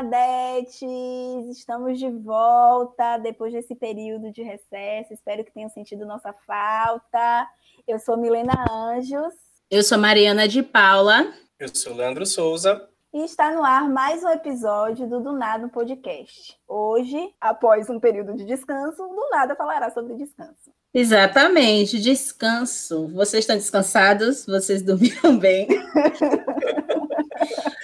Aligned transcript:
Bernadettes! 0.00 1.58
Estamos 1.58 1.98
de 1.98 2.08
volta 2.10 3.18
depois 3.18 3.52
desse 3.52 3.74
período 3.74 4.32
de 4.32 4.42
recesso. 4.42 5.12
Espero 5.12 5.44
que 5.44 5.52
tenham 5.52 5.68
sentido 5.68 6.06
nossa 6.06 6.32
falta. 6.46 7.46
Eu 7.86 7.98
sou 7.98 8.16
Milena 8.16 8.64
Anjos. 8.70 9.34
Eu 9.70 9.82
sou 9.82 9.98
Mariana 9.98 10.48
de 10.48 10.62
Paula. 10.62 11.32
Eu 11.58 11.68
sou 11.74 11.94
Leandro 11.94 12.24
Souza. 12.24 12.88
E 13.12 13.24
está 13.24 13.52
no 13.52 13.62
ar 13.62 13.90
mais 13.90 14.22
um 14.22 14.28
episódio 14.28 15.06
do 15.06 15.20
Do 15.20 15.32
Nada 15.32 15.68
Podcast. 15.68 16.56
Hoje, 16.66 17.34
após 17.40 17.90
um 17.90 18.00
período 18.00 18.34
de 18.34 18.44
descanso, 18.44 19.02
Do 19.02 19.28
Nada 19.30 19.54
falará 19.54 19.90
sobre 19.90 20.14
descanso. 20.14 20.72
Exatamente, 20.94 22.00
descanso. 22.00 23.08
Vocês 23.08 23.42
estão 23.42 23.56
descansados? 23.56 24.46
Vocês 24.46 24.82
dormiram 24.82 25.38
bem? 25.38 25.68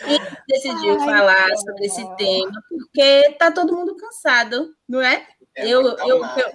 e 0.07 0.53
decidiu 0.53 1.01
Ai, 1.01 1.07
falar 1.07 1.57
sobre 1.57 1.87
esse 1.87 2.17
tema 2.17 2.63
porque 2.97 3.37
tá 3.39 3.53
todo 3.53 3.77
mundo 3.77 3.95
cansado, 3.97 4.75
não 4.89 5.03
é? 5.03 5.27
é 5.55 5.69
eu, 5.69 5.83
eu, 5.83 6.25
eu, 6.25 6.55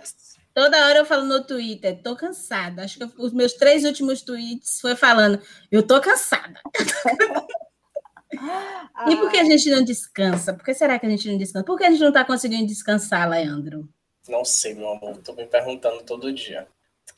toda 0.54 0.88
hora 0.88 1.00
eu 1.00 1.06
falo 1.06 1.26
no 1.26 1.44
Twitter, 1.44 2.02
tô 2.02 2.16
cansada. 2.16 2.84
Acho 2.84 2.98
que 2.98 3.08
os 3.18 3.32
meus 3.32 3.54
três 3.54 3.86
últimos 3.86 4.22
tweets 4.22 4.80
foi 4.82 4.96
falando, 4.96 5.40
eu 5.72 5.86
tô 5.86 6.02
cansada. 6.02 6.60
e 9.08 9.16
por 9.18 9.30
que 9.30 9.38
a 9.38 9.44
gente 9.44 9.70
não 9.70 9.84
descansa? 9.84 10.54
Por 10.54 10.66
que 10.66 10.74
será 10.74 10.98
que 10.98 11.06
a 11.06 11.10
gente 11.10 11.30
não 11.30 11.38
descansa? 11.38 11.66
Por 11.66 11.78
que 11.78 11.84
a 11.84 11.92
gente 11.92 12.02
não 12.02 12.08
está 12.08 12.26
conseguindo 12.26 12.66
descansar, 12.66 13.30
Leandro? 13.30 13.88
Não 14.28 14.44
sei, 14.44 14.74
meu 14.74 14.90
amor. 14.90 15.18
Tô 15.18 15.34
me 15.34 15.46
perguntando 15.46 16.02
todo 16.04 16.34
dia. 16.34 16.68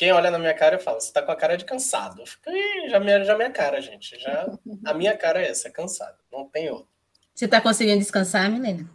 Quem 0.03 0.11
olha 0.11 0.29
na 0.29 0.37
minha 0.37 0.53
cara 0.53 0.75
e 0.75 0.79
fala, 0.79 0.99
você 0.99 1.13
tá 1.13 1.21
com 1.21 1.31
a 1.31 1.35
cara 1.37 1.55
de 1.55 1.63
cansado. 1.63 2.21
Eu 2.21 2.27
fico, 2.27 2.43
já 2.89 2.99
minha, 2.99 3.23
já 3.23 3.37
minha 3.37 3.49
cara, 3.49 3.79
gente. 3.79 4.19
Já, 4.19 4.47
a 4.85 4.93
minha 4.93 5.17
cara 5.17 5.41
é 5.41 5.49
essa, 5.49 5.69
é 5.69 5.71
cansado. 5.71 6.17
Não 6.29 6.45
tem 6.45 6.69
outro. 6.69 6.89
Você 7.33 7.47
tá 7.47 7.61
conseguindo 7.61 7.99
descansar, 7.99 8.51
menina? 8.51 8.85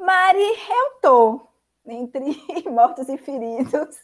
Mari, 0.00 0.42
eu 0.42 1.00
tô. 1.00 1.48
Entre 1.86 2.42
mortos 2.68 3.08
e 3.08 3.16
feridos. 3.16 4.00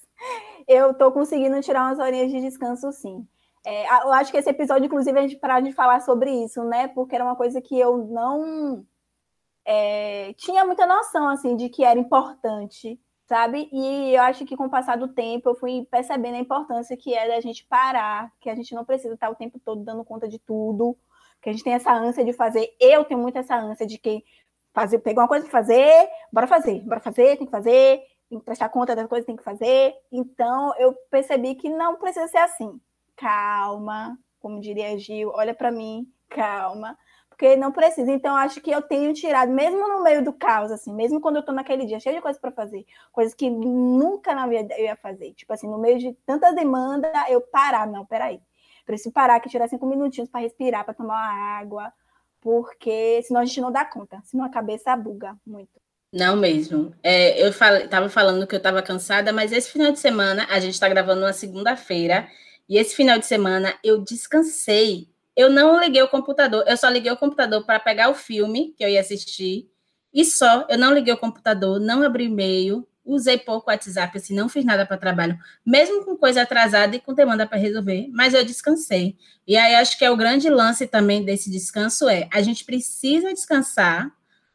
Eu 0.68 0.94
tô 0.94 1.10
conseguindo 1.10 1.60
tirar 1.60 1.88
umas 1.88 1.98
horinhas 1.98 2.30
de 2.30 2.40
descanso, 2.40 2.92
sim. 2.92 3.26
É, 3.66 4.04
eu 4.04 4.12
acho 4.12 4.30
que 4.30 4.36
esse 4.36 4.48
episódio, 4.48 4.86
inclusive, 4.86 5.18
a 5.18 5.22
gente 5.22 5.34
parar 5.34 5.60
de 5.60 5.72
falar 5.72 6.02
sobre 6.02 6.30
isso, 6.30 6.62
né? 6.62 6.86
Porque 6.86 7.16
era 7.16 7.24
uma 7.24 7.34
coisa 7.34 7.60
que 7.60 7.76
eu 7.76 7.96
não 7.96 8.86
é, 9.64 10.32
tinha 10.34 10.64
muita 10.64 10.86
noção, 10.86 11.28
assim, 11.30 11.56
de 11.56 11.68
que 11.68 11.82
era 11.82 11.98
importante 11.98 12.96
sabe? 13.26 13.68
E 13.72 14.14
eu 14.14 14.22
acho 14.22 14.44
que 14.44 14.56
com 14.56 14.66
o 14.66 14.70
passar 14.70 14.96
do 14.96 15.08
tempo 15.08 15.48
eu 15.48 15.54
fui 15.54 15.86
percebendo 15.90 16.36
a 16.36 16.40
importância 16.40 16.96
que 16.96 17.14
é 17.14 17.28
da 17.28 17.40
gente 17.40 17.64
parar, 17.66 18.30
que 18.40 18.50
a 18.50 18.54
gente 18.54 18.74
não 18.74 18.84
precisa 18.84 19.14
estar 19.14 19.30
o 19.30 19.34
tempo 19.34 19.58
todo 19.58 19.82
dando 19.82 20.04
conta 20.04 20.28
de 20.28 20.38
tudo, 20.38 20.96
que 21.42 21.48
a 21.48 21.52
gente 21.52 21.64
tem 21.64 21.74
essa 21.74 21.92
ânsia 21.92 22.24
de 22.24 22.32
fazer. 22.32 22.74
Eu 22.80 23.04
tenho 23.04 23.20
muito 23.20 23.38
essa 23.38 23.56
ânsia 23.56 23.86
de 23.86 23.98
que 23.98 24.24
fazer, 24.72 24.98
pegar 24.98 25.22
uma 25.22 25.28
coisa 25.28 25.44
para 25.46 25.52
fazer, 25.52 26.08
bora 26.32 26.46
fazer, 26.46 26.80
bora 26.80 27.00
fazer, 27.00 27.36
tem 27.36 27.46
que 27.46 27.52
fazer, 27.52 28.02
tem 28.28 28.38
que 28.38 28.44
prestar 28.44 28.68
conta 28.68 28.96
das 28.96 29.06
coisas, 29.06 29.26
tem 29.26 29.36
que 29.36 29.44
fazer. 29.44 29.94
Então 30.12 30.74
eu 30.78 30.94
percebi 31.10 31.54
que 31.54 31.68
não 31.70 31.96
precisa 31.96 32.28
ser 32.28 32.38
assim. 32.38 32.80
Calma, 33.16 34.18
como 34.40 34.60
diria 34.60 34.98
Gil, 34.98 35.30
olha 35.34 35.54
para 35.54 35.70
mim, 35.70 36.06
calma 36.28 36.98
porque 37.34 37.56
não 37.56 37.72
precisa. 37.72 38.10
Então, 38.10 38.36
acho 38.36 38.60
que 38.60 38.70
eu 38.70 38.80
tenho 38.80 39.12
tirado, 39.12 39.50
mesmo 39.50 39.88
no 39.88 40.02
meio 40.02 40.24
do 40.24 40.32
caos, 40.32 40.70
assim, 40.70 40.94
mesmo 40.94 41.20
quando 41.20 41.36
eu 41.36 41.42
tô 41.44 41.52
naquele 41.52 41.84
dia 41.84 41.98
cheio 41.98 42.14
de 42.14 42.22
coisas 42.22 42.40
para 42.40 42.52
fazer, 42.52 42.86
coisas 43.12 43.34
que 43.34 43.50
nunca 43.50 44.34
na 44.34 44.46
vida 44.46 44.72
eu 44.78 44.84
ia 44.84 44.96
fazer. 44.96 45.34
Tipo 45.34 45.52
assim, 45.52 45.68
no 45.68 45.78
meio 45.78 45.98
de 45.98 46.12
tanta 46.24 46.52
demanda, 46.52 47.10
eu 47.28 47.40
parar, 47.40 47.86
não, 47.86 48.06
peraí. 48.06 48.40
Preciso 48.86 49.12
parar 49.12 49.40
que 49.40 49.48
tirar 49.48 49.68
cinco 49.68 49.84
minutinhos 49.84 50.30
para 50.30 50.40
respirar, 50.40 50.84
para 50.84 50.94
tomar 50.94 51.14
uma 51.14 51.58
água, 51.58 51.92
porque 52.40 53.20
senão 53.24 53.40
a 53.40 53.44
gente 53.44 53.60
não 53.60 53.72
dá 53.72 53.84
conta, 53.84 54.20
senão 54.24 54.44
a 54.44 54.50
cabeça 54.50 54.96
buga 54.96 55.36
muito. 55.44 55.80
Não 56.12 56.36
mesmo. 56.36 56.94
É, 57.02 57.42
eu 57.42 57.48
estava 57.48 58.08
falando 58.08 58.46
que 58.46 58.54
eu 58.54 58.58
estava 58.58 58.80
cansada, 58.80 59.32
mas 59.32 59.50
esse 59.50 59.72
final 59.72 59.90
de 59.90 59.98
semana, 59.98 60.46
a 60.48 60.60
gente 60.60 60.74
está 60.74 60.88
gravando 60.88 61.22
uma 61.22 61.32
segunda-feira, 61.32 62.28
e 62.68 62.78
esse 62.78 62.94
final 62.94 63.18
de 63.18 63.26
semana 63.26 63.74
eu 63.82 63.98
descansei 63.98 65.08
eu 65.36 65.50
não 65.50 65.80
liguei 65.80 66.02
o 66.02 66.08
computador, 66.08 66.64
eu 66.66 66.76
só 66.76 66.88
liguei 66.88 67.10
o 67.10 67.16
computador 67.16 67.64
para 67.64 67.80
pegar 67.80 68.10
o 68.10 68.14
filme 68.14 68.74
que 68.76 68.84
eu 68.84 68.88
ia 68.88 69.00
assistir, 69.00 69.68
e 70.12 70.24
só, 70.24 70.66
eu 70.68 70.78
não 70.78 70.92
liguei 70.92 71.12
o 71.12 71.18
computador, 71.18 71.80
não 71.80 72.02
abri 72.02 72.24
e-mail, 72.24 72.86
usei 73.04 73.36
pouco 73.36 73.70
WhatsApp, 73.70 74.16
assim, 74.16 74.34
não 74.34 74.48
fiz 74.48 74.64
nada 74.64 74.86
para 74.86 74.96
trabalho, 74.96 75.38
mesmo 75.64 76.04
com 76.04 76.16
coisa 76.16 76.42
atrasada 76.42 76.96
e 76.96 77.00
com 77.00 77.12
demanda 77.12 77.46
para 77.46 77.58
resolver, 77.58 78.08
mas 78.12 78.32
eu 78.32 78.44
descansei. 78.44 79.16
E 79.46 79.56
aí 79.56 79.74
acho 79.74 79.98
que 79.98 80.04
é 80.04 80.10
o 80.10 80.16
grande 80.16 80.48
lance 80.48 80.86
também 80.86 81.24
desse 81.24 81.50
descanso 81.50 82.08
é, 82.08 82.28
a 82.32 82.40
gente 82.40 82.64
precisa 82.64 83.32
descansar, 83.34 84.10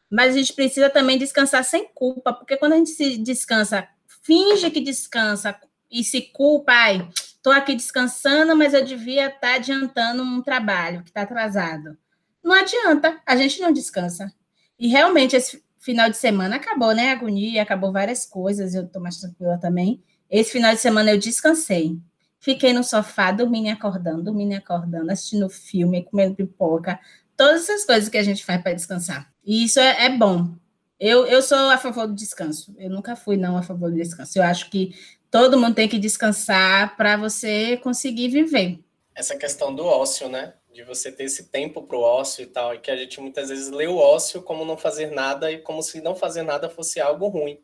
mas 0.10 0.34
a 0.34 0.38
gente 0.40 0.54
precisa 0.54 0.90
também 0.90 1.18
descansar 1.18 1.64
sem 1.64 1.88
culpa, 1.94 2.34
porque 2.34 2.58
quando 2.58 2.74
a 2.74 2.78
gente 2.78 2.90
se 2.90 3.18
descansa, 3.18 3.88
finge 4.24 4.72
que 4.72 4.80
descansa 4.80 5.56
e 5.92 6.04
se 6.04 6.22
culpa, 6.22 6.72
ai, 6.72 7.08
Estou 7.40 7.54
aqui 7.54 7.74
descansando, 7.74 8.54
mas 8.54 8.74
eu 8.74 8.84
devia 8.84 9.28
estar 9.28 9.40
tá 9.40 9.56
adiantando 9.56 10.22
um 10.22 10.42
trabalho 10.42 11.04
que 11.04 11.10
está 11.10 11.22
atrasado. 11.22 11.98
Não 12.44 12.54
adianta, 12.54 13.18
a 13.26 13.36
gente 13.38 13.62
não 13.62 13.72
descansa. 13.72 14.30
E 14.78 14.90
realmente, 14.90 15.38
esse 15.38 15.64
final 15.80 16.10
de 16.10 16.18
semana 16.18 16.58
acabou, 16.58 16.94
né? 16.94 17.12
Agonia, 17.12 17.64
acabou 17.64 17.94
várias 17.94 18.26
coisas, 18.26 18.76
eu 18.76 18.84
estou 18.84 19.02
mais 19.02 19.18
tranquila 19.18 19.58
também. 19.58 20.04
Esse 20.30 20.52
final 20.52 20.74
de 20.74 20.82
semana 20.82 21.12
eu 21.12 21.18
descansei. 21.18 21.98
Fiquei 22.42 22.74
no 22.74 22.84
sofá, 22.84 23.32
dormindo 23.32 23.68
e 23.68 23.70
acordando, 23.70 24.24
dormindo 24.24 24.52
e 24.52 24.56
acordando, 24.56 25.10
assistindo 25.10 25.50
filme, 25.50 26.04
comendo 26.04 26.36
pipoca, 26.36 27.00
todas 27.38 27.64
essas 27.64 27.86
coisas 27.86 28.10
que 28.10 28.18
a 28.18 28.24
gente 28.24 28.44
faz 28.44 28.62
para 28.62 28.74
descansar. 28.74 29.32
E 29.46 29.64
isso 29.64 29.80
é, 29.80 30.08
é 30.08 30.10
bom. 30.10 30.56
Eu, 31.00 31.26
eu 31.26 31.42
sou 31.42 31.58
a 31.58 31.78
favor 31.78 32.06
do 32.06 32.14
descanso. 32.14 32.76
Eu 32.78 32.90
nunca 32.90 33.16
fui, 33.16 33.38
não, 33.38 33.56
a 33.56 33.64
favor 33.64 33.90
do 33.90 33.96
descanso. 33.96 34.38
Eu 34.38 34.44
acho 34.44 34.70
que 34.70 34.94
todo 35.32 35.58
mundo 35.60 35.76
tem 35.76 35.88
que 35.88 36.00
descansar 36.00 36.96
para 36.96 37.18
você 37.18 37.78
conseguir 37.78 38.30
viver. 38.30 38.80
Essa 39.14 39.38
questão 39.38 39.74
do 39.74 39.86
ócio, 39.86 40.30
né? 40.30 40.54
De 40.74 40.84
você 40.84 41.12
ter 41.12 41.26
esse 41.26 41.50
tempo 41.50 41.84
para 41.84 41.98
o 41.98 42.02
ócio 42.02 42.44
e 42.44 42.46
tal, 42.46 42.74
e 42.74 42.80
que 42.80 42.92
a 42.92 42.96
gente 42.96 43.20
muitas 43.20 43.50
vezes 43.50 43.70
lê 43.70 43.88
o 43.88 43.98
ócio 43.98 44.42
como 44.42 44.66
não 44.66 44.78
fazer 44.78 45.12
nada 45.12 45.52
e 45.52 45.60
como 45.60 45.82
se 45.82 46.02
não 46.02 46.16
fazer 46.16 46.44
nada 46.44 46.70
fosse 46.70 47.00
algo 47.00 47.28
ruim. 47.28 47.62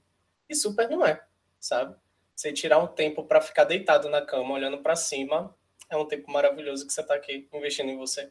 E 0.49 0.55
super 0.55 0.89
não 0.89 1.05
é, 1.05 1.23
sabe? 1.59 1.95
Você 2.35 2.51
tirar 2.51 2.79
um 2.79 2.87
tempo 2.87 3.23
para 3.23 3.41
ficar 3.41 3.63
deitado 3.63 4.09
na 4.09 4.21
cama, 4.21 4.53
olhando 4.53 4.79
para 4.79 4.95
cima, 4.95 5.55
é 5.89 5.95
um 5.95 6.05
tempo 6.05 6.29
maravilhoso 6.29 6.85
que 6.85 6.91
você 6.91 7.01
está 7.01 7.15
aqui 7.15 7.47
investindo 7.53 7.89
em 7.89 7.97
você. 7.97 8.29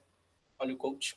Olha 0.59 0.75
o 0.75 0.77
coach. 0.77 1.17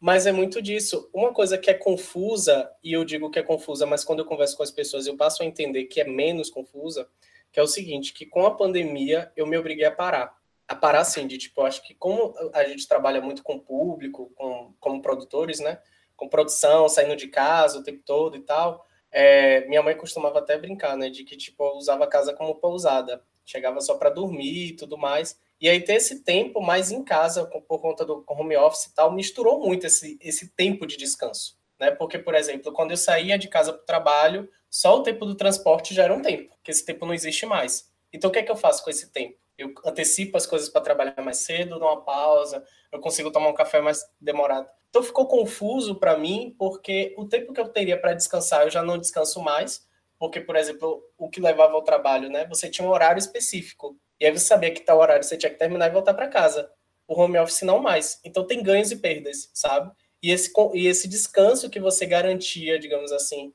Mas 0.00 0.26
é 0.26 0.32
muito 0.32 0.60
disso. 0.60 1.08
Uma 1.12 1.32
coisa 1.32 1.58
que 1.58 1.70
é 1.70 1.74
confusa, 1.74 2.70
e 2.82 2.92
eu 2.92 3.04
digo 3.04 3.30
que 3.30 3.38
é 3.38 3.42
confusa, 3.42 3.86
mas 3.86 4.04
quando 4.04 4.20
eu 4.20 4.24
converso 4.24 4.56
com 4.56 4.62
as 4.62 4.70
pessoas 4.70 5.06
eu 5.06 5.16
passo 5.16 5.42
a 5.42 5.46
entender 5.46 5.84
que 5.84 6.00
é 6.00 6.04
menos 6.04 6.50
confusa, 6.50 7.08
que 7.52 7.60
é 7.60 7.62
o 7.62 7.66
seguinte, 7.66 8.12
que 8.12 8.24
com 8.24 8.46
a 8.46 8.54
pandemia 8.54 9.30
eu 9.36 9.46
me 9.46 9.56
obriguei 9.58 9.84
a 9.84 9.90
parar. 9.90 10.36
A 10.66 10.74
parar, 10.74 11.00
assim, 11.00 11.26
de 11.26 11.36
tipo, 11.36 11.62
acho 11.62 11.82
que 11.82 11.94
como 11.94 12.34
a 12.54 12.64
gente 12.64 12.88
trabalha 12.88 13.20
muito 13.20 13.42
com 13.42 13.58
público, 13.58 14.32
com, 14.34 14.72
como 14.80 15.02
produtores, 15.02 15.60
né? 15.60 15.78
Com 16.16 16.28
produção, 16.28 16.88
saindo 16.88 17.14
de 17.14 17.28
casa 17.28 17.78
o 17.78 17.82
tempo 17.82 18.02
todo 18.04 18.36
e 18.36 18.40
tal, 18.40 18.86
é, 19.10 19.66
minha 19.66 19.82
mãe 19.82 19.94
costumava 19.94 20.38
até 20.38 20.56
brincar, 20.56 20.96
né? 20.96 21.10
De 21.10 21.24
que, 21.24 21.36
tipo, 21.36 21.62
eu 21.62 21.72
usava 21.72 22.04
a 22.04 22.08
casa 22.08 22.32
como 22.32 22.54
pousada. 22.54 23.22
Chegava 23.44 23.80
só 23.80 23.96
para 23.96 24.08
dormir 24.08 24.68
e 24.68 24.76
tudo 24.76 24.96
mais. 24.96 25.38
E 25.62 25.68
aí 25.68 25.80
ter 25.80 25.94
esse 25.94 26.24
tempo 26.24 26.60
mais 26.60 26.90
em 26.90 27.04
casa, 27.04 27.46
por 27.46 27.80
conta 27.80 28.04
do 28.04 28.24
home 28.26 28.56
office 28.56 28.86
e 28.86 28.94
tal, 28.96 29.12
misturou 29.12 29.60
muito 29.60 29.86
esse, 29.86 30.18
esse 30.20 30.48
tempo 30.48 30.84
de 30.84 30.96
descanso. 30.96 31.56
Né? 31.78 31.92
Porque, 31.92 32.18
por 32.18 32.34
exemplo, 32.34 32.72
quando 32.72 32.90
eu 32.90 32.96
saía 32.96 33.38
de 33.38 33.46
casa 33.46 33.72
para 33.72 33.80
o 33.80 33.86
trabalho, 33.86 34.48
só 34.68 34.98
o 34.98 35.04
tempo 35.04 35.24
do 35.24 35.36
transporte 35.36 35.94
já 35.94 36.02
era 36.02 36.12
um 36.12 36.20
tempo, 36.20 36.52
porque 36.56 36.72
esse 36.72 36.84
tempo 36.84 37.06
não 37.06 37.14
existe 37.14 37.46
mais. 37.46 37.88
Então, 38.12 38.28
o 38.28 38.32
que 38.32 38.40
é 38.40 38.42
que 38.42 38.50
eu 38.50 38.56
faço 38.56 38.82
com 38.82 38.90
esse 38.90 39.12
tempo? 39.12 39.38
Eu 39.56 39.72
antecipo 39.86 40.36
as 40.36 40.46
coisas 40.46 40.68
para 40.68 40.80
trabalhar 40.80 41.22
mais 41.22 41.38
cedo, 41.44 41.78
dou 41.78 41.86
uma 41.86 42.02
pausa, 42.02 42.66
eu 42.90 42.98
consigo 42.98 43.30
tomar 43.30 43.48
um 43.48 43.54
café 43.54 43.80
mais 43.80 44.04
demorado. 44.20 44.66
Então, 44.90 45.00
ficou 45.00 45.28
confuso 45.28 45.94
para 45.94 46.18
mim, 46.18 46.56
porque 46.58 47.14
o 47.16 47.24
tempo 47.24 47.52
que 47.52 47.60
eu 47.60 47.68
teria 47.68 47.96
para 47.96 48.14
descansar, 48.14 48.64
eu 48.64 48.70
já 48.70 48.82
não 48.82 48.98
descanso 48.98 49.40
mais, 49.40 49.86
porque, 50.18 50.40
por 50.40 50.56
exemplo, 50.56 51.04
o 51.16 51.30
que 51.30 51.40
levava 51.40 51.74
ao 51.74 51.82
trabalho, 51.82 52.28
né? 52.28 52.46
Você 52.48 52.68
tinha 52.68 52.86
um 52.86 52.90
horário 52.90 53.20
específico. 53.20 53.96
E 54.20 54.26
aí 54.26 54.32
você 54.32 54.46
sabia 54.46 54.70
que 54.72 54.80
tal 54.80 54.98
horário 54.98 55.24
você 55.24 55.36
tinha 55.36 55.50
que 55.50 55.58
terminar 55.58 55.88
e 55.88 55.92
voltar 55.92 56.14
para 56.14 56.28
casa. 56.28 56.70
O 57.06 57.20
home 57.20 57.38
office 57.38 57.62
não 57.62 57.80
mais. 57.80 58.20
Então 58.24 58.46
tem 58.46 58.62
ganhos 58.62 58.90
e 58.90 58.96
perdas, 58.96 59.50
sabe? 59.52 59.92
E 60.22 60.30
esse, 60.30 60.52
e 60.74 60.86
esse 60.86 61.08
descanso 61.08 61.68
que 61.68 61.80
você 61.80 62.06
garantia, 62.06 62.78
digamos 62.78 63.10
assim, 63.10 63.52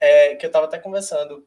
é, 0.00 0.34
que 0.34 0.44
eu 0.44 0.48
estava 0.48 0.66
até 0.66 0.78
conversando 0.78 1.46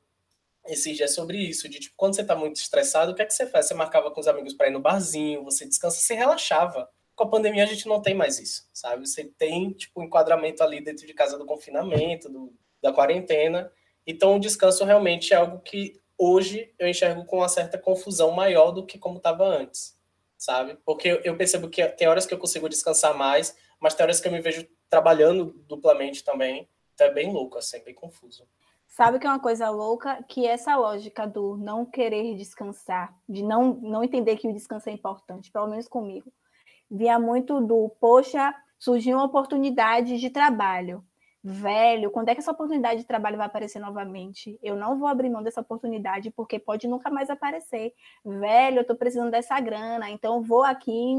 esses 0.65 0.95
dias 0.95 1.13
sobre 1.13 1.37
isso, 1.37 1.67
de 1.67 1.79
tipo, 1.79 1.95
quando 1.97 2.15
você 2.15 2.21
está 2.21 2.35
muito 2.35 2.57
estressado, 2.57 3.11
o 3.11 3.15
que 3.15 3.21
é 3.21 3.25
que 3.25 3.33
você 3.33 3.47
faz? 3.47 3.67
Você 3.67 3.73
marcava 3.73 4.11
com 4.11 4.19
os 4.19 4.27
amigos 4.27 4.53
para 4.53 4.67
ir 4.67 4.71
no 4.71 4.79
barzinho, 4.79 5.43
você 5.43 5.65
descansa, 5.65 5.99
você 5.99 6.13
relaxava. 6.13 6.89
Com 7.15 7.23
a 7.23 7.29
pandemia 7.29 7.63
a 7.63 7.67
gente 7.67 7.87
não 7.87 8.01
tem 8.01 8.13
mais 8.13 8.39
isso, 8.39 8.69
sabe? 8.73 9.05
Você 9.05 9.25
tem, 9.25 9.71
tipo, 9.71 9.99
um 9.99 10.03
enquadramento 10.03 10.63
ali 10.63 10.79
dentro 10.79 11.05
de 11.05 11.13
casa 11.13 11.37
do 11.37 11.45
confinamento, 11.45 12.29
do, 12.29 12.53
da 12.81 12.93
quarentena. 12.93 13.71
Então 14.05 14.37
o 14.37 14.39
descanso 14.39 14.85
realmente 14.85 15.33
é 15.33 15.37
algo 15.37 15.59
que 15.59 15.99
hoje 16.19 16.71
eu 16.77 16.87
enxergo 16.87 17.23
com 17.25 17.37
uma 17.37 17.47
certa 17.47 17.77
confusão 17.77 18.31
maior 18.31 18.71
do 18.71 18.85
que 18.85 18.99
como 18.99 19.17
estava 19.17 19.45
antes, 19.45 19.97
sabe? 20.37 20.77
Porque 20.85 21.21
eu 21.23 21.37
percebo 21.37 21.69
que 21.69 21.83
tem 21.87 22.07
horas 22.07 22.25
que 22.25 22.33
eu 22.33 22.37
consigo 22.37 22.67
descansar 22.67 23.17
mais, 23.17 23.55
mas 23.79 23.95
tem 23.95 24.03
horas 24.03 24.19
que 24.19 24.27
eu 24.27 24.31
me 24.31 24.41
vejo 24.41 24.67
trabalhando 24.89 25.55
duplamente 25.65 26.23
também. 26.23 26.67
Então 26.93 27.07
é 27.07 27.11
bem 27.11 27.31
louco, 27.31 27.57
assim, 27.57 27.77
é 27.77 27.79
bem 27.79 27.93
confuso. 27.93 28.45
Sabe 28.85 29.17
que 29.17 29.25
é 29.25 29.29
uma 29.29 29.39
coisa 29.39 29.69
louca? 29.69 30.21
Que 30.27 30.45
essa 30.45 30.75
lógica 30.75 31.25
do 31.25 31.55
não 31.55 31.85
querer 31.85 32.35
descansar, 32.35 33.17
de 33.29 33.41
não, 33.41 33.75
não 33.75 34.03
entender 34.03 34.35
que 34.35 34.47
o 34.47 34.53
descanso 34.53 34.89
é 34.89 34.91
importante, 34.91 35.49
pelo 35.49 35.67
menos 35.67 35.87
comigo, 35.87 36.29
via 36.91 37.17
muito 37.17 37.61
do, 37.61 37.87
poxa, 38.01 38.53
surgiu 38.77 39.15
uma 39.15 39.25
oportunidade 39.25 40.17
de 40.19 40.29
trabalho. 40.29 41.01
Velho, 41.43 42.11
quando 42.11 42.27
é 42.29 42.33
que 42.35 42.41
essa 42.41 42.51
oportunidade 42.51 42.99
de 43.01 43.07
trabalho 43.07 43.37
vai 43.37 43.45
aparecer 43.47 43.79
novamente? 43.79 44.59
Eu 44.61 44.75
não 44.75 44.99
vou 44.99 45.07
abrir 45.07 45.29
mão 45.29 45.41
dessa 45.41 45.61
oportunidade 45.61 46.31
porque 46.31 46.59
pode 46.59 46.85
nunca 46.87 47.09
mais 47.09 47.29
aparecer. 47.29 47.93
Velho, 48.25 48.79
eu 48.79 48.81
estou 48.81 48.95
precisando 48.97 49.31
dessa 49.31 49.57
grana, 49.61 50.09
então 50.09 50.41
vou 50.41 50.63
aqui 50.63 51.15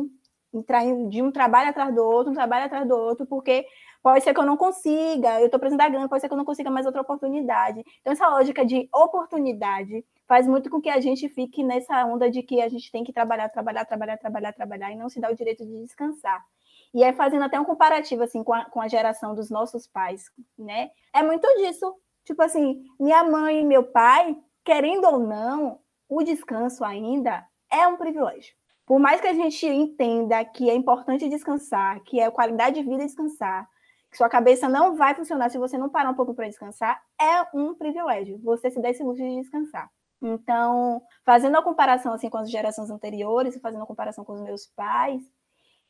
entrar 0.52 0.84
de 1.08 1.22
um 1.22 1.30
trabalho 1.32 1.70
atrás 1.70 1.94
do 1.94 2.04
outro, 2.04 2.32
um 2.32 2.34
trabalho 2.34 2.66
atrás 2.66 2.86
do 2.86 2.94
outro, 2.94 3.24
porque 3.26 3.64
pode 4.02 4.22
ser 4.22 4.34
que 4.34 4.40
eu 4.40 4.46
não 4.46 4.56
consiga, 4.56 5.40
eu 5.40 5.46
estou 5.46 5.58
precisando 5.60 5.78
da 5.78 5.88
grana, 5.88 6.08
pode 6.08 6.20
ser 6.20 6.28
que 6.28 6.34
eu 6.34 6.38
não 6.38 6.44
consiga 6.44 6.70
mais 6.70 6.84
outra 6.86 7.00
oportunidade. 7.00 7.82
Então, 8.00 8.12
essa 8.12 8.28
lógica 8.28 8.64
de 8.66 8.88
oportunidade 8.92 10.04
faz 10.26 10.46
muito 10.46 10.68
com 10.68 10.80
que 10.80 10.90
a 10.90 11.00
gente 11.00 11.28
fique 11.28 11.62
nessa 11.62 12.04
onda 12.04 12.30
de 12.30 12.42
que 12.42 12.60
a 12.60 12.68
gente 12.68 12.90
tem 12.92 13.04
que 13.04 13.12
trabalhar, 13.12 13.48
trabalhar, 13.48 13.84
trabalhar, 13.86 14.18
trabalhar, 14.18 14.52
trabalhar 14.52 14.92
e 14.92 14.96
não 14.96 15.08
se 15.08 15.20
dá 15.20 15.30
o 15.30 15.34
direito 15.34 15.64
de 15.64 15.82
descansar. 15.82 16.44
E 16.92 17.04
é 17.04 17.12
fazendo 17.12 17.44
até 17.44 17.60
um 17.60 17.64
comparativo 17.64 18.22
assim 18.22 18.42
com 18.42 18.52
a, 18.52 18.64
com 18.64 18.80
a 18.80 18.88
geração 18.88 19.34
dos 19.34 19.50
nossos 19.50 19.86
pais, 19.86 20.24
né? 20.58 20.90
É 21.12 21.22
muito 21.22 21.46
disso. 21.58 21.94
Tipo 22.24 22.42
assim, 22.42 22.84
minha 22.98 23.24
mãe 23.24 23.60
e 23.60 23.64
meu 23.64 23.84
pai, 23.84 24.36
querendo 24.64 25.04
ou 25.06 25.18
não, 25.18 25.80
o 26.08 26.22
descanso 26.22 26.84
ainda 26.84 27.46
é 27.70 27.86
um 27.86 27.96
privilégio. 27.96 28.54
Por 28.84 28.98
mais 28.98 29.20
que 29.20 29.28
a 29.28 29.32
gente 29.32 29.66
entenda 29.66 30.44
que 30.44 30.68
é 30.68 30.74
importante 30.74 31.28
descansar, 31.28 32.00
que 32.02 32.18
é 32.18 32.28
qualidade 32.30 32.80
de 32.80 32.88
vida 32.88 33.04
descansar, 33.04 33.68
que 34.10 34.16
sua 34.16 34.28
cabeça 34.28 34.68
não 34.68 34.96
vai 34.96 35.14
funcionar 35.14 35.48
se 35.48 35.58
você 35.58 35.78
não 35.78 35.88
parar 35.88 36.10
um 36.10 36.14
pouco 36.14 36.34
para 36.34 36.48
descansar, 36.48 37.00
é 37.20 37.56
um 37.56 37.74
privilégio. 37.74 38.40
Você 38.42 38.68
se 38.68 38.82
dá 38.82 38.90
esse 38.90 39.04
luxo 39.04 39.22
de 39.22 39.40
descansar. 39.40 39.88
Então, 40.20 41.00
fazendo 41.24 41.56
a 41.56 41.62
comparação 41.62 42.12
assim 42.12 42.28
com 42.28 42.38
as 42.38 42.50
gerações 42.50 42.90
anteriores, 42.90 43.58
fazendo 43.60 43.84
a 43.84 43.86
comparação 43.86 44.24
com 44.24 44.32
os 44.32 44.42
meus 44.42 44.66
pais, 44.66 45.22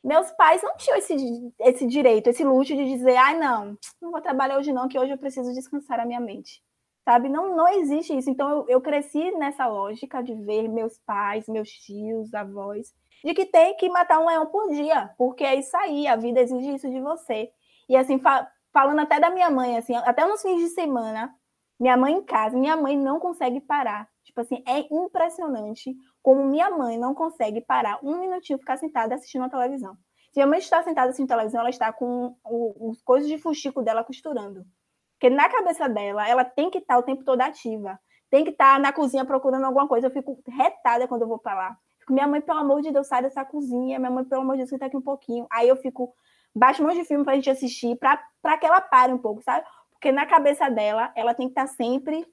meus 0.03 0.31
pais 0.31 0.61
não 0.63 0.75
tinham 0.77 0.97
esse, 0.97 1.15
esse 1.59 1.87
direito, 1.87 2.27
esse 2.27 2.43
luxo 2.43 2.75
de 2.75 2.85
dizer, 2.85 3.15
ai, 3.15 3.35
ah, 3.35 3.39
não, 3.39 3.77
não 4.01 4.11
vou 4.11 4.21
trabalhar 4.21 4.57
hoje 4.57 4.73
não, 4.73 4.87
que 4.87 4.97
hoje 4.97 5.11
eu 5.11 5.17
preciso 5.17 5.53
descansar 5.53 5.99
a 5.99 6.05
minha 6.05 6.19
mente. 6.19 6.61
Sabe? 7.03 7.29
Não, 7.29 7.55
não 7.55 7.67
existe 7.67 8.15
isso. 8.15 8.29
Então, 8.29 8.49
eu, 8.49 8.65
eu 8.67 8.81
cresci 8.81 9.31
nessa 9.31 9.67
lógica 9.67 10.21
de 10.21 10.35
ver 10.35 10.67
meus 10.67 10.99
pais, 10.99 11.47
meus 11.47 11.69
tios, 11.69 12.33
avós, 12.33 12.93
de 13.23 13.33
que 13.33 13.45
tem 13.45 13.75
que 13.75 13.89
matar 13.89 14.19
um 14.19 14.27
leão 14.27 14.47
por 14.47 14.69
dia, 14.69 15.11
porque 15.17 15.43
é 15.43 15.55
isso 15.55 15.75
aí, 15.77 16.07
a 16.07 16.15
vida 16.15 16.41
exige 16.41 16.75
isso 16.75 16.89
de 16.89 16.99
você. 16.99 17.51
E 17.89 17.95
assim, 17.95 18.19
fa 18.19 18.49
falando 18.73 18.99
até 18.99 19.19
da 19.19 19.29
minha 19.29 19.49
mãe, 19.49 19.77
assim, 19.77 19.93
até 19.95 20.25
nos 20.25 20.41
fins 20.41 20.61
de 20.61 20.69
semana, 20.69 21.33
minha 21.77 21.97
mãe 21.97 22.13
em 22.13 22.23
casa, 22.23 22.57
minha 22.57 22.77
mãe 22.77 22.97
não 22.97 23.19
consegue 23.19 23.59
parar. 23.59 24.07
Tipo 24.23 24.41
assim, 24.41 24.63
é 24.65 24.87
impressionante 24.93 25.93
como 26.21 26.45
minha 26.45 26.69
mãe 26.69 26.97
não 26.97 27.13
consegue 27.13 27.61
parar 27.61 27.99
um 28.03 28.19
minutinho 28.19 28.59
ficar 28.59 28.77
sentada 28.77 29.15
assistindo 29.15 29.43
a 29.43 29.49
televisão. 29.49 29.95
Se 30.31 30.39
minha 30.39 30.47
mãe 30.47 30.59
está 30.59 30.81
sentada 30.83 31.09
assistindo 31.09 31.27
televisão, 31.27 31.61
ela 31.61 31.69
está 31.69 31.91
com 31.91 32.35
os 32.45 33.01
coisas 33.01 33.27
de 33.27 33.37
fuxico 33.37 33.81
dela 33.81 34.03
costurando. 34.03 34.65
Porque 35.13 35.29
na 35.29 35.49
cabeça 35.49 35.87
dela, 35.89 36.27
ela 36.27 36.43
tem 36.43 36.69
que 36.69 36.79
estar 36.79 36.97
o 36.97 37.03
tempo 37.03 37.23
todo 37.23 37.41
ativa. 37.41 37.99
Tem 38.29 38.43
que 38.43 38.51
estar 38.51 38.79
na 38.79 38.93
cozinha 38.93 39.25
procurando 39.25 39.65
alguma 39.65 39.87
coisa. 39.87 40.07
Eu 40.07 40.11
fico 40.11 40.41
retada 40.47 41.07
quando 41.07 41.23
eu 41.23 41.27
vou 41.27 41.37
para 41.37 41.53
lá. 41.53 41.77
Fico, 41.99 42.13
minha 42.13 42.27
mãe, 42.27 42.39
pelo 42.41 42.59
amor 42.59 42.81
de 42.81 42.91
Deus, 42.91 43.07
sai 43.07 43.21
dessa 43.21 43.43
cozinha. 43.43 43.99
Minha 43.99 44.09
mãe, 44.09 44.23
pelo 44.23 44.41
amor 44.41 44.53
de 44.53 44.59
Deus, 44.59 44.69
fica 44.69 44.85
aqui 44.85 44.97
um 44.97 45.01
pouquinho. 45.01 45.45
Aí 45.51 45.67
eu 45.67 45.75
fico, 45.75 46.15
baixo 46.55 46.81
um 46.81 46.87
monte 46.87 46.99
de 46.99 47.05
filme 47.05 47.23
para 47.23 47.33
a 47.33 47.35
gente 47.35 47.49
assistir, 47.49 47.97
para 47.97 48.57
que 48.57 48.65
ela 48.65 48.79
pare 48.79 49.13
um 49.13 49.17
pouco, 49.17 49.43
sabe? 49.43 49.65
Porque 49.91 50.11
na 50.11 50.25
cabeça 50.25 50.69
dela, 50.69 51.11
ela 51.15 51.33
tem 51.33 51.47
que 51.47 51.51
estar 51.51 51.67
sempre 51.67 52.25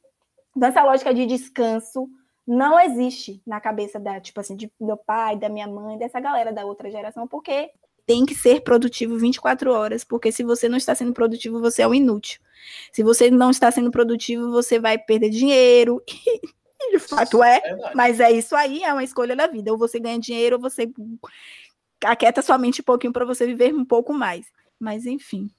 nessa 0.56 0.82
lógica 0.82 1.12
de 1.12 1.26
descanso, 1.26 2.08
não 2.48 2.80
existe 2.80 3.42
na 3.46 3.60
cabeça 3.60 4.00
da, 4.00 4.18
tipo 4.18 4.40
assim, 4.40 4.56
de 4.56 4.72
meu 4.80 4.96
pai, 4.96 5.36
da 5.36 5.50
minha 5.50 5.66
mãe, 5.66 5.98
dessa 5.98 6.18
galera 6.18 6.50
da 6.50 6.64
outra 6.64 6.90
geração, 6.90 7.28
porque 7.28 7.70
tem 8.06 8.24
que 8.24 8.34
ser 8.34 8.62
produtivo 8.62 9.18
24 9.18 9.70
horas, 9.70 10.02
porque 10.02 10.32
se 10.32 10.42
você 10.42 10.66
não 10.66 10.78
está 10.78 10.94
sendo 10.94 11.12
produtivo, 11.12 11.60
você 11.60 11.82
é 11.82 11.86
um 11.86 11.94
inútil. 11.94 12.40
Se 12.90 13.02
você 13.02 13.30
não 13.30 13.50
está 13.50 13.70
sendo 13.70 13.90
produtivo, 13.90 14.50
você 14.50 14.78
vai 14.80 14.96
perder 14.96 15.28
dinheiro. 15.28 16.02
E, 16.80 16.92
de 16.92 17.00
fato 17.00 17.42
é, 17.42 17.56
é 17.56 17.92
mas 17.92 18.20
é 18.20 18.30
isso 18.30 18.54
aí, 18.54 18.84
é 18.84 18.92
uma 18.92 19.02
escolha 19.02 19.34
da 19.34 19.48
vida. 19.48 19.72
Ou 19.72 19.76
você 19.76 19.98
ganha 19.98 20.16
dinheiro, 20.16 20.54
ou 20.54 20.62
você 20.62 20.88
aquieta 22.04 22.40
sua 22.40 22.56
mente 22.56 22.82
um 22.82 22.84
pouquinho 22.84 23.12
para 23.12 23.24
você 23.24 23.44
viver 23.44 23.74
um 23.74 23.84
pouco 23.84 24.14
mais. 24.14 24.46
Mas 24.78 25.04
enfim. 25.04 25.50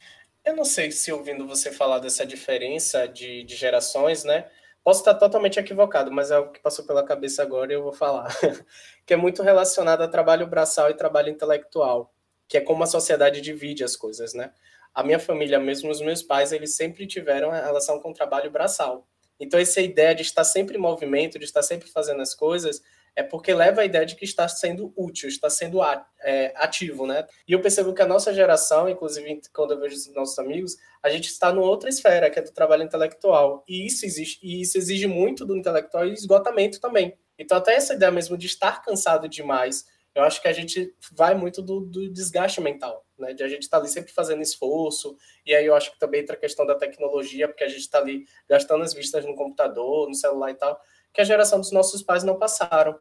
Eu 0.45 0.55
não 0.55 0.63
sei 0.63 0.91
se 0.91 1.11
ouvindo 1.11 1.45
você 1.45 1.73
falar 1.73 1.99
dessa 1.99 2.25
diferença 2.25 3.05
de, 3.05 3.43
de 3.43 3.53
gerações, 3.57 4.23
né? 4.23 4.45
Posso 4.89 5.01
estar 5.01 5.13
totalmente 5.13 5.59
equivocado, 5.59 6.11
mas 6.11 6.31
é 6.31 6.39
o 6.39 6.49
que 6.49 6.59
passou 6.59 6.83
pela 6.83 7.03
cabeça 7.03 7.43
agora 7.43 7.71
e 7.71 7.75
eu 7.75 7.83
vou 7.83 7.93
falar. 7.93 8.35
que 9.05 9.13
é 9.13 9.15
muito 9.15 9.43
relacionado 9.43 10.01
a 10.01 10.07
trabalho 10.07 10.47
braçal 10.47 10.89
e 10.89 10.95
trabalho 10.95 11.29
intelectual, 11.29 12.11
que 12.47 12.57
é 12.57 12.61
como 12.61 12.81
a 12.81 12.87
sociedade 12.87 13.39
divide 13.39 13.83
as 13.83 13.95
coisas, 13.95 14.33
né? 14.33 14.51
A 14.91 15.03
minha 15.03 15.19
família, 15.19 15.59
mesmo 15.59 15.91
os 15.91 16.01
meus 16.01 16.23
pais, 16.23 16.51
eles 16.51 16.75
sempre 16.75 17.05
tiveram 17.05 17.51
relação 17.51 17.99
com 17.99 18.09
o 18.09 18.13
trabalho 18.15 18.49
braçal. 18.49 19.07
Então, 19.39 19.59
essa 19.59 19.79
ideia 19.79 20.15
de 20.15 20.23
estar 20.23 20.43
sempre 20.43 20.75
em 20.75 20.81
movimento, 20.81 21.37
de 21.37 21.45
estar 21.45 21.61
sempre 21.61 21.87
fazendo 21.87 22.23
as 22.23 22.33
coisas, 22.33 22.81
é 23.15 23.23
porque 23.23 23.53
leva 23.53 23.81
a 23.81 23.85
ideia 23.85 24.05
de 24.05 24.15
que 24.15 24.25
está 24.25 24.47
sendo 24.47 24.93
útil, 24.95 25.29
está 25.29 25.49
sendo 25.49 25.79
é, 26.21 26.53
ativo, 26.55 27.05
né? 27.05 27.25
E 27.47 27.53
eu 27.53 27.61
percebo 27.61 27.93
que 27.93 28.01
a 28.01 28.07
nossa 28.07 28.33
geração, 28.33 28.89
inclusive 28.89 29.41
quando 29.53 29.71
eu 29.71 29.79
vejo 29.79 29.95
os 29.95 30.13
nossos 30.13 30.37
amigos, 30.39 30.77
a 31.01 31.09
gente 31.09 31.27
está 31.27 31.51
numa 31.51 31.67
outra 31.67 31.89
esfera, 31.89 32.29
que 32.29 32.39
é 32.39 32.41
do 32.41 32.51
trabalho 32.51 32.83
intelectual. 32.83 33.63
E 33.67 33.85
isso 33.85 34.05
existe, 34.05 34.39
e 34.41 34.61
isso 34.61 34.77
exige 34.77 35.07
muito 35.07 35.45
do 35.45 35.55
intelectual 35.55 36.05
e 36.05 36.13
esgotamento 36.13 36.79
também. 36.79 37.17
Então, 37.37 37.57
até 37.57 37.75
essa 37.75 37.93
ideia 37.93 38.11
mesmo 38.11 38.37
de 38.37 38.47
estar 38.47 38.81
cansado 38.81 39.29
demais, 39.29 39.85
eu 40.13 40.23
acho 40.23 40.41
que 40.41 40.47
a 40.47 40.53
gente 40.53 40.93
vai 41.11 41.35
muito 41.35 41.61
do, 41.61 41.81
do 41.81 42.11
desgaste 42.11 42.59
mental, 42.59 43.05
né? 43.17 43.33
De 43.33 43.43
a 43.43 43.47
gente 43.47 43.63
estar 43.63 43.77
tá 43.77 43.83
ali 43.83 43.91
sempre 43.91 44.11
fazendo 44.11 44.41
esforço, 44.41 45.15
e 45.45 45.53
aí 45.53 45.65
eu 45.65 45.75
acho 45.75 45.91
que 45.91 45.99
também 45.99 46.21
entra 46.21 46.35
a 46.35 46.39
questão 46.39 46.65
da 46.65 46.75
tecnologia, 46.75 47.47
porque 47.47 47.63
a 47.63 47.67
gente 47.67 47.81
está 47.81 47.99
ali 47.99 48.25
gastando 48.47 48.83
as 48.83 48.93
vistas 48.93 49.25
no 49.25 49.35
computador, 49.35 50.07
no 50.07 50.15
celular 50.15 50.51
e 50.51 50.55
tal, 50.55 50.79
que 51.13 51.21
a 51.21 51.23
geração 51.23 51.59
dos 51.59 51.71
nossos 51.71 52.01
pais 52.01 52.23
não 52.23 52.37
passaram. 52.37 52.99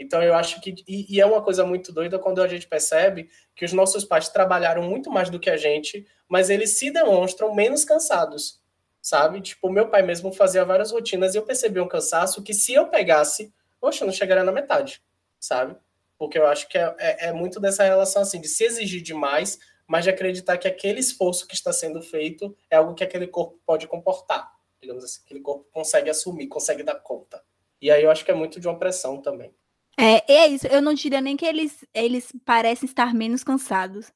Então 0.00 0.22
eu 0.22 0.34
acho 0.34 0.60
que 0.62 0.74
e, 0.88 1.14
e, 1.14 1.20
é 1.20 1.26
uma 1.26 1.42
coisa 1.42 1.64
muito 1.64 1.92
doida 1.92 2.18
quando 2.18 2.42
a 2.42 2.48
gente 2.48 2.66
percebe 2.66 3.28
que 3.54 3.66
os 3.66 3.72
nossos 3.74 4.02
pais 4.02 4.30
trabalharam 4.30 4.82
muito 4.82 5.10
mais 5.10 5.28
do 5.28 5.38
que 5.38 5.50
a 5.50 5.58
gente, 5.58 6.06
mas 6.26 6.48
eles 6.48 6.78
se 6.78 6.90
demonstram 6.90 7.54
menos 7.54 7.84
cansados, 7.84 8.62
sabe? 9.02 9.42
Tipo, 9.42 9.70
meu 9.70 9.88
pai 9.88 10.00
mesmo 10.02 10.32
fazia 10.32 10.64
várias 10.64 10.90
rotinas 10.90 11.34
e 11.34 11.38
eu 11.38 11.42
percebi 11.42 11.80
um 11.80 11.88
cansaço 11.88 12.42
que 12.42 12.54
se 12.54 12.72
eu 12.72 12.88
pegasse, 12.88 13.52
poxa, 13.78 14.06
não 14.06 14.12
chegaria 14.12 14.42
na 14.42 14.52
metade, 14.52 15.02
sabe? 15.38 15.76
Porque 16.18 16.38
eu 16.38 16.46
acho 16.46 16.66
que 16.68 16.78
é, 16.78 16.94
é, 16.98 17.28
é 17.28 17.32
muito 17.32 17.60
dessa 17.60 17.84
relação 17.84 18.22
assim 18.22 18.40
de 18.40 18.48
se 18.48 18.64
exigir 18.64 19.02
demais, 19.02 19.58
mas 19.86 20.04
de 20.04 20.10
acreditar 20.10 20.56
que 20.56 20.68
aquele 20.68 21.00
esforço 21.00 21.46
que 21.46 21.54
está 21.54 21.74
sendo 21.74 22.00
feito 22.00 22.56
é 22.70 22.76
algo 22.76 22.94
que 22.94 23.04
aquele 23.04 23.26
corpo 23.26 23.60
pode 23.66 23.86
comportar, 23.86 24.50
digamos 24.80 25.04
assim, 25.04 25.20
aquele 25.26 25.40
corpo 25.40 25.66
consegue 25.70 26.08
assumir, 26.08 26.46
consegue 26.46 26.82
dar 26.82 26.94
conta. 26.94 27.42
E 27.80 27.90
aí 27.90 28.02
eu 28.02 28.10
acho 28.10 28.24
que 28.24 28.30
é 28.30 28.34
muito 28.34 28.60
de 28.60 28.68
uma 28.68 28.78
pressão 28.78 29.20
também. 29.20 29.54
É, 29.98 30.32
é 30.32 30.46
isso. 30.46 30.66
Eu 30.66 30.80
não 30.80 30.94
diria 30.94 31.20
nem 31.20 31.36
que 31.36 31.44
eles, 31.44 31.84
eles 31.94 32.32
parecem 32.44 32.86
estar 32.86 33.14
menos 33.14 33.44
cansados. 33.44 34.12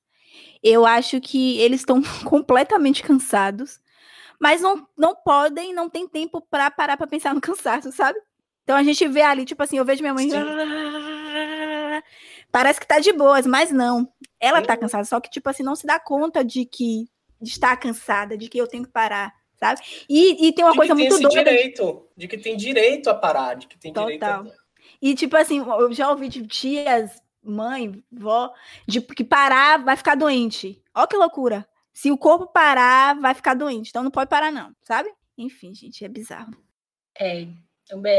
Eu 0.62 0.87
acho 0.87 1.21
que 1.21 1.59
eles 1.61 1.80
estão 1.80 2.02
completamente 2.25 3.02
cansados, 3.02 3.80
mas 4.40 4.61
não, 4.61 4.87
não 4.97 5.14
podem, 5.14 5.75
não 5.75 5.88
tem 5.88 6.09
tempo 6.09 6.40
para 6.40 6.71
parar 6.71 6.97
para 6.97 7.06
pensar 7.06 7.35
no 7.35 7.40
cansaço, 7.40 7.92
sabe? 7.92 8.18
Então 8.62 8.76
a 8.76 8.83
gente 8.83 9.06
vê 9.06 9.23
ali, 9.23 9.44
tipo 9.44 9.62
assim, 9.62 9.76
eu 9.78 9.85
vejo 9.85 10.02
minha 10.02 10.14
mãe. 10.14 10.30
Sim. 10.30 10.37
Parece 12.50 12.80
que 12.80 12.87
tá 12.87 12.99
de 12.99 13.12
boas, 13.12 13.47
mas 13.47 13.71
não. 13.71 14.09
Ela 14.40 14.62
tá 14.62 14.76
cansada, 14.76 15.04
só 15.04 15.21
que, 15.21 15.28
tipo 15.28 15.49
assim, 15.50 15.62
não 15.62 15.75
se 15.75 15.87
dá 15.87 15.99
conta 15.99 16.44
de 16.44 16.64
que 16.64 17.06
de 17.40 17.50
estar 17.50 17.76
cansada, 17.76 18.38
de 18.38 18.49
que 18.49 18.56
eu 18.56 18.66
tenho 18.66 18.85
que 18.85 18.90
parar, 18.90 19.35
sabe? 19.64 19.80
E, 20.09 20.49
e 20.49 20.52
tem 20.52 20.64
uma 20.64 20.73
de 20.73 20.78
coisa 20.78 20.94
muito 20.94 21.18
doida. 21.18 21.44
Direito, 21.44 22.06
de 22.16 22.28
que 22.28 22.38
tem 22.38 22.56
direito 22.56 23.09
a 23.09 23.14
parar, 23.14 23.54
de 23.54 23.66
que 23.66 23.78
tem 23.78 23.92
Total. 23.92 24.06
direito 24.06 24.25
a 24.25 24.64
e, 25.04 25.14
tipo 25.14 25.37
assim, 25.37 25.59
eu 25.59 25.92
já 25.92 26.11
ouvi 26.11 26.30
de 26.30 26.47
tias, 26.47 27.23
mãe, 27.42 28.02
vó, 28.11 28.52
de 28.87 29.02
que 29.02 29.23
parar 29.23 29.85
vai 29.85 29.97
ficar 29.97 30.14
doente. 30.14 30.83
Ó 30.94 31.06
que 31.06 31.16
loucura. 31.16 31.66
Se 31.92 32.11
o 32.11 32.16
corpo 32.16 32.47
parar, 32.47 33.14
vai 33.21 33.35
ficar 33.35 33.52
doente. 33.52 33.90
Então 33.90 34.02
não 34.02 34.11
pode 34.11 34.30
parar, 34.30 34.50
não, 34.50 34.75
sabe? 34.83 35.11
Enfim, 35.37 35.75
gente, 35.75 36.04
é 36.04 36.09
bizarro. 36.09 36.56
É, 37.18 37.47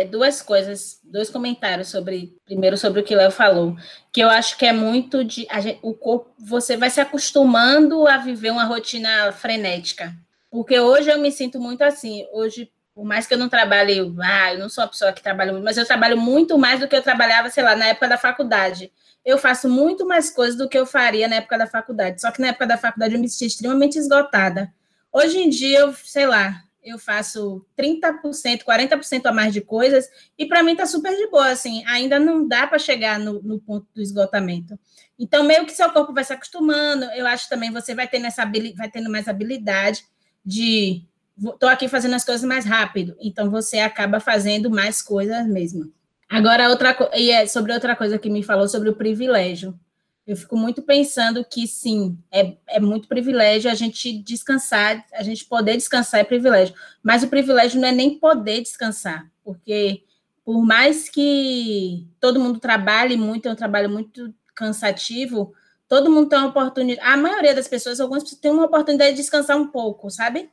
duas 0.09 0.43
coisas, 0.43 0.99
dois 1.03 1.29
comentários 1.29 1.87
sobre, 1.87 2.37
primeiro 2.45 2.77
sobre 2.77 3.01
o 3.01 3.03
que 3.03 3.15
Léo 3.15 3.31
falou, 3.31 3.75
que 4.13 4.21
eu 4.21 4.29
acho 4.29 4.57
que 4.57 4.65
é 4.65 4.71
muito 4.71 5.23
de, 5.23 5.47
gente, 5.59 5.79
o 5.81 5.93
corpo, 5.93 6.33
você 6.37 6.77
vai 6.77 6.91
se 6.91 7.01
acostumando 7.01 8.07
a 8.07 8.17
viver 8.17 8.51
uma 8.51 8.65
rotina 8.65 9.31
frenética, 9.31 10.15
porque 10.55 10.79
hoje 10.79 11.09
eu 11.09 11.19
me 11.19 11.33
sinto 11.33 11.59
muito 11.59 11.81
assim, 11.81 12.25
hoje 12.31 12.71
Por 12.93 13.03
mais 13.03 13.27
que 13.27 13.33
eu 13.33 13.37
não 13.37 13.49
trabalhe, 13.49 13.99
ah, 14.21 14.53
eu 14.53 14.59
não 14.59 14.69
sou 14.69 14.85
uma 14.85 14.89
pessoa 14.89 15.11
que 15.11 15.21
trabalha 15.21 15.51
muito, 15.51 15.65
mas 15.65 15.77
eu 15.77 15.85
trabalho 15.85 16.17
muito 16.17 16.57
mais 16.57 16.79
do 16.79 16.87
que 16.87 16.95
eu 16.95 17.01
trabalhava, 17.01 17.49
sei 17.49 17.61
lá, 17.61 17.75
na 17.75 17.87
época 17.87 18.07
da 18.07 18.17
faculdade. 18.17 18.89
Eu 19.25 19.37
faço 19.37 19.67
muito 19.67 20.07
mais 20.07 20.29
coisas 20.29 20.55
do 20.55 20.69
que 20.69 20.77
eu 20.77 20.85
faria 20.85 21.27
na 21.27 21.35
época 21.35 21.57
da 21.57 21.67
faculdade. 21.67 22.21
Só 22.21 22.31
que 22.31 22.39
na 22.39 22.47
época 22.47 22.65
da 22.67 22.77
faculdade 22.77 23.15
eu 23.15 23.19
me 23.19 23.27
sentia 23.27 23.47
extremamente 23.47 23.97
esgotada. 23.97 24.73
Hoje 25.11 25.39
em 25.39 25.49
dia, 25.49 25.79
eu, 25.79 25.93
sei 25.93 26.25
lá, 26.25 26.63
eu 26.81 26.97
faço 26.97 27.65
30%, 27.77 28.63
40% 28.63 29.25
a 29.25 29.33
mais 29.33 29.51
de 29.53 29.59
coisas, 29.59 30.09
e 30.37 30.45
para 30.45 30.63
mim 30.63 30.71
está 30.71 30.85
super 30.85 31.13
de 31.17 31.27
boa, 31.27 31.49
assim, 31.49 31.83
ainda 31.87 32.17
não 32.17 32.47
dá 32.47 32.65
para 32.65 32.79
chegar 32.79 33.19
no, 33.19 33.41
no, 33.41 33.59
ponto 33.59 33.87
do 33.93 34.01
esgotamento. 34.01 34.79
Então, 35.19 35.43
meio 35.43 35.65
que 35.65 35.73
seu 35.73 35.91
corpo 35.91 36.13
vai 36.13 36.23
se 36.23 36.31
acostumando, 36.31 37.03
eu 37.11 37.27
acho 37.27 37.49
também 37.49 37.71
você 37.71 37.93
vai 37.93 38.07
tendo, 38.07 38.27
essa, 38.27 38.49
vai 38.77 38.89
tendo 38.89 39.11
mais 39.11 39.27
habilidade 39.27 40.05
de 40.45 41.03
estou 41.37 41.67
aqui 41.67 41.87
fazendo 41.87 42.15
as 42.15 42.23
coisas 42.23 42.47
mais 42.47 42.65
rápido, 42.65 43.15
então 43.19 43.49
você 43.49 43.79
acaba 43.79 44.19
fazendo 44.19 44.69
mais 44.69 45.01
coisas 45.01 45.45
mesmo. 45.47 45.91
Agora, 46.29 46.69
outra 46.69 46.95
e 47.15 47.29
é 47.29 47.45
sobre 47.45 47.73
outra 47.73 47.95
coisa 47.95 48.17
que 48.17 48.29
me 48.29 48.43
falou 48.43 48.67
sobre 48.67 48.89
o 48.89 48.95
privilégio. 48.95 49.77
Eu 50.25 50.35
fico 50.35 50.57
muito 50.57 50.81
pensando 50.81 51.45
que 51.45 51.67
sim, 51.67 52.17
é, 52.31 52.55
é 52.67 52.79
muito 52.79 53.07
privilégio 53.07 53.69
a 53.69 53.75
gente 53.75 54.11
descansar, 54.23 55.05
a 55.13 55.21
gente 55.21 55.45
poder 55.45 55.77
descansar 55.77 56.19
é 56.19 56.23
privilégio, 56.23 56.73
mas 57.03 57.21
o 57.21 57.27
privilégio 57.27 57.79
não 57.79 57.87
é 57.87 57.91
nem 57.91 58.17
poder 58.17 58.61
descansar, 58.61 59.29
porque 59.43 60.03
por 60.43 60.65
mais 60.65 61.09
que 61.09 62.07
todo 62.19 62.39
mundo 62.39 62.59
trabalhe 62.59 63.15
muito, 63.15 63.47
é 63.47 63.51
um 63.51 63.55
trabalho 63.55 63.89
muito 63.89 64.33
cansativo, 64.55 65.53
todo 65.87 66.09
mundo 66.09 66.29
tem 66.29 66.39
uma 66.39 66.47
oportunidade, 66.47 67.07
a 67.07 67.17
maioria 67.17 67.53
das 67.53 67.67
pessoas, 67.67 67.99
algumas 67.99 68.23
pessoas 68.23 68.41
têm 68.41 68.51
uma 68.51 68.65
oportunidade 68.65 69.11
de 69.11 69.21
descansar 69.21 69.57
um 69.57 69.67
pouco, 69.67 70.09
sabe? 70.09 70.49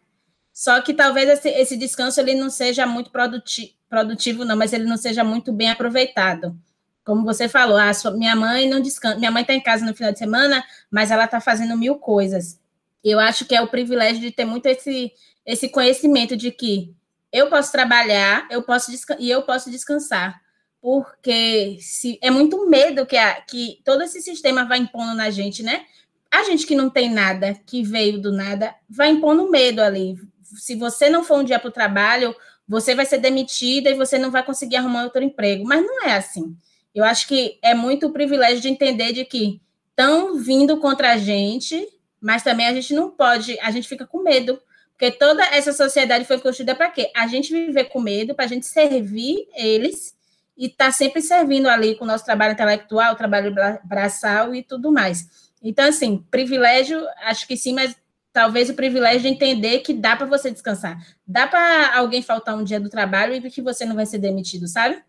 Só 0.52 0.80
que 0.82 0.92
talvez 0.92 1.28
esse, 1.28 1.48
esse 1.48 1.76
descanso 1.76 2.20
ele 2.20 2.34
não 2.34 2.50
seja 2.50 2.86
muito 2.86 3.10
produti 3.10 3.76
produtivo, 3.88 4.42
não, 4.42 4.56
mas 4.56 4.72
ele 4.72 4.84
não 4.84 4.96
seja 4.96 5.22
muito 5.22 5.52
bem 5.52 5.70
aproveitado. 5.70 6.56
Como 7.04 7.24
você 7.24 7.46
falou, 7.46 7.76
a 7.76 7.92
sua, 7.92 8.12
minha 8.12 8.34
mãe 8.34 8.66
não 8.66 8.80
descansa, 8.80 9.18
minha 9.18 9.30
mãe 9.30 9.42
está 9.42 9.52
em 9.52 9.60
casa 9.60 9.84
no 9.84 9.94
final 9.94 10.12
de 10.12 10.18
semana, 10.18 10.64
mas 10.90 11.10
ela 11.10 11.26
está 11.26 11.42
fazendo 11.42 11.76
mil 11.76 11.96
coisas. 11.96 12.58
Eu 13.04 13.20
acho 13.20 13.44
que 13.44 13.54
é 13.54 13.60
o 13.60 13.68
privilégio 13.68 14.20
de 14.22 14.30
ter 14.30 14.46
muito 14.46 14.64
esse, 14.64 15.12
esse 15.44 15.68
conhecimento 15.68 16.34
de 16.34 16.50
que 16.50 16.94
eu 17.30 17.50
posso 17.50 17.70
trabalhar, 17.70 18.46
eu 18.50 18.62
posso 18.62 18.90
e 19.18 19.30
eu 19.30 19.42
posso 19.42 19.70
descansar, 19.70 20.40
porque 20.82 21.78
se 21.80 22.18
é 22.20 22.28
muito 22.28 22.68
medo 22.68 23.06
que, 23.06 23.16
a, 23.16 23.40
que 23.40 23.80
todo 23.84 24.02
esse 24.02 24.20
sistema 24.20 24.64
vai 24.64 24.78
impondo 24.78 25.14
na 25.14 25.30
gente, 25.30 25.62
né? 25.62 25.86
A 26.28 26.42
gente 26.42 26.66
que 26.66 26.74
não 26.74 26.90
tem 26.90 27.08
nada, 27.08 27.54
que 27.64 27.84
veio 27.84 28.20
do 28.20 28.32
nada, 28.32 28.74
vai 28.90 29.10
impondo 29.10 29.48
medo 29.48 29.80
ali, 29.80 30.16
se 30.42 30.74
você 30.74 31.08
não 31.08 31.22
for 31.22 31.38
um 31.38 31.44
dia 31.44 31.60
para 31.60 31.68
o 31.68 31.72
trabalho, 31.72 32.34
você 32.66 32.96
vai 32.96 33.06
ser 33.06 33.18
demitida 33.18 33.90
e 33.90 33.94
você 33.94 34.18
não 34.18 34.30
vai 34.30 34.44
conseguir 34.44 34.76
arrumar 34.76 35.04
outro 35.04 35.22
emprego. 35.22 35.64
Mas 35.64 35.86
não 35.86 36.02
é 36.04 36.16
assim. 36.16 36.56
Eu 36.92 37.04
acho 37.04 37.28
que 37.28 37.58
é 37.62 37.74
muito 37.74 38.08
o 38.08 38.12
privilégio 38.12 38.60
de 38.60 38.68
entender 38.68 39.12
de 39.12 39.24
que 39.24 39.60
estão 39.90 40.36
vindo 40.36 40.78
contra 40.78 41.12
a 41.12 41.16
gente, 41.16 41.86
mas 42.20 42.42
também 42.42 42.66
a 42.66 42.74
gente 42.74 42.92
não 42.92 43.08
pode, 43.08 43.56
a 43.60 43.70
gente 43.70 43.88
fica 43.88 44.04
com 44.04 44.22
medo. 44.22 44.60
Porque 44.92 45.12
toda 45.12 45.44
essa 45.44 45.72
sociedade 45.72 46.24
foi 46.24 46.40
construída 46.40 46.74
para 46.74 46.90
quê? 46.90 47.10
A 47.14 47.28
gente 47.28 47.52
viver 47.52 47.84
com 47.84 48.00
medo, 48.00 48.34
para 48.34 48.46
a 48.46 48.48
gente 48.48 48.66
servir 48.66 49.46
eles 49.54 50.20
e 50.56 50.66
estar 50.66 50.86
tá 50.86 50.92
sempre 50.92 51.22
servindo 51.22 51.68
ali 51.68 51.94
com 51.96 52.04
o 52.04 52.06
nosso 52.06 52.24
trabalho 52.24 52.52
intelectual, 52.52 53.16
trabalho 53.16 53.54
braçal 53.84 54.54
e 54.54 54.62
tudo 54.62 54.92
mais. 54.92 55.52
Então, 55.62 55.86
assim, 55.86 56.24
privilégio, 56.30 57.00
acho 57.24 57.46
que 57.46 57.56
sim, 57.56 57.72
mas 57.74 57.96
talvez 58.32 58.70
o 58.70 58.74
privilégio 58.74 59.22
de 59.22 59.28
entender 59.28 59.80
que 59.80 59.92
dá 59.92 60.16
para 60.16 60.26
você 60.26 60.50
descansar. 60.50 60.98
Dá 61.26 61.46
para 61.46 61.96
alguém 61.96 62.22
faltar 62.22 62.56
um 62.56 62.64
dia 62.64 62.80
do 62.80 62.88
trabalho 62.88 63.34
e 63.34 63.50
que 63.50 63.62
você 63.62 63.84
não 63.84 63.94
vai 63.94 64.06
ser 64.06 64.18
demitido, 64.18 64.66
sabe? 64.66 65.02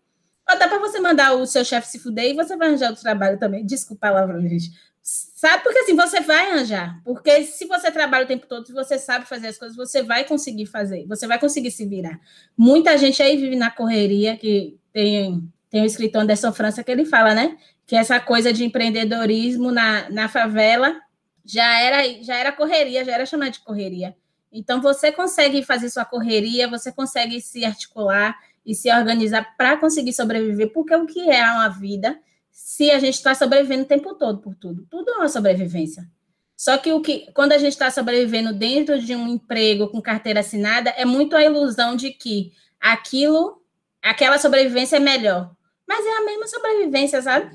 Ou 0.48 0.58
dá 0.58 0.68
para 0.68 0.78
você 0.78 1.00
mandar 1.00 1.32
o 1.34 1.46
seu 1.46 1.64
chefe 1.64 1.88
se 1.88 1.98
fuder 1.98 2.26
e 2.26 2.34
você 2.34 2.56
vai 2.56 2.68
arranjar 2.68 2.92
o 2.92 2.96
trabalho 2.96 3.38
também. 3.38 3.64
Desculpa 3.64 4.08
a 4.08 4.12
palavra, 4.12 4.40
gente. 4.42 4.70
Sabe? 5.04 5.62
Porque 5.62 5.80
assim, 5.80 5.94
você 5.94 6.20
vai 6.22 6.50
arranjar. 6.50 6.98
Porque 7.04 7.44
se 7.44 7.66
você 7.66 7.90
trabalha 7.90 8.24
o 8.24 8.26
tempo 8.26 8.46
todo, 8.46 8.66
se 8.66 8.72
você 8.72 8.98
sabe 8.98 9.26
fazer 9.26 9.48
as 9.48 9.58
coisas, 9.58 9.76
você 9.76 10.02
vai 10.02 10.24
conseguir 10.24 10.64
fazer. 10.64 11.06
Você 11.06 11.26
vai 11.26 11.38
conseguir 11.38 11.70
se 11.70 11.84
virar. 11.84 12.18
Muita 12.56 12.96
gente 12.96 13.22
aí 13.22 13.36
vive 13.36 13.54
na 13.54 13.70
correria, 13.70 14.34
que 14.34 14.78
tem, 14.94 15.46
tem 15.68 15.82
um 15.82 15.84
escritor 15.84 16.22
Anderson 16.22 16.54
França 16.54 16.82
que 16.82 16.90
ele 16.90 17.04
fala, 17.04 17.34
né? 17.34 17.58
Que 17.86 17.96
essa 17.96 18.18
coisa 18.18 18.50
de 18.50 18.64
empreendedorismo 18.64 19.70
na, 19.70 20.08
na 20.08 20.26
favela 20.26 20.98
já 21.44 21.78
era, 21.78 22.22
já 22.22 22.36
era 22.36 22.50
correria, 22.50 23.04
já 23.04 23.12
era 23.12 23.26
chamada 23.26 23.50
de 23.50 23.60
correria. 23.60 24.16
Então, 24.50 24.80
você 24.80 25.12
consegue 25.12 25.62
fazer 25.62 25.90
sua 25.90 26.06
correria, 26.06 26.66
você 26.66 26.90
consegue 26.90 27.42
se 27.42 27.62
articular 27.62 28.34
e 28.64 28.74
se 28.74 28.90
organizar 28.90 29.54
para 29.58 29.76
conseguir 29.76 30.14
sobreviver, 30.14 30.72
porque 30.72 30.94
o 30.94 31.04
que 31.04 31.30
é 31.30 31.44
uma 31.44 31.68
vida 31.68 32.18
se 32.54 32.88
a 32.92 33.00
gente 33.00 33.14
está 33.14 33.34
sobrevivendo 33.34 33.82
o 33.82 33.86
tempo 33.86 34.14
todo 34.14 34.38
por 34.38 34.54
tudo? 34.54 34.86
Tudo 34.88 35.10
é 35.10 35.16
uma 35.16 35.28
sobrevivência. 35.28 36.08
Só 36.56 36.78
que 36.78 36.92
o 36.92 37.00
que, 37.00 37.30
quando 37.32 37.50
a 37.50 37.58
gente 37.58 37.72
está 37.72 37.90
sobrevivendo 37.90 38.54
dentro 38.54 39.00
de 39.02 39.14
um 39.16 39.26
emprego 39.26 39.88
com 39.88 40.00
carteira 40.00 40.38
assinada, 40.38 40.90
é 40.90 41.04
muito 41.04 41.34
a 41.34 41.42
ilusão 41.42 41.96
de 41.96 42.12
que 42.12 42.52
aquilo, 42.80 43.60
aquela 44.00 44.38
sobrevivência 44.38 44.96
é 44.96 45.00
melhor. 45.00 45.50
Mas 45.86 46.06
é 46.06 46.16
a 46.16 46.24
mesma 46.24 46.46
sobrevivência, 46.46 47.20
sabe? 47.20 47.50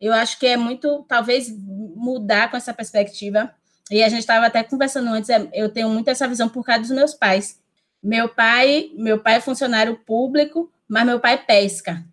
Eu 0.00 0.12
acho 0.12 0.38
que 0.38 0.46
é 0.46 0.56
muito, 0.56 1.04
talvez, 1.08 1.50
mudar 1.50 2.52
com 2.52 2.56
essa 2.56 2.72
perspectiva. 2.72 3.52
E 3.90 4.00
a 4.00 4.08
gente 4.08 4.20
estava 4.20 4.46
até 4.46 4.62
conversando 4.62 5.08
antes, 5.08 5.28
é, 5.28 5.50
eu 5.52 5.68
tenho 5.68 5.88
muito 5.88 6.08
essa 6.08 6.28
visão 6.28 6.48
por 6.48 6.64
causa 6.64 6.82
dos 6.82 6.92
meus 6.92 7.14
pais. 7.14 7.60
Meu 8.00 8.28
pai, 8.28 8.92
meu 8.94 9.18
pai 9.18 9.34
é 9.34 9.40
funcionário 9.40 9.98
público, 10.06 10.72
mas 10.88 11.04
meu 11.04 11.18
pai 11.18 11.36
pesca. 11.44 12.04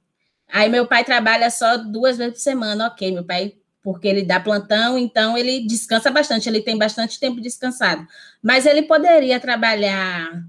Aí 0.49 0.69
meu 0.69 0.87
pai 0.87 1.03
trabalha 1.03 1.49
só 1.49 1.77
duas 1.77 2.17
vezes 2.17 2.35
por 2.35 2.39
semana, 2.39 2.87
ok. 2.87 3.11
Meu 3.11 3.23
pai, 3.25 3.55
porque 3.81 4.07
ele 4.07 4.23
dá 4.23 4.39
plantão, 4.39 4.97
então 4.97 5.37
ele 5.37 5.65
descansa 5.67 6.09
bastante, 6.11 6.49
ele 6.49 6.61
tem 6.61 6.77
bastante 6.77 7.19
tempo 7.19 7.41
descansado. 7.41 8.05
Mas 8.41 8.65
ele 8.65 8.83
poderia 8.83 9.39
trabalhar 9.39 10.43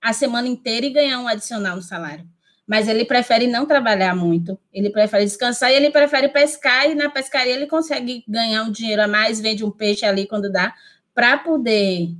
a 0.00 0.12
semana 0.12 0.48
inteira 0.48 0.86
e 0.86 0.90
ganhar 0.90 1.20
um 1.20 1.28
adicional 1.28 1.76
no 1.76 1.82
salário 1.82 2.28
mas 2.68 2.86
ele 2.86 3.06
prefere 3.06 3.46
não 3.46 3.64
trabalhar 3.64 4.14
muito, 4.14 4.58
ele 4.70 4.90
prefere 4.90 5.24
descansar 5.24 5.72
e 5.72 5.74
ele 5.74 5.90
prefere 5.90 6.28
pescar, 6.28 6.86
e 6.90 6.94
na 6.94 7.08
pescaria 7.08 7.54
ele 7.54 7.66
consegue 7.66 8.22
ganhar 8.28 8.62
um 8.62 8.70
dinheiro 8.70 9.00
a 9.00 9.08
mais, 9.08 9.40
vende 9.40 9.64
um 9.64 9.70
peixe 9.70 10.04
ali 10.04 10.26
quando 10.26 10.52
dá, 10.52 10.74
para 11.14 11.38
poder 11.38 12.14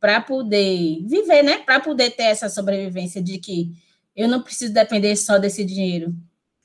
para 0.00 0.20
poder 0.20 0.98
viver, 1.06 1.44
né? 1.44 1.58
Para 1.58 1.78
poder 1.78 2.10
ter 2.10 2.24
essa 2.24 2.48
sobrevivência 2.48 3.22
de 3.22 3.38
que 3.38 3.70
eu 4.16 4.26
não 4.28 4.42
preciso 4.42 4.74
depender 4.74 5.14
só 5.14 5.38
desse 5.38 5.64
dinheiro. 5.64 6.12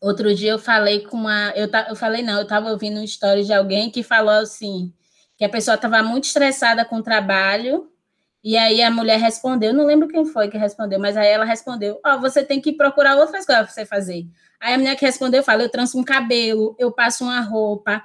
Outro 0.02 0.34
dia 0.34 0.52
eu 0.52 0.60
falei 0.60 1.02
com 1.02 1.18
uma. 1.18 1.52
Eu, 1.56 1.70
eu 1.90 1.96
falei, 1.96 2.22
não, 2.22 2.38
eu 2.38 2.44
estava 2.44 2.70
ouvindo 2.70 2.98
uma 2.98 3.06
história 3.06 3.44
de 3.44 3.54
alguém 3.54 3.90
que 3.90 4.04
falou 4.04 4.36
assim: 4.36 4.94
que 5.38 5.46
a 5.46 5.50
pessoa 5.50 5.76
estava 5.76 6.02
muito 6.04 6.26
estressada 6.26 6.86
com 6.86 6.98
o 6.98 7.04
trabalho 7.04 7.90
e 8.44 8.56
aí 8.56 8.82
a 8.82 8.90
mulher 8.90 9.20
respondeu, 9.20 9.74
não 9.74 9.86
lembro 9.86 10.08
quem 10.08 10.24
foi 10.24 10.50
que 10.50 10.58
respondeu, 10.58 11.00
mas 11.00 11.18
aí 11.18 11.28
ela 11.28 11.44
respondeu: 11.44 12.00
Ó, 12.06 12.16
oh, 12.16 12.20
você 12.22 12.44
tem 12.44 12.62
que 12.62 12.72
procurar 12.72 13.18
outras 13.18 13.46
coisas 13.46 13.66
para 13.66 13.74
você 13.74 13.86
fazer. 13.86 14.26
Aí 14.60 14.74
a 14.74 14.78
mulher 14.78 14.96
que 14.96 15.06
respondeu 15.06 15.44
fala: 15.44 15.64
Eu 15.64 15.70
tranço 15.70 16.00
um 16.00 16.04
cabelo, 16.04 16.76
eu 16.80 16.92
passo 16.92 17.24
uma 17.24 17.42
roupa. 17.42 18.02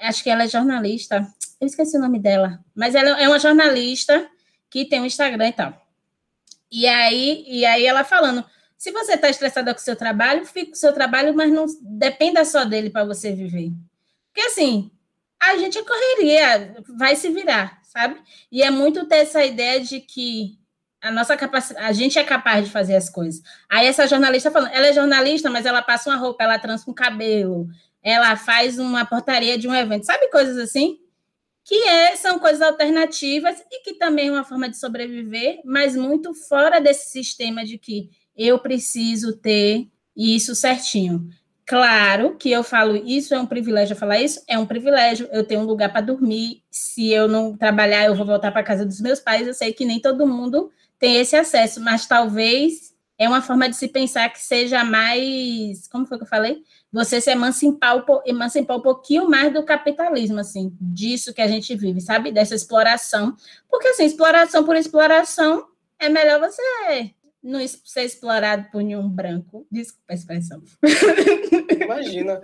Acho 0.00 0.22
que 0.22 0.30
ela 0.30 0.44
é 0.44 0.48
jornalista. 0.48 1.26
Eu 1.60 1.66
esqueci 1.66 1.96
o 1.96 2.00
nome 2.00 2.18
dela, 2.18 2.60
mas 2.74 2.94
ela 2.94 3.20
é 3.20 3.28
uma 3.28 3.38
jornalista 3.38 4.26
que 4.70 4.84
tem 4.84 5.00
um 5.00 5.06
Instagram 5.06 5.48
e 5.48 5.52
tal. 5.52 5.86
E 6.70 6.86
aí, 6.86 7.44
e 7.46 7.66
aí 7.66 7.84
ela 7.84 8.04
falando: 8.04 8.44
se 8.76 8.90
você 8.90 9.14
está 9.14 9.28
estressada 9.28 9.72
com 9.72 9.80
o 9.80 9.82
seu 9.82 9.96
trabalho, 9.96 10.44
fique 10.44 10.70
com 10.70 10.76
o 10.76 10.78
seu 10.78 10.92
trabalho, 10.92 11.34
mas 11.34 11.52
não 11.52 11.66
dependa 11.80 12.44
só 12.44 12.64
dele 12.64 12.90
para 12.90 13.04
você 13.04 13.32
viver. 13.32 13.70
Porque 14.32 14.48
assim, 14.48 14.90
a 15.40 15.56
gente 15.56 15.78
é 15.78 15.82
correria, 15.82 16.76
vai 16.96 17.16
se 17.16 17.28
virar 17.30 17.84
sabe? 17.94 18.20
E 18.50 18.62
é 18.62 18.70
muito 18.70 19.06
ter 19.06 19.18
essa 19.18 19.44
ideia 19.44 19.80
de 19.80 20.00
que 20.00 20.58
a 21.00 21.10
nossa 21.10 21.36
capacidade, 21.36 21.86
a 21.86 21.92
gente 21.92 22.18
é 22.18 22.24
capaz 22.24 22.64
de 22.64 22.70
fazer 22.70 22.96
as 22.96 23.08
coisas. 23.08 23.40
Aí 23.68 23.86
essa 23.86 24.06
jornalista 24.08 24.50
falando, 24.50 24.72
ela 24.72 24.88
é 24.88 24.92
jornalista, 24.92 25.48
mas 25.48 25.64
ela 25.64 25.80
passa 25.80 26.10
uma 26.10 26.16
roupa, 26.16 26.42
ela 26.42 26.58
trança 26.58 26.90
um 26.90 26.94
cabelo, 26.94 27.68
ela 28.02 28.36
faz 28.36 28.78
uma 28.78 29.04
portaria 29.04 29.56
de 29.56 29.68
um 29.68 29.74
evento, 29.74 30.06
sabe 30.06 30.28
coisas 30.28 30.58
assim? 30.58 30.98
Que 31.62 31.76
é, 31.88 32.16
são 32.16 32.38
coisas 32.38 32.60
alternativas 32.60 33.62
e 33.70 33.82
que 33.82 33.94
também 33.94 34.28
é 34.28 34.32
uma 34.32 34.44
forma 34.44 34.68
de 34.68 34.76
sobreviver, 34.78 35.60
mas 35.64 35.94
muito 35.94 36.34
fora 36.34 36.80
desse 36.80 37.10
sistema 37.10 37.64
de 37.64 37.78
que 37.78 38.10
eu 38.36 38.58
preciso 38.58 39.36
ter 39.36 39.88
isso 40.16 40.54
certinho. 40.54 41.28
Claro 41.66 42.36
que 42.36 42.50
eu 42.50 42.62
falo 42.62 42.94
isso 42.94 43.34
é 43.34 43.40
um 43.40 43.46
privilégio, 43.46 43.94
eu 43.94 43.98
falar 43.98 44.18
isso 44.18 44.42
é 44.46 44.58
um 44.58 44.66
privilégio. 44.66 45.28
Eu 45.32 45.44
tenho 45.44 45.62
um 45.62 45.64
lugar 45.64 45.90
para 45.90 46.02
dormir. 46.02 46.62
Se 46.70 47.10
eu 47.10 47.26
não 47.26 47.56
trabalhar, 47.56 48.04
eu 48.04 48.14
vou 48.14 48.26
voltar 48.26 48.52
para 48.52 48.62
casa 48.62 48.84
dos 48.84 49.00
meus 49.00 49.18
pais. 49.18 49.46
Eu 49.46 49.54
sei 49.54 49.72
que 49.72 49.84
nem 49.84 49.98
todo 49.98 50.26
mundo 50.26 50.70
tem 50.98 51.16
esse 51.16 51.34
acesso, 51.34 51.80
mas 51.80 52.06
talvez 52.06 52.94
é 53.16 53.28
uma 53.28 53.40
forma 53.40 53.68
de 53.68 53.76
se 53.76 53.88
pensar 53.88 54.28
que 54.28 54.40
seja 54.40 54.84
mais, 54.84 55.86
como 55.88 56.06
foi 56.06 56.18
que 56.18 56.24
eu 56.24 56.28
falei? 56.28 56.62
Você 56.92 57.20
se 57.20 57.30
emancipar, 57.30 58.04
emancipar 58.26 58.76
um 58.76 58.82
pouquinho 58.82 59.28
mais 59.28 59.52
do 59.52 59.62
capitalismo, 59.62 60.40
assim, 60.40 60.76
disso 60.80 61.32
que 61.32 61.40
a 61.40 61.46
gente 61.46 61.74
vive, 61.76 62.00
sabe? 62.00 62.30
Dessa 62.32 62.54
exploração. 62.54 63.36
Porque, 63.70 63.88
assim, 63.88 64.04
exploração 64.04 64.64
por 64.64 64.76
exploração 64.76 65.66
é 65.98 66.08
melhor 66.08 66.40
você 66.40 67.14
não 67.44 67.60
ser 67.68 68.04
explorado 68.04 68.70
por 68.72 68.82
nenhum 68.82 69.06
branco. 69.06 69.66
Desculpa 69.70 70.12
a 70.12 70.14
expressão. 70.14 70.62
Imagina. 71.84 72.40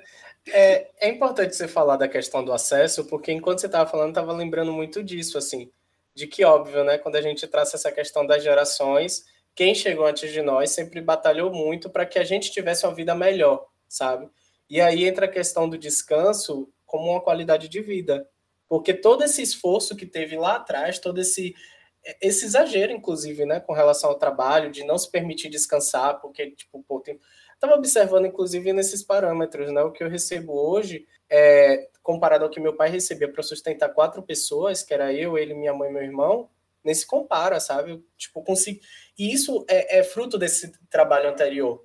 É, 0.46 0.90
é 1.00 1.08
importante 1.08 1.56
você 1.56 1.66
falar 1.66 1.96
da 1.96 2.06
questão 2.06 2.44
do 2.44 2.52
acesso, 2.52 3.06
porque 3.06 3.32
enquanto 3.32 3.60
você 3.60 3.66
estava 3.66 3.90
falando, 3.90 4.10
estava 4.10 4.32
lembrando 4.32 4.72
muito 4.72 5.02
disso, 5.02 5.38
assim, 5.38 5.70
de 6.14 6.26
que 6.26 6.44
óbvio, 6.44 6.84
né? 6.84 6.98
Quando 6.98 7.16
a 7.16 7.22
gente 7.22 7.46
traça 7.46 7.76
essa 7.76 7.90
questão 7.90 8.26
das 8.26 8.42
gerações, 8.42 9.24
quem 9.54 9.74
chegou 9.74 10.06
antes 10.06 10.30
de 10.30 10.42
nós 10.42 10.70
sempre 10.70 11.00
batalhou 11.00 11.50
muito 11.50 11.88
para 11.88 12.04
que 12.04 12.18
a 12.18 12.24
gente 12.24 12.52
tivesse 12.52 12.84
uma 12.84 12.94
vida 12.94 13.14
melhor, 13.14 13.66
sabe? 13.88 14.28
E 14.68 14.80
aí 14.80 15.06
entra 15.06 15.24
a 15.26 15.30
questão 15.30 15.68
do 15.68 15.78
descanso 15.78 16.68
como 16.84 17.10
uma 17.10 17.20
qualidade 17.20 17.68
de 17.68 17.80
vida, 17.80 18.28
porque 18.68 18.92
todo 18.92 19.24
esse 19.24 19.40
esforço 19.40 19.96
que 19.96 20.06
teve 20.06 20.36
lá 20.36 20.56
atrás, 20.56 20.98
todo 20.98 21.20
esse 21.20 21.54
esse 22.20 22.46
exagero, 22.46 22.92
inclusive, 22.92 23.44
né, 23.44 23.60
com 23.60 23.72
relação 23.72 24.10
ao 24.10 24.18
trabalho, 24.18 24.70
de 24.70 24.84
não 24.84 24.98
se 24.98 25.10
permitir 25.10 25.48
descansar, 25.48 26.20
porque, 26.20 26.50
tipo, 26.52 26.82
pô, 26.82 27.00
tem... 27.00 27.18
Estava 27.54 27.74
observando, 27.74 28.26
inclusive, 28.26 28.72
nesses 28.72 29.02
parâmetros, 29.02 29.70
né, 29.70 29.82
o 29.82 29.92
que 29.92 30.02
eu 30.02 30.08
recebo 30.08 30.52
hoje, 30.52 31.06
é, 31.28 31.88
comparado 32.02 32.44
ao 32.44 32.50
que 32.50 32.58
meu 32.58 32.74
pai 32.74 32.88
recebia 32.88 33.30
para 33.30 33.42
sustentar 33.42 33.90
quatro 33.90 34.22
pessoas, 34.22 34.82
que 34.82 34.94
era 34.94 35.12
eu, 35.12 35.36
ele, 35.36 35.54
minha 35.54 35.74
mãe 35.74 35.90
e 35.90 35.92
meu 35.92 36.02
irmão, 36.02 36.48
nem 36.82 36.94
se 36.94 37.06
compara, 37.06 37.60
sabe? 37.60 38.02
Tipo, 38.16 38.42
consigo... 38.42 38.80
E 39.18 39.32
isso 39.32 39.64
é, 39.68 39.98
é 39.98 40.02
fruto 40.02 40.38
desse 40.38 40.72
trabalho 40.88 41.28
anterior. 41.28 41.84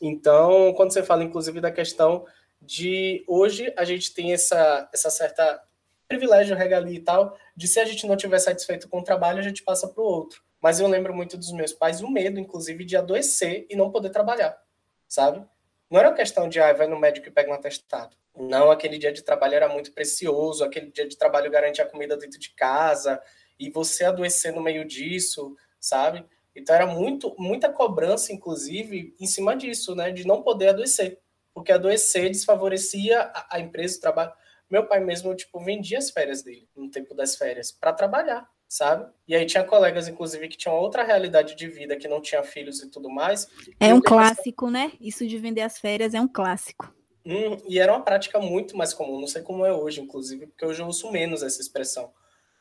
Então, 0.00 0.74
quando 0.74 0.92
você 0.92 1.02
fala, 1.02 1.24
inclusive, 1.24 1.60
da 1.60 1.70
questão 1.70 2.26
de 2.60 3.24
hoje 3.26 3.72
a 3.76 3.84
gente 3.84 4.12
tem 4.12 4.32
essa, 4.32 4.88
essa 4.92 5.10
certa 5.10 5.62
privilégio, 6.08 6.56
regalia 6.56 6.96
e 6.96 7.02
tal, 7.02 7.36
de 7.56 7.66
se 7.66 7.80
a 7.80 7.84
gente 7.84 8.06
não 8.06 8.16
tiver 8.16 8.38
satisfeito 8.38 8.88
com 8.88 9.00
o 9.00 9.04
trabalho, 9.04 9.38
a 9.38 9.42
gente 9.42 9.62
passa 9.62 9.88
para 9.88 10.02
o 10.02 10.06
outro. 10.06 10.42
Mas 10.60 10.80
eu 10.80 10.88
lembro 10.88 11.14
muito 11.14 11.36
dos 11.36 11.52
meus 11.52 11.72
pais 11.72 12.00
o 12.00 12.10
medo, 12.10 12.40
inclusive, 12.40 12.84
de 12.84 12.96
adoecer 12.96 13.66
e 13.68 13.76
não 13.76 13.90
poder 13.90 14.10
trabalhar, 14.10 14.58
sabe? 15.08 15.44
Não 15.90 16.00
era 16.00 16.12
questão 16.12 16.48
de, 16.48 16.58
ah, 16.58 16.72
vai 16.72 16.86
no 16.86 16.98
médico 16.98 17.28
e 17.28 17.30
pega 17.30 17.50
um 17.50 17.54
atestado. 17.54 18.16
Não, 18.36 18.70
aquele 18.70 18.98
dia 18.98 19.12
de 19.12 19.22
trabalho 19.22 19.54
era 19.54 19.68
muito 19.68 19.92
precioso, 19.92 20.64
aquele 20.64 20.90
dia 20.90 21.06
de 21.06 21.16
trabalho 21.16 21.50
garantia 21.50 21.86
comida 21.86 22.16
dentro 22.16 22.38
de 22.38 22.50
casa, 22.50 23.22
e 23.58 23.70
você 23.70 24.04
adoecer 24.04 24.52
no 24.52 24.62
meio 24.62 24.84
disso, 24.84 25.54
sabe? 25.78 26.24
Então 26.56 26.74
era 26.74 26.86
muito, 26.86 27.34
muita 27.38 27.68
cobrança, 27.68 28.32
inclusive, 28.32 29.14
em 29.20 29.26
cima 29.26 29.56
disso, 29.56 29.94
né? 29.94 30.10
De 30.10 30.26
não 30.26 30.42
poder 30.42 30.68
adoecer. 30.68 31.20
Porque 31.52 31.72
adoecer 31.72 32.30
desfavorecia 32.30 33.20
a, 33.20 33.56
a 33.56 33.60
empresa, 33.60 33.98
o 33.98 34.00
trabalho. 34.00 34.32
Meu 34.74 34.84
pai 34.84 34.98
mesmo, 34.98 35.32
tipo, 35.36 35.60
vendia 35.60 35.98
as 35.98 36.10
férias 36.10 36.42
dele, 36.42 36.68
no 36.74 36.90
tempo 36.90 37.14
das 37.14 37.36
férias, 37.36 37.70
para 37.70 37.92
trabalhar, 37.92 38.50
sabe? 38.68 39.08
E 39.28 39.32
aí 39.32 39.46
tinha 39.46 39.62
colegas, 39.62 40.08
inclusive, 40.08 40.48
que 40.48 40.56
tinham 40.56 40.76
outra 40.76 41.04
realidade 41.04 41.54
de 41.54 41.68
vida, 41.68 41.94
que 41.94 42.08
não 42.08 42.20
tinha 42.20 42.42
filhos 42.42 42.82
e 42.82 42.90
tudo 42.90 43.08
mais. 43.08 43.46
É 43.78 43.94
um 43.94 44.00
clássico, 44.00 44.68
né? 44.68 44.90
Isso 45.00 45.28
de 45.28 45.38
vender 45.38 45.60
as 45.60 45.78
férias 45.78 46.12
é 46.12 46.20
um 46.20 46.26
clássico. 46.26 46.92
Hum, 47.24 47.56
e 47.68 47.78
era 47.78 47.92
uma 47.92 48.02
prática 48.02 48.40
muito 48.40 48.76
mais 48.76 48.92
comum, 48.92 49.20
não 49.20 49.28
sei 49.28 49.42
como 49.42 49.64
é 49.64 49.72
hoje, 49.72 50.00
inclusive, 50.00 50.48
porque 50.48 50.66
hoje 50.66 50.82
eu 50.82 50.88
uso 50.88 51.08
menos 51.12 51.44
essa 51.44 51.60
expressão. 51.60 52.12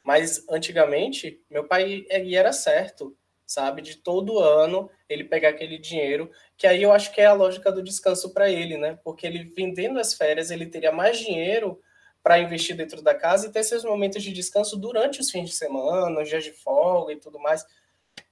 Mas 0.03 0.48
antigamente, 0.48 1.41
meu 1.50 1.67
pai 1.67 2.05
era 2.12 2.53
certo, 2.53 3.17
sabe? 3.43 3.82
De 3.82 3.98
todo 3.98 4.38
ano 4.38 4.88
ele 5.10 5.24
pegar 5.24 5.50
aquele 5.50 5.79
dinheiro, 5.79 6.29
que 6.55 6.67
aí 6.67 6.84
eu 6.84 6.91
acho 6.91 7.12
que 7.12 7.22
é 7.22 7.25
a 7.25 7.34
lógica 7.34 7.72
do 7.72 7.82
descanso 7.82 8.32
para 8.36 8.51
ele, 8.51 8.77
né? 8.77 9.00
Porque 9.03 9.25
ele 9.25 9.46
vendendo 9.46 10.00
as 10.00 10.13
férias, 10.13 10.51
ele 10.51 10.67
teria 10.67 10.91
mais 10.91 11.17
dinheiro 11.17 11.82
para 12.24 12.39
investir 12.39 12.75
dentro 12.75 13.01
da 13.01 13.13
casa 13.13 13.48
e 13.48 13.51
ter 13.51 13.60
esses 13.60 13.84
momentos 13.84 14.24
de 14.24 14.32
descanso 14.32 14.77
durante 14.77 15.20
os 15.20 15.30
fins 15.30 15.50
de 15.50 15.56
semana, 15.56 16.22
os 16.22 16.30
dias 16.30 16.44
de 16.44 16.53
folga 16.53 17.12
e 17.12 17.18
tudo 17.18 17.38
mais. 17.38 17.65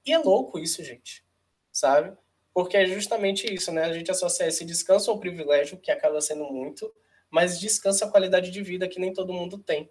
E 0.04 0.12
é 0.12 0.18
louco 0.18 0.58
isso, 0.58 0.82
gente, 0.82 1.22
sabe? 1.70 2.16
Porque 2.54 2.76
é 2.76 2.86
justamente 2.86 3.52
isso, 3.52 3.70
né? 3.70 3.84
A 3.84 3.92
gente 3.92 4.10
associa 4.10 4.46
esse 4.46 4.64
descanso 4.64 5.10
ao 5.10 5.20
privilégio, 5.20 5.76
que 5.76 5.90
acaba 5.90 6.20
sendo 6.22 6.44
muito, 6.44 6.92
mas 7.30 7.60
descanso 7.60 8.04
à 8.04 8.10
qualidade 8.10 8.50
de 8.50 8.62
vida 8.62 8.88
que 8.88 8.98
nem 8.98 9.12
todo 9.12 9.32
mundo 9.32 9.58
tem. 9.58 9.90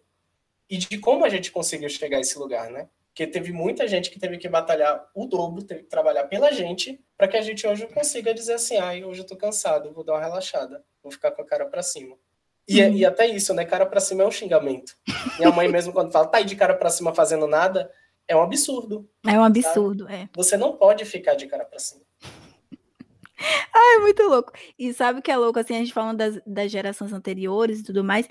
E 0.68 0.78
de 0.78 0.98
como 0.98 1.24
a 1.24 1.30
gente 1.30 1.52
conseguiu 1.52 1.90
chegar 1.90 2.18
a 2.18 2.22
esse 2.22 2.38
lugar, 2.40 2.72
né? 2.72 2.90
Porque 3.08 3.28
teve 3.28 3.52
muita 3.52 3.88
gente 3.88 4.10
que 4.10 4.20
teve 4.20 4.38
que 4.38 4.48
batalhar 4.48 5.10
o 5.14 5.26
dobro, 5.26 5.64
teve 5.64 5.84
que 5.84 5.90
trabalhar 5.90 6.24
pela 6.26 6.52
gente, 6.52 7.04
para 7.18 7.28
que 7.28 7.36
a 7.36 7.42
gente 7.42 7.68
hoje 7.68 7.86
consiga 7.88 8.34
dizer 8.34 8.54
assim: 8.54 8.78
ai, 8.78 9.04
hoje 9.04 9.22
eu 9.22 9.28
tô 9.28 9.36
cansado, 9.36 9.92
vou 9.92 10.04
dar 10.04 10.14
uma 10.14 10.22
relaxada, 10.22 10.84
vou 11.04 11.12
ficar 11.12 11.32
com 11.32 11.42
a 11.42 11.46
cara 11.46 11.66
para 11.66 11.84
cima. 11.84 12.18
E, 12.68 12.82
uhum. 12.82 12.94
e 12.94 13.06
até 13.06 13.28
isso, 13.28 13.54
né? 13.54 13.66
Cara 13.66 13.86
para 13.86 14.00
cima 14.00 14.24
é 14.24 14.28
um 14.28 14.32
xingamento. 14.32 14.96
Minha 15.38 15.52
mãe 15.52 15.68
mesmo, 15.68 15.92
quando 15.94 16.12
fala, 16.12 16.28
tá 16.28 16.38
aí 16.38 16.46
de 16.46 16.56
cara 16.56 16.74
para 16.74 16.90
cima 16.90 17.14
fazendo 17.14 17.48
nada, 17.48 17.92
é 18.28 18.36
um 18.36 18.42
absurdo. 18.42 19.10
É 19.26 19.38
um 19.38 19.44
absurdo, 19.44 20.06
sabe? 20.06 20.16
é. 20.16 20.30
Você 20.36 20.56
não 20.56 20.78
pode 20.78 21.04
ficar 21.06 21.36
de 21.36 21.48
cara 21.48 21.66
para 21.66 21.80
cima. 21.80 22.02
Ai, 23.74 24.00
muito 24.02 24.24
louco. 24.24 24.54
E 24.78 24.94
sabe 24.94 25.20
o 25.20 25.22
que 25.22 25.32
é 25.32 25.38
louco, 25.38 25.60
assim, 25.60 25.76
a 25.76 25.80
gente 25.80 25.94
falando 25.94 26.18
das, 26.18 26.40
das 26.46 26.72
gerações 26.72 27.12
anteriores 27.12 27.80
e 27.80 27.84
tudo 27.84 28.04
mais. 28.04 28.28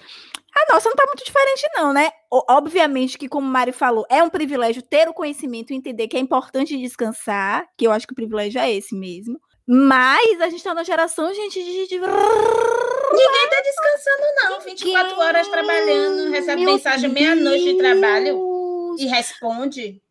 A 0.55 0.73
nossa 0.73 0.89
não 0.89 0.97
tá 0.97 1.05
muito 1.07 1.25
diferente, 1.25 1.69
não, 1.75 1.93
né? 1.93 2.11
Obviamente 2.31 3.19
que, 3.19 3.29
como 3.29 3.47
o 3.47 3.51
Mari 3.51 3.73
falou, 3.73 4.07
é 4.09 4.23
um 4.23 4.31
privilégio 4.31 4.83
ter 4.83 5.09
o 5.09 5.15
conhecimento 5.15 5.73
e 5.73 5.77
entender 5.77 6.09
que 6.09 6.17
é 6.17 6.21
importante 6.21 6.79
descansar, 6.79 7.67
que 7.77 7.87
eu 7.87 7.93
acho 7.93 8.07
que 8.07 8.13
o 8.13 8.17
privilégio 8.17 8.61
é 8.61 8.73
esse 8.73 8.95
mesmo. 8.95 9.41
Mas 9.67 10.41
a 10.41 10.49
gente 10.49 10.63
tá 10.63 10.75
na 10.75 10.83
geração, 10.83 11.33
gente, 11.33 11.63
de. 11.63 11.87
de... 11.87 11.99
Ninguém 11.99 13.49
tá 13.51 13.63
descansando, 13.63 14.23
não. 14.37 14.61
24 14.61 15.11
Ninguém... 15.11 15.25
horas 15.25 15.49
trabalhando, 15.49 16.31
recebe 16.31 16.63
Meu 16.63 16.73
mensagem 16.73 17.11
meia-noite 17.11 17.65
de 17.65 17.79
trabalho 17.79 18.97
e 18.99 19.07
responde. 19.07 20.03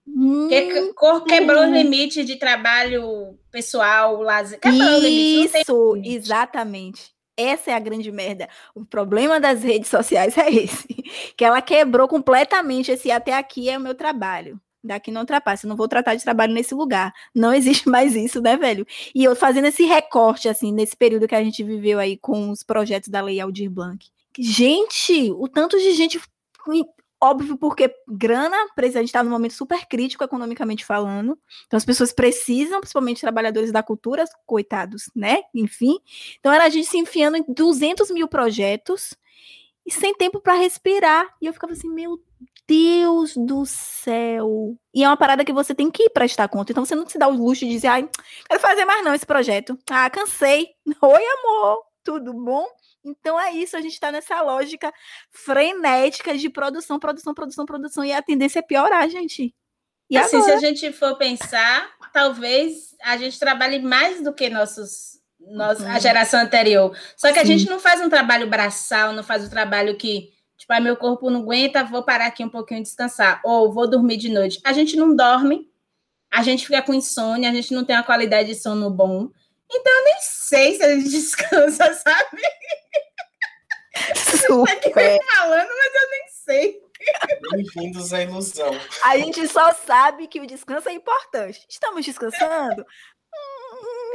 Que, 0.50 0.94
quebrou 1.28 1.64
o 1.64 1.72
limite 1.72 2.24
de 2.24 2.36
trabalho 2.38 3.38
pessoal, 3.52 4.22
lazer. 4.22 4.60
Quebrou 4.60 5.00
Isso, 5.00 5.74
o 5.74 5.96
limite, 5.96 6.16
exatamente. 6.16 7.14
Essa 7.38 7.72
é 7.72 7.74
a 7.74 7.80
grande 7.80 8.12
merda. 8.12 8.50
O 8.76 8.84
problema 8.84 9.40
das 9.40 9.64
redes 9.64 9.90
sociais 9.90 10.38
é 10.38 10.52
esse. 10.52 10.88
Que 11.36 11.46
ela 11.46 11.62
quebrou 11.62 12.08
completamente 12.08 12.92
esse 12.92 13.10
até 13.10 13.34
aqui 13.34 13.70
é 13.70 13.78
o 13.78 13.82
meu 13.82 13.96
trabalho. 13.96 14.60
Daqui 14.84 15.12
não 15.12 15.22
ultrapassa, 15.22 15.68
não 15.68 15.76
vou 15.76 15.88
tratar 15.88 16.16
de 16.16 16.24
trabalho 16.24 16.54
nesse 16.54 16.74
lugar. 16.74 17.14
Não 17.36 17.54
existe 17.54 17.88
mais 17.90 18.16
isso, 18.16 18.42
né, 18.42 18.56
velho? 18.56 18.86
E 19.14 19.24
eu 19.24 19.36
fazendo 19.36 19.66
esse 19.66 19.84
recorte, 19.84 20.48
assim, 20.48 20.72
nesse 20.72 20.96
período 20.96 21.28
que 21.28 21.36
a 21.36 21.44
gente 21.44 21.64
viveu 21.64 22.00
aí 22.00 22.18
com 22.18 22.50
os 22.50 22.64
projetos 22.64 23.10
da 23.10 23.22
Lei 23.22 23.40
Aldir 23.40 23.70
Blanc. 23.70 24.06
Gente, 24.38 25.32
o 25.32 25.48
tanto 25.48 25.78
de 25.78 25.92
gente. 25.92 26.20
Óbvio, 27.22 27.58
porque 27.58 27.94
grana, 28.08 28.56
a 28.78 28.82
gente 28.86 29.06
está 29.06 29.22
num 29.22 29.30
momento 29.30 29.54
super 29.54 29.86
crítico 29.86 30.24
economicamente 30.24 30.86
falando. 30.86 31.38
Então, 31.68 31.76
as 31.76 31.84
pessoas 31.84 32.14
precisam, 32.14 32.80
principalmente 32.80 33.20
trabalhadores 33.20 33.74
da 33.74 33.84
cultura, 33.84 34.24
coitados, 34.46 35.12
né? 35.14 35.42
Enfim. 35.54 35.98
Então, 36.40 36.54
era 36.54 36.64
a 36.64 36.70
gente 36.70 36.88
se 36.88 36.98
enfiando 36.98 37.36
em 37.36 37.44
200 37.46 38.10
mil 38.12 38.30
projetos 38.30 39.14
e 39.86 39.92
sem 39.92 40.14
tempo 40.14 40.40
para 40.40 40.54
respirar. 40.54 41.28
E 41.42 41.48
eu 41.48 41.54
ficava 41.54 41.74
assim, 41.74 41.90
meu 41.90 42.18
Deus 42.68 43.36
do 43.36 43.66
céu. 43.66 44.76
E 44.94 45.04
é 45.04 45.08
uma 45.08 45.18
parada 45.18 45.44
que 45.44 45.52
você 45.52 45.74
tem 45.74 45.90
que 45.90 46.10
prestar 46.10 46.48
conta. 46.48 46.72
Então 46.72 46.86
você 46.86 46.96
não 46.96 47.08
se 47.10 47.18
dá 47.18 47.28
o 47.28 47.34
luxo 47.34 47.66
de 47.66 47.72
dizer, 47.72 47.88
ai, 47.88 48.10
quero 48.48 48.60
fazer 48.60 48.86
mais 48.86 49.04
não 49.04 49.14
esse 49.14 49.26
projeto. 49.26 49.78
Ah, 49.90 50.10
cansei. 50.10 50.70
Oi, 51.02 51.24
amor. 51.40 51.84
Tudo 52.04 52.34
bom? 52.34 52.68
Então 53.04 53.40
é 53.40 53.52
isso, 53.54 53.78
a 53.78 53.82
gente 53.82 53.94
está 53.94 54.12
nessa 54.12 54.42
lógica 54.42 54.92
frenética 55.32 56.38
de 56.38 56.50
produção, 56.50 57.00
produção, 57.00 57.34
produção, 57.34 57.66
produção, 57.66 58.04
e 58.04 58.12
a 58.12 58.22
tendência 58.22 58.60
é 58.60 58.62
piorar, 58.62 59.10
gente. 59.10 59.54
E 60.10 60.18
assim, 60.18 60.38
agora? 60.38 60.60
se 60.60 60.66
a 60.66 60.70
gente 60.70 60.92
for 60.92 61.18
pensar, 61.18 61.90
talvez 62.12 62.96
a 63.02 63.16
gente 63.16 63.40
trabalhe 63.40 63.80
mais 63.80 64.22
do 64.22 64.34
que 64.34 64.50
nossos, 64.50 65.20
nossa, 65.40 65.84
uhum. 65.84 65.92
a 65.92 66.00
geração 66.00 66.42
anterior. 66.42 66.98
Só 67.16 67.30
que 67.30 67.36
Sim. 67.36 67.40
a 67.40 67.46
gente 67.46 67.70
não 67.70 67.80
faz 67.80 68.02
um 68.02 68.10
trabalho 68.10 68.50
braçal, 68.50 69.14
não 69.14 69.24
faz 69.24 69.44
o 69.44 69.48
um 69.48 69.50
trabalho 69.50 69.96
que 69.96 70.34
Tipo, 70.60 70.74
ah, 70.74 70.82
meu 70.82 70.98
corpo 70.98 71.30
não 71.30 71.40
aguenta, 71.40 71.86
vou 71.86 72.04
parar 72.04 72.26
aqui 72.26 72.44
um 72.44 72.50
pouquinho 72.50 72.82
e 72.82 72.84
descansar. 72.84 73.40
Ou 73.46 73.72
vou 73.72 73.90
dormir 73.90 74.18
de 74.18 74.28
noite. 74.28 74.60
A 74.66 74.74
gente 74.74 74.98
não 74.98 75.16
dorme, 75.16 75.72
a 76.30 76.44
gente 76.44 76.68
fica 76.68 76.82
com 76.82 76.94
insônia, 76.94 77.50
a 77.50 77.54
gente 77.54 77.74
não 77.74 77.86
tem 77.86 77.96
uma 77.96 78.04
qualidade 78.04 78.50
de 78.50 78.56
sono 78.56 78.90
bom. 78.90 79.30
Então, 79.72 79.94
eu 79.94 80.04
nem 80.04 80.16
sei 80.20 80.76
se 80.76 80.84
a 80.84 80.96
gente 80.96 81.10
descansa, 81.10 81.94
sabe? 81.94 82.42
Super. 84.16 84.74
Aqui 84.74 84.92
falando, 84.92 85.70
mas 85.70 85.96
eu 85.96 86.10
nem 86.12 86.28
sei. 86.28 86.82
Bem-vindos 87.52 88.12
à 88.12 88.22
ilusão. 88.22 88.72
A 89.06 89.18
gente 89.18 89.48
só 89.48 89.74
sabe 89.74 90.28
que 90.28 90.42
o 90.42 90.46
descanso 90.46 90.90
é 90.90 90.94
importante. 90.94 91.66
Estamos 91.70 92.04
descansando? 92.04 92.86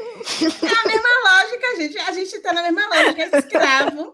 É 0.05 0.67
a 0.67 0.89
mesma 0.89 1.09
lógica, 1.25 1.77
gente. 1.77 1.99
A 1.99 2.13
gente 2.13 2.39
tá 2.41 2.53
na 2.53 2.63
mesma 2.63 2.87
lógica, 2.89 3.23
é 3.23 3.39
escravo. 3.39 4.13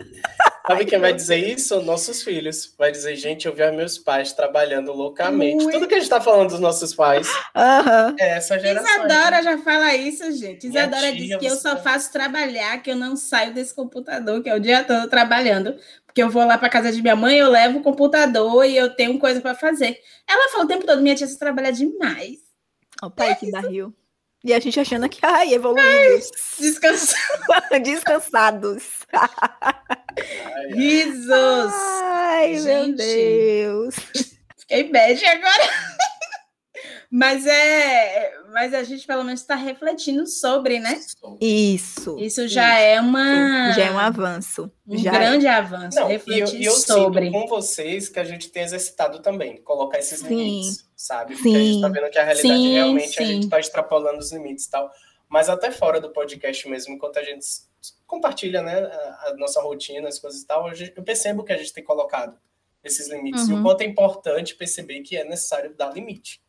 Sabe 0.66 0.84
quem 0.84 0.98
vai 0.98 1.12
dizer 1.12 1.36
isso? 1.36 1.80
Nossos 1.82 2.22
filhos. 2.22 2.72
Vai 2.78 2.92
dizer, 2.92 3.16
gente, 3.16 3.46
eu 3.46 3.54
vi 3.54 3.68
meus 3.72 3.98
pais 3.98 4.32
trabalhando 4.32 4.92
loucamente. 4.92 5.64
Muito. 5.64 5.72
Tudo 5.72 5.88
que 5.88 5.94
a 5.94 5.98
gente 5.98 6.08
tá 6.08 6.20
falando 6.20 6.50
dos 6.50 6.60
nossos 6.60 6.94
pais 6.94 7.28
uhum. 7.28 8.16
é 8.18 8.36
essa 8.36 8.58
geração. 8.58 9.04
Isadora 9.04 9.36
né? 9.36 9.42
já 9.42 9.58
fala 9.58 9.94
isso, 9.94 10.30
gente. 10.32 10.68
Isadora 10.68 11.12
diz 11.12 11.36
que 11.36 11.46
eu 11.46 11.56
só 11.56 11.76
faço 11.76 12.12
trabalhar, 12.12 12.82
que 12.82 12.90
eu 12.90 12.96
não 12.96 13.16
saio 13.16 13.52
desse 13.52 13.74
computador, 13.74 14.42
que 14.42 14.48
é 14.48 14.54
o 14.54 14.60
dia 14.60 14.84
todo 14.84 15.08
trabalhando. 15.08 15.76
Porque 16.06 16.22
eu 16.22 16.30
vou 16.30 16.44
lá 16.44 16.58
para 16.58 16.68
casa 16.68 16.92
de 16.92 17.00
minha 17.00 17.16
mãe, 17.16 17.38
eu 17.38 17.48
levo 17.48 17.78
o 17.78 17.82
computador 17.82 18.64
e 18.64 18.76
eu 18.76 18.90
tenho 18.94 19.18
coisa 19.18 19.40
para 19.40 19.54
fazer. 19.54 19.98
Ela 20.28 20.50
fala 20.50 20.64
o 20.64 20.68
tempo 20.68 20.84
todo, 20.86 21.02
minha 21.02 21.14
tia, 21.14 21.26
você 21.26 21.38
trabalha 21.38 21.72
demais. 21.72 22.38
O 23.02 23.10
pai 23.10 23.30
é 23.30 23.34
que 23.34 23.50
dá 23.50 23.60
rio. 23.60 23.94
E 24.42 24.54
a 24.54 24.58
gente 24.58 24.80
achando 24.80 25.08
que, 25.08 25.18
ai, 25.22 25.52
evoluídos. 25.52 26.30
Descansados. 26.58 27.82
Descansados. 27.82 28.82
Risos. 30.74 31.72
Ai, 31.74 32.58
Gente. 32.58 32.66
meu 32.66 32.96
Deus. 32.96 33.94
Fiquei 34.58 34.90
bad 34.90 35.24
agora. 35.26 35.70
Mas 37.12 37.44
é, 37.44 38.32
mas 38.52 38.72
a 38.72 38.84
gente 38.84 39.04
pelo 39.04 39.24
menos 39.24 39.40
está 39.40 39.56
refletindo 39.56 40.24
sobre, 40.28 40.78
né? 40.78 41.00
Isso. 41.40 42.16
Isso 42.20 42.46
já 42.46 42.78
é 42.78 43.00
uma 43.00 43.72
Já 43.72 43.86
é 43.86 43.90
um 43.90 43.98
avanço. 43.98 44.70
um 44.86 44.96
já 44.96 45.10
é. 45.10 45.18
grande 45.18 45.46
avanço. 45.48 45.98
Não, 45.98 46.08
e 46.08 46.14
eu, 46.14 46.18
refletir 46.18 46.60
e 46.60 46.64
eu 46.66 46.72
sobre. 46.72 47.26
sinto 47.26 47.32
com 47.32 47.48
vocês 47.48 48.08
que 48.08 48.20
a 48.20 48.24
gente 48.24 48.48
tem 48.50 48.62
exercitado 48.62 49.20
também, 49.20 49.60
colocar 49.62 49.98
esses 49.98 50.20
Sim. 50.20 50.28
limites, 50.28 50.84
sabe? 51.00 51.34
Porque 51.34 51.48
a 51.48 51.52
gente 51.52 51.74
Sim. 51.74 51.80
tá 51.80 51.88
vendo 51.88 52.10
que 52.10 52.18
a 52.18 52.24
realidade 52.24 52.60
Sim, 52.60 52.72
realmente 52.74 53.18
a 53.18 53.26
sim. 53.26 53.26
gente 53.26 53.48
tá 53.48 53.58
extrapolando 53.58 54.18
os 54.18 54.30
limites 54.32 54.66
e 54.66 54.70
tal. 54.70 54.92
Mas 55.28 55.48
até 55.48 55.70
fora 55.70 56.00
do 56.00 56.10
podcast 56.10 56.68
mesmo, 56.68 56.92
enquanto 56.94 57.18
a 57.18 57.22
gente 57.22 57.46
compartilha, 58.06 58.60
né, 58.60 58.80
a, 58.80 59.28
a 59.28 59.34
nossa 59.36 59.62
rotina, 59.62 60.08
as 60.08 60.18
coisas 60.18 60.42
e 60.42 60.46
tal, 60.46 60.66
a 60.66 60.72
eu 60.74 61.02
percebo 61.02 61.42
que 61.42 61.52
a 61.52 61.56
gente 61.56 61.72
tem 61.72 61.82
colocado 61.82 62.38
esses 62.84 63.08
limites. 63.08 63.48
E 63.48 63.52
Uhum. 63.52 63.60
o 63.60 63.62
quanto 63.62 63.80
é 63.80 63.86
importante 63.86 64.54
perceber 64.54 65.00
que 65.00 65.16
é 65.16 65.24
necessário 65.24 65.74
dar 65.74 65.92
limite. 65.94 66.42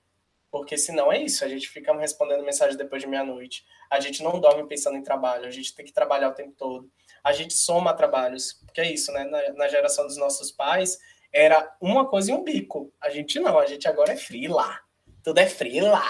Porque 0.49 0.77
senão 0.77 1.09
é 1.09 1.23
isso, 1.23 1.45
a 1.45 1.47
gente 1.47 1.69
fica 1.69 1.95
respondendo 1.97 2.43
mensagem 2.43 2.75
depois 2.75 3.01
de 3.01 3.07
meia-noite, 3.07 3.63
a 3.89 4.01
gente 4.01 4.21
não 4.21 4.37
dorme 4.37 4.67
pensando 4.67 4.97
em 4.97 5.03
trabalho, 5.03 5.45
a 5.45 5.51
gente 5.51 5.73
tem 5.73 5.85
que 5.85 5.93
trabalhar 5.93 6.27
o 6.27 6.33
tempo 6.33 6.53
todo, 6.57 6.91
a 7.23 7.31
gente 7.31 7.53
soma 7.53 7.93
trabalhos, 7.93 8.59
porque 8.65 8.81
é 8.81 8.91
isso, 8.91 9.13
né? 9.13 9.23
Na, 9.23 9.53
na 9.53 9.67
geração 9.69 10.05
dos 10.05 10.17
nossos 10.17 10.51
pais, 10.51 10.99
era 11.33 11.75
uma 11.81 12.05
coisa 12.07 12.31
e 12.31 12.33
um 12.33 12.43
bico. 12.43 12.91
A 13.01 13.09
gente 13.09 13.39
não, 13.39 13.57
a 13.59 13.65
gente 13.65 13.87
agora 13.87 14.13
é 14.13 14.17
frila. 14.17 14.79
Tudo 15.23 15.39
é 15.39 15.47
frila. 15.47 16.01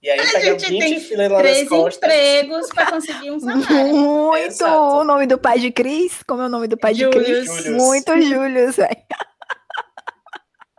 E 0.00 0.08
aí 0.08 0.18
pega 0.18 0.40
gente 0.58 0.68
20 0.68 0.80
tem 0.80 1.00
filas 1.00 1.28
lá 1.30 1.42
nas 1.42 1.50
Três 1.52 1.68
costas. 1.68 1.96
empregos 2.10 2.68
para 2.68 2.90
conseguir 2.92 3.30
um 3.32 3.40
salário. 3.40 3.66
Muito. 3.96 4.36
Exato. 4.46 4.76
O 4.96 5.04
nome 5.04 5.26
do 5.26 5.38
pai 5.38 5.58
de 5.58 5.72
Cris? 5.72 6.22
Como 6.22 6.40
é 6.42 6.46
o 6.46 6.48
nome 6.48 6.68
do 6.68 6.76
pai 6.78 6.94
de 6.94 7.00
Július. 7.00 7.24
Cris? 7.26 7.46
Július. 7.64 7.82
Muito 7.82 8.20
Július, 8.22 8.76
velho. 8.76 8.96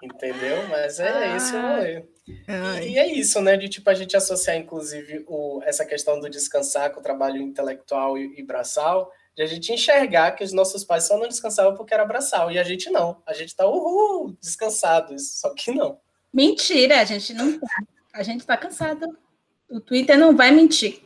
Entendeu? 0.01 0.65
Mas 0.69 0.99
é 0.99 1.09
Ah. 1.09 1.35
esse 1.35 1.53
o 1.55 1.61
rolê. 1.61 2.03
Ai. 2.47 2.83
E, 2.87 2.91
e 2.93 2.97
é 2.99 3.07
isso, 3.07 3.41
né? 3.41 3.57
De 3.57 3.67
tipo 3.67 3.89
a 3.89 3.93
gente 3.93 4.15
associar, 4.15 4.55
inclusive, 4.55 5.25
o, 5.27 5.61
essa 5.65 5.85
questão 5.85 6.19
do 6.19 6.29
descansar 6.29 6.91
com 6.91 6.99
o 7.01 7.03
trabalho 7.03 7.41
intelectual 7.41 8.17
e, 8.17 8.39
e 8.39 8.43
braçal, 8.43 9.11
de 9.39 9.43
a 9.43 9.47
gente 9.47 9.71
enxergar 9.71 10.33
que 10.33 10.43
os 10.43 10.51
nossos 10.51 10.83
pais 10.83 11.05
só 11.05 11.17
não 11.17 11.25
descansavam 11.25 11.73
porque 11.73 11.93
era 11.93 12.03
braçal. 12.03 12.51
E 12.51 12.59
a 12.59 12.63
gente 12.63 12.89
não. 12.89 13.23
A 13.25 13.33
gente 13.33 13.55
tá, 13.55 13.65
uhul, 13.65 14.35
descansados. 14.41 15.39
Só 15.39 15.53
que 15.53 15.71
não. 15.71 15.97
Mentira, 16.33 16.99
a 16.99 17.05
gente 17.05 17.33
não 17.33 17.57
tá. 17.57 17.67
A 18.13 18.21
gente 18.21 18.45
tá 18.45 18.57
cansado. 18.57 19.05
O 19.69 19.79
Twitter 19.79 20.19
não 20.19 20.35
vai 20.35 20.51
mentir. 20.51 20.99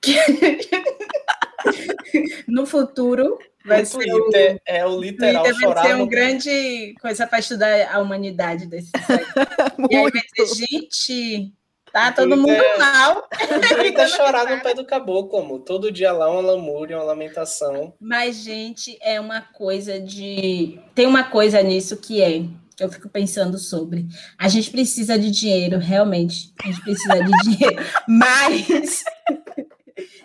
Que- 0.00 0.18
no 2.48 2.66
futuro 2.66 3.38
vai 3.64 3.82
o 3.82 3.86
ser 3.86 4.12
o 4.12 4.22
Twitter 4.24 4.60
é 4.66 4.84
o 4.84 5.00
literal 5.00 5.44
Twitter 5.44 5.60
vai 5.60 5.68
chorar 5.68 5.82
ser 5.86 5.94
um 5.94 5.98
no- 5.98 6.08
grande 6.08 6.94
coisa 7.00 7.24
para 7.24 7.38
estudar 7.38 7.94
a 7.94 8.00
humanidade 8.00 8.66
desse 8.66 8.90
site. 8.90 9.26
E 9.90 9.94
aí 9.94 10.10
vai 10.10 10.22
dizer, 10.34 10.66
gente, 10.66 11.52
tá 11.92 12.12
todo 12.12 12.36
mundo 12.36 12.46
Twitter- 12.46 12.78
mal. 12.78 13.28
Twitter 13.68 14.04
é 14.04 14.08
chorar 14.08 14.46
no 14.54 14.62
pé 14.62 14.74
do 14.74 14.84
caboclo, 14.84 15.38
amor. 15.38 15.60
Todo 15.60 15.90
dia 15.92 16.12
lá 16.12 16.30
uma 16.30 16.40
lamúria, 16.42 16.96
uma 16.96 17.04
lamentação. 17.04 17.94
Mas, 18.00 18.36
gente, 18.36 18.98
é 19.02 19.20
uma 19.20 19.40
coisa 19.40 19.98
de. 20.00 20.78
Tem 20.94 21.06
uma 21.06 21.24
coisa 21.24 21.62
nisso 21.62 21.96
que 21.96 22.20
é. 22.22 22.40
que 22.76 22.84
Eu 22.84 22.90
fico 22.90 23.08
pensando 23.08 23.56
sobre. 23.58 24.06
A 24.38 24.48
gente 24.48 24.70
precisa 24.70 25.18
de 25.18 25.30
dinheiro, 25.30 25.78
realmente. 25.78 26.52
A 26.62 26.66
gente 26.66 26.80
precisa 26.82 27.22
de 27.22 27.32
dinheiro. 27.44 27.82
Mas. 28.06 29.02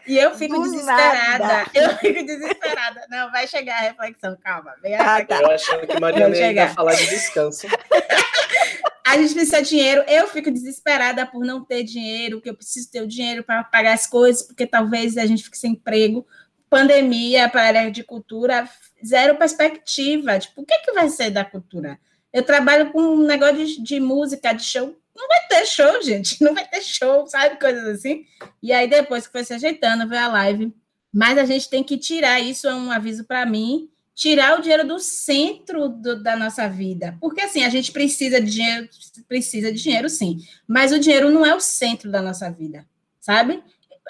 E 0.06 0.18
eu 0.18 0.36
fico 0.36 0.56
Do 0.56 0.64
desesperada. 0.64 1.38
nada. 1.48 1.66
Eu 1.74 1.96
fico 1.98 2.26
desesperada. 2.26 3.06
Não, 3.10 3.32
vai 3.32 3.48
chegar 3.48 3.76
a 3.78 3.82
reflexão, 3.84 4.36
calma. 4.44 4.74
Vem 4.82 4.96
Ah, 4.96 5.24
tá. 5.26 5.40
Eu 5.42 5.52
achando 5.52 5.88
que 5.88 5.98
Mariana 6.00 6.36
ia 6.36 6.68
falar 6.70 6.94
de 6.96 7.08
descanso. 7.08 7.68
a 9.12 9.18
gente 9.18 9.34
precisa 9.34 9.62
de 9.62 9.70
dinheiro. 9.70 10.04
Eu 10.08 10.28
fico 10.28 10.50
desesperada 10.50 11.26
por 11.26 11.44
não 11.44 11.64
ter 11.64 11.84
dinheiro, 11.84 12.40
que 12.40 12.50
eu 12.50 12.56
preciso 12.56 12.90
ter 12.90 13.02
o 13.02 13.08
dinheiro 13.08 13.44
para 13.44 13.62
pagar 13.62 13.94
as 13.94 14.08
coisas, 14.08 14.42
porque 14.42 14.66
talvez 14.66 15.18
a 15.18 15.26
gente 15.26 15.44
fique 15.44 15.58
sem 15.58 15.74
emprego. 15.74 16.26
Pandemia 16.70 17.50
para 17.50 17.62
a 17.62 17.66
área 17.66 17.92
de 17.92 18.04
cultura, 18.04 18.70
zero 19.06 19.38
perspectiva. 19.38 20.40
Tipo, 20.40 20.62
o 20.62 20.66
que, 20.66 20.78
que 20.80 20.94
vai 20.94 21.10
ser 21.10 21.30
da 21.30 21.44
cultura? 21.44 22.00
Eu 22.32 22.44
trabalho 22.44 22.92
com 22.94 23.02
um 23.02 23.26
negócio 23.26 23.58
de, 23.58 23.84
de 23.84 24.00
música, 24.00 24.54
de 24.54 24.64
show. 24.64 24.98
Não 25.14 25.28
vai 25.28 25.48
ter 25.50 25.66
show, 25.66 26.02
gente. 26.02 26.42
Não 26.42 26.54
vai 26.54 26.66
ter 26.66 26.82
show, 26.82 27.28
sabe? 27.28 27.60
Coisas 27.60 27.84
assim. 27.86 28.26
E 28.64 28.72
aí, 28.72 28.88
depois 28.90 29.26
que 29.28 29.34
foi 29.34 29.44
se 29.44 29.54
ajeitando, 29.54 30.08
veio 30.08 30.22
a 30.22 30.28
live. 30.30 30.74
Mas 31.14 31.38
a 31.38 31.44
gente 31.44 31.70
tem 31.70 31.84
que 31.84 31.98
tirar, 31.98 32.40
isso 32.40 32.66
é 32.66 32.74
um 32.74 32.90
aviso 32.90 33.26
para 33.26 33.46
mim, 33.46 33.90
tirar 34.22 34.60
o 34.60 34.62
dinheiro 34.62 34.88
do 34.88 35.00
centro 35.00 35.90
do- 35.90 36.22
da 36.22 36.36
nossa 36.36 36.70
vida. 36.70 37.18
Porque 37.20 37.42
assim, 37.42 37.64
a 37.64 37.70
gente 37.70 37.92
precisa 37.92 38.40
de 38.40 38.52
dinheiro, 38.52 38.88
precisa 39.28 39.72
de 39.72 39.82
dinheiro, 39.82 40.08
sim. 40.08 40.38
Mas 40.68 40.92
o 40.92 41.00
dinheiro 41.00 41.32
não 41.32 41.44
é 41.44 41.56
o 41.56 41.60
centro 41.60 42.12
da 42.12 42.22
nossa 42.22 42.48
vida, 42.52 42.86
sabe? 43.20 43.64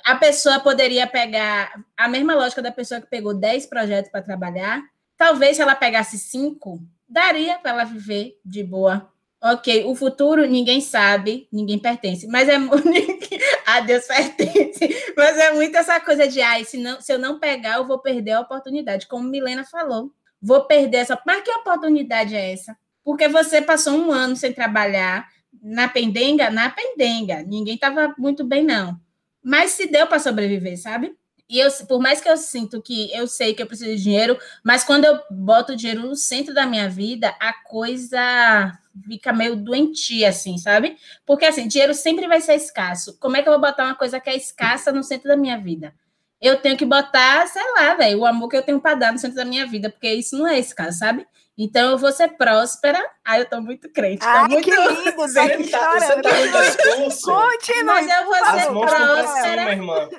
A 0.03 0.15
pessoa 0.17 0.59
poderia 0.59 1.07
pegar 1.07 1.81
a 1.95 2.09
mesma 2.09 2.35
lógica 2.35 2.61
da 2.61 2.73
pessoa 2.73 2.99
que 2.99 3.07
pegou 3.07 3.33
10 3.33 3.67
projetos 3.67 4.11
para 4.11 4.21
trabalhar. 4.21 4.83
Talvez 5.15 5.55
se 5.55 5.61
ela 5.61 5.75
pegasse 5.75 6.19
cinco, 6.19 6.83
daria 7.07 7.57
para 7.59 7.71
ela 7.71 7.83
viver 7.85 8.37
de 8.43 8.65
boa. 8.65 9.09
Ok, 9.43 9.85
o 9.85 9.95
futuro 9.95 10.45
ninguém 10.45 10.79
sabe, 10.79 11.47
ninguém 11.51 11.79
pertence, 11.79 12.27
mas 12.27 12.47
é 12.47 12.57
a 13.65 13.79
Deus 13.79 14.05
pertence. 14.05 15.13
Mas 15.17 15.35
é 15.35 15.51
muito 15.53 15.75
essa 15.75 15.99
coisa 15.99 16.27
de, 16.27 16.39
ai, 16.41 16.63
se, 16.63 16.77
não, 16.77 17.01
se 17.01 17.11
eu 17.11 17.17
não 17.17 17.39
pegar, 17.39 17.77
eu 17.77 17.87
vou 17.87 17.97
perder 17.97 18.33
a 18.33 18.41
oportunidade. 18.41 19.07
Como 19.07 19.27
Milena 19.27 19.65
falou, 19.65 20.11
vou 20.39 20.65
perder 20.65 20.97
essa. 20.97 21.19
Mas 21.25 21.43
que 21.43 21.49
oportunidade 21.49 22.35
é 22.35 22.53
essa? 22.53 22.77
Porque 23.03 23.27
você 23.27 23.63
passou 23.63 23.95
um 23.95 24.11
ano 24.11 24.35
sem 24.35 24.53
trabalhar 24.53 25.27
na 25.59 25.87
pendenga, 25.87 26.51
na 26.51 26.69
pendenga. 26.69 27.41
Ninguém 27.41 27.75
estava 27.75 28.13
muito 28.19 28.43
bem, 28.43 28.63
não. 28.63 28.95
Mas 29.43 29.71
se 29.71 29.87
deu 29.87 30.05
para 30.05 30.19
sobreviver, 30.19 30.79
sabe? 30.79 31.15
E 31.51 31.59
eu, 31.59 31.69
por 31.85 31.99
mais 31.99 32.21
que 32.21 32.29
eu 32.29 32.37
sinto 32.37 32.81
que 32.81 33.13
eu 33.13 33.27
sei 33.27 33.53
que 33.53 33.61
eu 33.61 33.67
preciso 33.67 33.89
de 33.89 34.01
dinheiro, 34.01 34.39
mas 34.63 34.85
quando 34.85 35.03
eu 35.03 35.19
boto 35.29 35.73
o 35.73 35.75
dinheiro 35.75 35.99
no 35.99 36.15
centro 36.15 36.53
da 36.53 36.65
minha 36.65 36.89
vida, 36.89 37.35
a 37.41 37.51
coisa 37.51 38.71
fica 39.05 39.33
meio 39.33 39.57
doentia, 39.57 40.29
assim, 40.29 40.57
sabe? 40.57 40.95
Porque, 41.25 41.43
assim, 41.43 41.67
dinheiro 41.67 41.93
sempre 41.93 42.25
vai 42.25 42.39
ser 42.39 42.55
escasso. 42.55 43.17
Como 43.19 43.35
é 43.35 43.41
que 43.43 43.49
eu 43.49 43.51
vou 43.51 43.59
botar 43.59 43.83
uma 43.83 43.95
coisa 43.95 44.17
que 44.17 44.29
é 44.29 44.35
escassa 44.37 44.93
no 44.93 45.03
centro 45.03 45.27
da 45.27 45.35
minha 45.35 45.57
vida? 45.57 45.93
Eu 46.39 46.55
tenho 46.55 46.77
que 46.77 46.85
botar, 46.85 47.45
sei 47.47 47.61
lá, 47.73 47.95
velho, 47.95 48.19
o 48.19 48.25
amor 48.25 48.47
que 48.47 48.55
eu 48.55 48.63
tenho 48.63 48.79
para 48.79 48.95
dar 48.95 49.11
no 49.11 49.19
centro 49.19 49.35
da 49.35 49.43
minha 49.43 49.67
vida, 49.67 49.89
porque 49.89 50.11
isso 50.13 50.37
não 50.37 50.47
é 50.47 50.57
escasso, 50.57 50.99
sabe? 50.99 51.27
Então 51.63 51.91
eu 51.91 51.97
vou 51.99 52.11
ser 52.11 52.29
próspera. 52.29 52.99
Ai, 53.23 53.41
eu 53.41 53.45
tô 53.47 53.61
muito 53.61 53.87
crente. 53.87 54.21
Tô 54.21 54.27
Ai, 54.27 54.47
muito... 54.47 54.63
que 54.63 54.71
lindo, 54.71 55.03
tá 55.05 55.11
Você 55.11 55.39
aqui 55.39 55.69
tá, 55.69 55.91
você 55.91 56.07
chorando. 56.07 56.21
tá 56.23 56.39
no 56.39 56.65
discurso. 56.65 57.25
Continue. 57.31 57.83
Mas 57.83 58.09
eu 58.09 58.25
vou 58.25 58.33
As 58.33 58.41
ser 58.41 58.47
pra 58.47 58.61
cima, 58.63 58.81
próspera 58.87 59.71
irmã. 59.71 60.09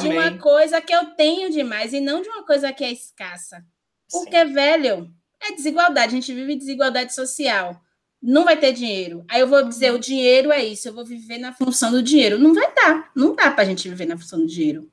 de 0.00 0.08
uma 0.08 0.38
coisa 0.38 0.80
que 0.80 0.94
eu 0.94 1.06
tenho 1.16 1.50
demais 1.50 1.92
e 1.92 1.98
não 1.98 2.22
de 2.22 2.28
uma 2.28 2.44
coisa 2.46 2.72
que 2.72 2.84
é 2.84 2.92
escassa. 2.92 3.64
Porque, 4.12 4.44
velho, 4.44 5.10
é 5.40 5.52
desigualdade. 5.52 6.12
A 6.12 6.20
gente 6.20 6.32
vive 6.32 6.54
desigualdade 6.54 7.12
social. 7.12 7.80
Não 8.22 8.44
vai 8.44 8.56
ter 8.56 8.72
dinheiro. 8.72 9.24
Aí 9.28 9.40
eu 9.40 9.48
vou 9.48 9.64
dizer, 9.64 9.92
o 9.92 9.98
dinheiro 9.98 10.52
é 10.52 10.64
isso, 10.64 10.86
eu 10.86 10.92
vou 10.92 11.04
viver 11.04 11.38
na 11.38 11.52
função 11.52 11.90
do 11.90 12.00
dinheiro. 12.00 12.38
Não 12.38 12.54
vai 12.54 12.72
dar. 12.72 13.10
Não 13.16 13.34
dá 13.34 13.50
para 13.50 13.62
a 13.64 13.66
gente 13.66 13.88
viver 13.88 14.06
na 14.06 14.16
função 14.16 14.38
do 14.38 14.46
dinheiro. 14.46 14.88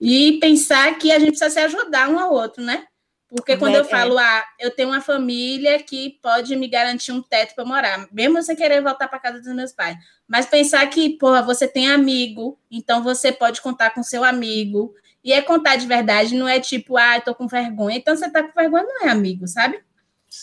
E 0.00 0.32
pensar 0.40 0.98
que 0.98 1.12
a 1.12 1.18
gente 1.20 1.28
precisa 1.28 1.50
se 1.50 1.60
ajudar 1.60 2.08
um 2.08 2.18
ao 2.18 2.32
outro, 2.32 2.60
né? 2.60 2.88
Porque 3.28 3.56
quando 3.56 3.74
É, 3.74 3.80
eu 3.80 3.84
falo, 3.84 4.16
ah, 4.18 4.44
eu 4.60 4.70
tenho 4.70 4.90
uma 4.90 5.00
família 5.00 5.82
que 5.82 6.18
pode 6.22 6.54
me 6.56 6.68
garantir 6.68 7.10
um 7.10 7.22
teto 7.22 7.54
para 7.54 7.64
morar, 7.64 8.06
mesmo 8.12 8.40
você 8.40 8.54
querer 8.54 8.80
voltar 8.82 9.08
para 9.08 9.18
casa 9.18 9.40
dos 9.40 9.54
meus 9.54 9.72
pais. 9.72 9.96
Mas 10.28 10.46
pensar 10.46 10.86
que, 10.88 11.18
porra, 11.18 11.42
você 11.42 11.66
tem 11.66 11.90
amigo, 11.90 12.58
então 12.70 13.02
você 13.02 13.32
pode 13.32 13.60
contar 13.60 13.90
com 13.90 14.02
seu 14.02 14.22
amigo. 14.22 14.94
E 15.24 15.32
é 15.32 15.40
contar 15.40 15.76
de 15.76 15.86
verdade, 15.86 16.34
não 16.36 16.46
é 16.46 16.60
tipo, 16.60 16.96
ah, 16.98 17.16
eu 17.16 17.22
tô 17.22 17.34
com 17.34 17.48
vergonha. 17.48 17.96
Então 17.96 18.14
você 18.14 18.30
tá 18.30 18.42
com 18.42 18.52
vergonha, 18.52 18.84
não 18.84 19.06
é 19.06 19.10
amigo, 19.10 19.46
sabe? 19.48 19.82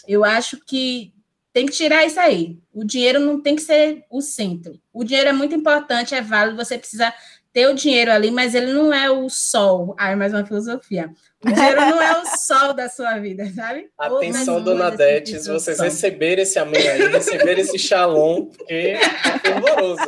Eu 0.08 0.26
acho 0.26 0.58
que 0.66 1.14
tem 1.54 1.66
que 1.66 1.72
tirar 1.74 2.06
isso 2.06 2.20
aí. 2.20 2.58
O 2.74 2.84
dinheiro 2.84 3.20
não 3.20 3.42
tem 3.42 3.56
que 3.56 3.62
ser 3.62 4.06
o 4.10 4.22
centro. 4.22 4.80
O 4.92 5.04
dinheiro 5.04 5.30
é 5.30 5.34
muito 5.34 5.54
importante, 5.54 6.16
é 6.16 6.22
válido, 6.22 6.58
você 6.58 6.78
precisa 6.78 7.14
ter 7.54 7.68
o 7.68 7.74
dinheiro 7.74 8.12
ali, 8.12 8.32
mas 8.32 8.56
ele 8.56 8.72
não 8.74 8.94
é 8.94 9.10
o 9.10 9.30
sol. 9.30 9.96
Ah, 10.00 10.12
é 10.12 10.16
mais 10.16 10.34
uma 10.34 10.46
filosofia. 10.46 11.10
O 11.44 11.52
dinheiro 11.52 11.82
não 11.82 12.02
é 12.02 12.22
o 12.22 12.26
sol 12.38 12.74
da 12.74 12.88
sua 12.88 13.18
vida, 13.18 13.46
sabe? 13.56 13.90
Atenção, 13.98 14.62
dona 14.64 14.90
coisas 14.90 14.98
Dete, 14.98 15.32
que 15.34 15.40
se 15.40 15.50
vocês 15.50 15.80
receberem 15.80 16.44
esse 16.44 16.60
amém 16.60 16.88
aí, 16.88 17.08
receberem 17.08 17.62
esse 17.64 17.80
shalom, 17.80 18.46
porque 18.46 18.74
é 18.74 19.40
fervoroso. 19.40 20.02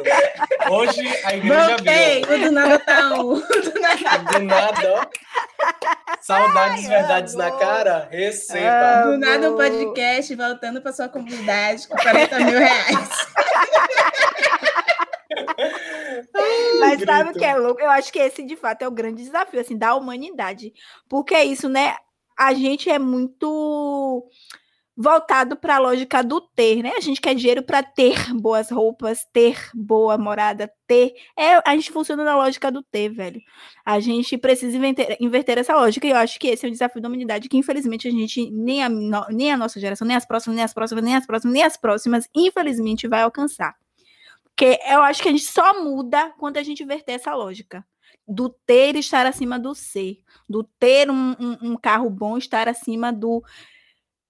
Hoje 0.69 1.01
a 1.25 1.35
igreja 1.35 1.67
Voltei, 1.67 2.23
viu. 2.23 2.35
o 2.35 2.39
do 2.39 2.51
nada 2.51 2.79
tá 2.79 3.09
um. 3.15 3.33
Do 3.39 3.73
nada, 3.81 4.31
Do 4.39 4.39
nada, 4.45 4.93
ó. 4.93 5.05
Saudades, 6.21 6.85
Ai, 6.85 6.89
verdades 6.89 7.33
na 7.33 7.47
amor. 7.47 7.59
cara, 7.59 8.07
receba. 8.11 9.01
do 9.11 9.17
nada 9.17 9.49
o 9.51 9.53
Amor. 9.55 9.57
podcast 9.69 10.35
voltando 10.35 10.81
para 10.81 10.93
sua 10.93 11.09
comunidade 11.09 11.87
com 11.87 11.97
40 11.97 12.39
mil 12.39 12.59
reais. 12.59 13.09
Mas 16.79 16.99
Mas 16.99 17.03
sabe 17.03 17.29
o 17.31 17.33
que 17.33 17.45
é 17.45 17.55
louco? 17.55 17.81
Eu 17.81 17.89
acho 17.89 18.11
que 18.11 18.19
esse, 18.19 18.43
de 18.43 18.55
fato, 18.55 18.81
é 18.81 18.87
o 18.87 18.91
grande 18.91 19.23
desafio, 19.23 19.59
assim, 19.59 19.77
da 19.77 19.95
humanidade. 19.95 20.73
Porque 21.09 21.33
é 21.33 21.45
isso, 21.45 21.69
né? 21.69 21.95
A 22.37 22.53
gente 22.53 22.89
é 22.89 22.99
muito 22.99 24.29
voltado 24.95 25.55
para 25.57 25.75
a 25.75 25.79
lógica 25.79 26.23
do 26.23 26.39
ter, 26.39 26.83
né? 26.83 26.93
A 26.95 26.99
gente 26.99 27.19
quer 27.19 27.33
dinheiro 27.33 27.63
para 27.63 27.81
ter 27.81 28.15
boas 28.35 28.69
roupas, 28.69 29.25
ter 29.33 29.57
boa 29.73 30.17
morada, 30.17 30.71
ter. 30.87 31.13
É, 31.37 31.55
a 31.67 31.75
gente 31.75 31.91
funciona 31.91 32.23
na 32.23 32.35
lógica 32.35 32.71
do 32.71 32.83
ter, 32.83 33.09
velho. 33.09 33.41
A 33.83 33.99
gente 33.99 34.37
precisa 34.37 34.77
inverter, 34.77 35.17
inverter 35.19 35.57
essa 35.57 35.75
lógica 35.75 36.05
e 36.07 36.11
eu 36.11 36.17
acho 36.17 36.39
que 36.39 36.47
esse 36.47 36.65
é 36.65 36.69
o 36.69 36.71
desafio 36.71 37.01
da 37.01 37.07
humanidade 37.07 37.49
que 37.49 37.57
infelizmente 37.57 38.07
a 38.07 38.11
gente 38.11 38.49
nem 38.51 38.83
a, 38.83 38.89
nem 38.89 39.51
a 39.51 39.57
nossa 39.57 39.79
geração, 39.79 40.07
nem 40.07 40.15
as 40.15 40.25
próximas, 40.25 40.55
nem 40.55 40.63
as 40.65 40.73
próximas, 40.73 41.03
nem 41.03 41.15
as 41.15 41.25
próximas, 41.25 41.53
nem 41.53 41.63
as 41.63 41.77
próximas, 41.77 42.29
infelizmente 42.35 43.07
vai 43.07 43.21
alcançar. 43.21 43.75
Porque 44.55 44.79
eu 44.87 45.01
acho 45.01 45.21
que 45.21 45.29
a 45.29 45.31
gente 45.31 45.45
só 45.45 45.83
muda 45.83 46.31
quando 46.37 46.57
a 46.57 46.63
gente 46.63 46.83
inverter 46.83 47.15
essa 47.15 47.33
lógica 47.33 47.85
do 48.27 48.49
ter 48.49 48.95
estar 48.95 49.25
acima 49.25 49.59
do 49.59 49.73
ser, 49.75 50.19
do 50.47 50.63
ter 50.63 51.09
um, 51.09 51.31
um, 51.31 51.71
um 51.71 51.75
carro 51.75 52.09
bom 52.09 52.37
estar 52.37 52.69
acima 52.69 53.11
do 53.11 53.43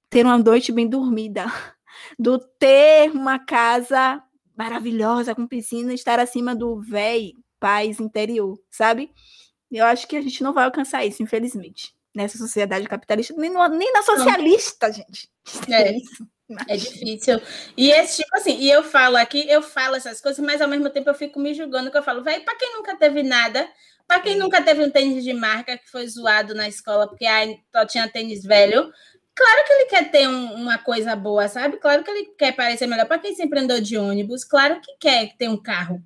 ter 0.09 0.25
uma 0.25 0.37
noite 0.37 0.71
bem 0.71 0.87
dormida, 0.87 1.45
do 2.17 2.39
ter 2.39 3.11
uma 3.11 3.37
casa 3.37 4.23
maravilhosa 4.55 5.35
com 5.35 5.47
piscina, 5.47 5.93
estar 5.93 6.19
acima 6.19 6.55
do 6.55 6.79
véi, 6.79 7.33
paz 7.59 7.99
interior, 7.99 8.59
sabe? 8.69 9.11
Eu 9.71 9.85
acho 9.85 10.07
que 10.07 10.15
a 10.15 10.21
gente 10.21 10.43
não 10.43 10.53
vai 10.53 10.65
alcançar 10.65 11.05
isso, 11.05 11.23
infelizmente, 11.23 11.95
nessa 12.13 12.37
sociedade 12.37 12.87
capitalista, 12.87 13.33
nem, 13.35 13.51
no, 13.51 13.67
nem 13.67 13.91
na 13.91 14.03
socialista, 14.03 14.87
não. 14.87 14.93
gente. 14.93 15.29
É. 15.69 15.91
isso. 15.97 16.27
É 16.67 16.75
difícil. 16.75 17.41
E 17.75 17.89
esse 17.91 18.17
tipo 18.21 18.35
assim, 18.35 18.57
e 18.59 18.69
eu 18.69 18.83
falo 18.83 19.15
aqui, 19.17 19.49
eu 19.49 19.61
falo 19.61 19.95
essas 19.95 20.21
coisas, 20.21 20.43
mas 20.43 20.61
ao 20.61 20.67
mesmo 20.67 20.89
tempo 20.89 21.09
eu 21.09 21.13
fico 21.15 21.39
me 21.39 21.53
julgando, 21.53 21.89
que 21.89 21.97
eu 21.97 22.03
falo, 22.03 22.23
velho, 22.23 22.43
para 22.43 22.55
quem 22.57 22.73
nunca 22.73 22.95
teve 22.97 23.23
nada, 23.23 23.67
para 24.07 24.19
quem 24.19 24.37
nunca 24.37 24.61
teve 24.61 24.83
um 24.83 24.89
tênis 24.91 25.23
de 25.23 25.33
marca 25.33 25.77
que 25.77 25.89
foi 25.89 26.05
zoado 26.07 26.53
na 26.53 26.67
escola 26.67 27.07
porque 27.07 27.25
ai, 27.25 27.57
só 27.71 27.85
tinha 27.85 28.07
tênis 28.09 28.43
velho, 28.43 28.91
Claro 29.35 29.65
que 29.65 29.73
ele 29.73 29.85
quer 29.85 30.11
ter 30.11 30.27
um, 30.29 30.53
uma 30.53 30.77
coisa 30.77 31.15
boa, 31.15 31.47
sabe? 31.47 31.77
Claro 31.77 32.03
que 32.03 32.11
ele 32.11 32.25
quer 32.37 32.55
parecer 32.55 32.85
melhor. 32.85 33.07
Para 33.07 33.17
quem 33.19 33.33
sempre 33.35 33.59
andou 33.59 33.81
de 33.81 33.97
ônibus, 33.97 34.43
claro 34.43 34.79
que 34.79 34.95
quer 34.99 35.35
ter 35.37 35.49
um 35.49 35.57
carro. 35.61 36.03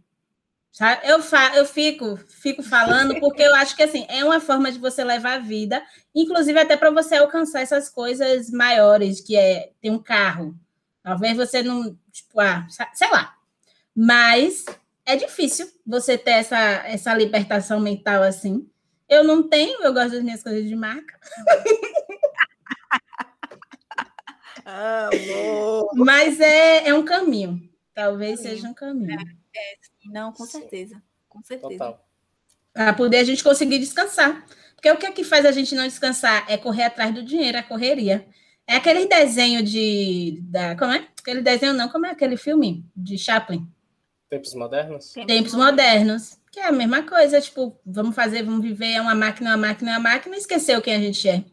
Sabe? 0.77 1.09
Eu, 1.09 1.23
fa 1.23 1.55
eu 1.55 1.65
fico, 1.65 2.17
fico 2.17 2.61
falando 2.61 3.19
porque 3.19 3.41
eu 3.41 3.55
acho 3.55 3.75
que 3.75 3.81
assim 3.81 4.05
é 4.07 4.23
uma 4.23 4.39
forma 4.39 4.71
de 4.71 4.77
você 4.77 5.03
levar 5.03 5.33
a 5.33 5.39
vida, 5.39 5.83
inclusive 6.13 6.59
até 6.59 6.77
para 6.77 6.91
você 6.91 7.15
alcançar 7.15 7.61
essas 7.61 7.89
coisas 7.89 8.51
maiores, 8.51 9.19
que 9.19 9.35
é 9.35 9.71
ter 9.81 9.89
um 9.89 9.97
carro. 9.97 10.55
Talvez 11.01 11.35
você 11.35 11.63
não, 11.63 11.97
tipo, 12.11 12.39
ah, 12.39 12.67
sei 12.93 13.09
lá. 13.09 13.35
Mas 13.95 14.65
é 15.03 15.15
difícil 15.15 15.67
você 15.83 16.15
ter 16.15 16.33
essa, 16.33 16.59
essa 16.85 17.11
libertação 17.15 17.79
mental 17.79 18.21
assim. 18.21 18.69
Eu 19.09 19.23
não 19.23 19.49
tenho, 19.49 19.81
eu 19.81 19.91
gosto 19.91 20.11
das 20.11 20.21
minhas 20.21 20.43
coisas 20.43 20.63
de 20.63 20.75
marca. 20.75 21.19
Amor. 24.63 25.89
Mas 25.95 26.39
é, 26.39 26.89
é 26.89 26.93
um 26.93 27.03
caminho. 27.03 27.67
Talvez 27.95 28.41
seja 28.41 28.67
um 28.67 28.75
caminho. 28.75 29.19
É, 29.19 29.23
é, 29.57 29.75
não, 30.11 30.31
com 30.31 30.45
certeza. 30.45 31.01
Com 31.27 31.41
certeza. 31.41 31.71
Total. 31.71 32.07
Para 32.73 32.93
poder 32.93 33.17
a 33.17 33.23
gente 33.23 33.43
conseguir 33.43 33.79
descansar. 33.79 34.45
Porque 34.75 34.91
o 34.91 34.97
que 34.97 35.05
é 35.05 35.11
que 35.11 35.23
faz 35.23 35.45
a 35.45 35.51
gente 35.51 35.73
não 35.73 35.83
descansar? 35.83 36.45
É 36.47 36.57
correr 36.57 36.83
atrás 36.83 37.13
do 37.13 37.23
dinheiro, 37.23 37.57
a 37.57 37.63
correria. 37.63 38.27
É 38.67 38.75
aquele 38.75 39.07
desenho 39.07 39.63
de. 39.63 40.39
Da, 40.43 40.75
como 40.75 40.91
é? 40.91 41.07
Aquele 41.19 41.41
desenho 41.41 41.73
não, 41.73 41.89
como 41.89 42.05
é 42.05 42.11
aquele 42.11 42.37
filme 42.37 42.85
de 42.95 43.17
Chaplin? 43.17 43.67
Tempos 44.29 44.53
modernos? 44.53 45.13
Tempos 45.13 45.53
modernos. 45.53 46.37
Que 46.51 46.59
é 46.59 46.67
a 46.67 46.71
mesma 46.71 47.03
coisa, 47.03 47.39
tipo, 47.39 47.79
vamos 47.85 48.15
fazer, 48.15 48.43
vamos 48.43 48.61
viver, 48.61 48.93
é 48.93 49.01
uma 49.01 49.15
máquina, 49.15 49.51
uma 49.51 49.67
máquina, 49.67 49.91
uma 49.91 49.99
máquina, 49.99 50.35
e 50.35 50.39
esquecer 50.39 50.81
quem 50.81 50.95
a 50.95 50.99
gente 50.99 51.27
é. 51.29 51.43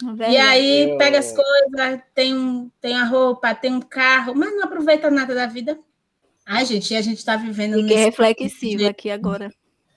Verdade. 0.00 0.32
E 0.32 0.36
aí 0.36 0.96
pega 0.98 1.18
as 1.18 1.32
coisas, 1.32 2.00
tem, 2.14 2.34
um, 2.34 2.70
tem 2.80 2.96
a 2.96 3.04
roupa, 3.04 3.54
tem 3.54 3.74
um 3.74 3.80
carro, 3.80 4.34
mas 4.34 4.54
não 4.54 4.64
aproveita 4.64 5.10
nada 5.10 5.34
da 5.34 5.46
vida. 5.46 5.78
Ai, 6.50 6.64
gente, 6.64 6.94
a 6.94 7.02
gente 7.02 7.18
está 7.18 7.36
vivendo. 7.36 7.78
Fiquei 7.82 7.96
reflexiva 7.96 8.78
de... 8.78 8.86
aqui 8.86 9.10
agora. 9.10 9.52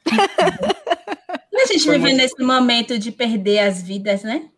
a 0.05 1.65
gente 1.65 1.85
Foi 1.85 1.93
vive 1.93 1.99
muito... 1.99 2.17
nesse 2.17 2.43
momento 2.43 2.99
de 2.99 3.09
perder 3.09 3.59
as 3.59 3.81
vidas, 3.81 4.21
né? 4.23 4.51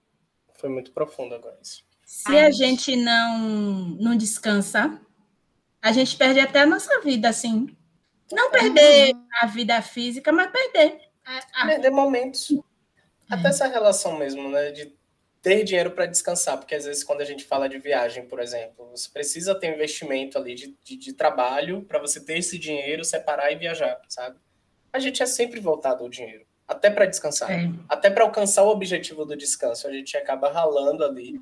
Foi 0.56 0.70
muito 0.70 0.92
profundo 0.92 1.36
agora 1.36 1.56
isso. 1.62 1.84
Se 2.04 2.32
Ai, 2.32 2.48
a 2.48 2.52
gente 2.52 2.96
não, 2.96 3.38
não 4.00 4.18
descansa, 4.18 5.00
a 5.80 5.92
gente 5.92 6.18
perde 6.18 6.40
até 6.40 6.62
a 6.62 6.66
nossa 6.66 7.00
vida, 7.02 7.30
assim. 7.30 7.68
Não 8.32 8.50
perder 8.50 9.14
uhum. 9.14 9.28
a 9.42 9.46
vida 9.46 9.80
física, 9.84 10.32
mas 10.32 10.52
perder. 10.52 11.00
A, 11.24 11.62
a... 11.62 11.68
Perder 11.68 11.92
momentos. 11.92 12.50
É. 13.30 13.36
Até 13.36 13.50
essa 13.50 13.68
relação 13.68 14.18
mesmo, 14.18 14.50
né? 14.50 14.72
De 14.72 14.92
ter 15.44 15.66
dinheiro 15.66 15.92
para 15.92 16.06
descansar, 16.06 16.58
porque 16.58 16.74
às 16.74 16.86
vezes 16.86 17.04
quando 17.04 17.20
a 17.20 17.26
gente 17.26 17.44
fala 17.44 17.68
de 17.68 17.78
viagem, 17.78 18.26
por 18.26 18.40
exemplo, 18.40 18.90
você 18.90 19.10
precisa 19.10 19.54
ter 19.54 19.70
um 19.70 19.74
investimento 19.74 20.38
ali 20.38 20.56
de, 20.56 20.76
de, 20.82 20.96
de 20.96 21.14
trabalho 21.14 21.84
para 21.84 22.00
você 22.00 22.24
ter 22.24 22.38
esse 22.38 22.58
dinheiro, 22.58 23.04
separar 23.04 23.52
e 23.52 23.58
viajar, 23.58 24.00
sabe? 24.08 24.38
A 24.94 25.00
gente 25.00 25.22
é 25.22 25.26
sempre 25.26 25.60
voltado 25.60 26.02
ao 26.02 26.10
dinheiro, 26.10 26.46
até 26.66 26.90
para 26.90 27.06
descansar, 27.06 27.52
é. 27.52 27.70
até 27.90 28.10
para 28.10 28.24
alcançar 28.24 28.64
o 28.64 28.70
objetivo 28.70 29.26
do 29.26 29.36
descanso, 29.36 29.86
a 29.86 29.92
gente 29.92 30.16
acaba 30.16 30.50
ralando 30.50 31.04
ali 31.04 31.42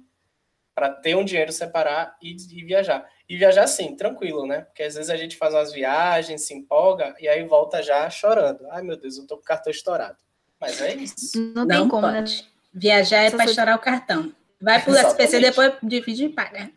para 0.74 0.90
ter 0.90 1.16
um 1.16 1.24
dinheiro, 1.24 1.52
separar 1.52 2.18
e, 2.20 2.36
e, 2.50 2.66
viajar. 2.66 3.08
E 3.30 3.38
viajar 3.38 3.68
sim, 3.68 3.96
tranquilo, 3.96 4.48
né? 4.48 4.62
Porque 4.62 4.82
às 4.82 4.96
vezes 4.96 5.12
a 5.12 5.18
gente 5.18 5.38
faz 5.38 5.54
umas 5.54 5.72
viagens, 5.72 6.48
se 6.48 6.56
empolga 6.56 7.14
e 7.20 7.28
aí 7.28 7.44
volta 7.44 7.84
já 7.84 8.10
chorando. 8.10 8.66
Ai 8.72 8.82
meu 8.82 8.98
Deus, 8.98 9.18
eu 9.18 9.28
tô 9.28 9.36
com 9.36 9.44
o 9.44 9.46
cartão 9.46 9.70
estourado. 9.70 10.18
Mas 10.60 10.82
é 10.82 10.96
isso. 10.96 11.38
Não, 11.54 11.66
Não 11.66 11.68
tem 11.68 11.88
como, 11.90 12.08
né? 12.08 12.20
pode. 12.20 12.44
né? 12.44 12.51
Viajar 12.74 13.24
é 13.24 13.32
para 13.32 13.46
estourar 13.46 13.76
o 13.76 13.80
cartão. 13.80 14.34
Vai 14.62 14.82
para 14.82 14.94
o 14.94 14.96
SPC, 14.96 15.40
depois 15.40 15.74
divide 15.82 16.26
e 16.26 16.30
paga. 16.30 16.72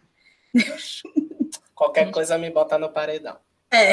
Qualquer 1.75 2.11
coisa 2.11 2.39
me 2.39 2.51
bota 2.51 2.79
no 2.79 2.91
paredão. 2.91 3.37
É. 3.71 3.93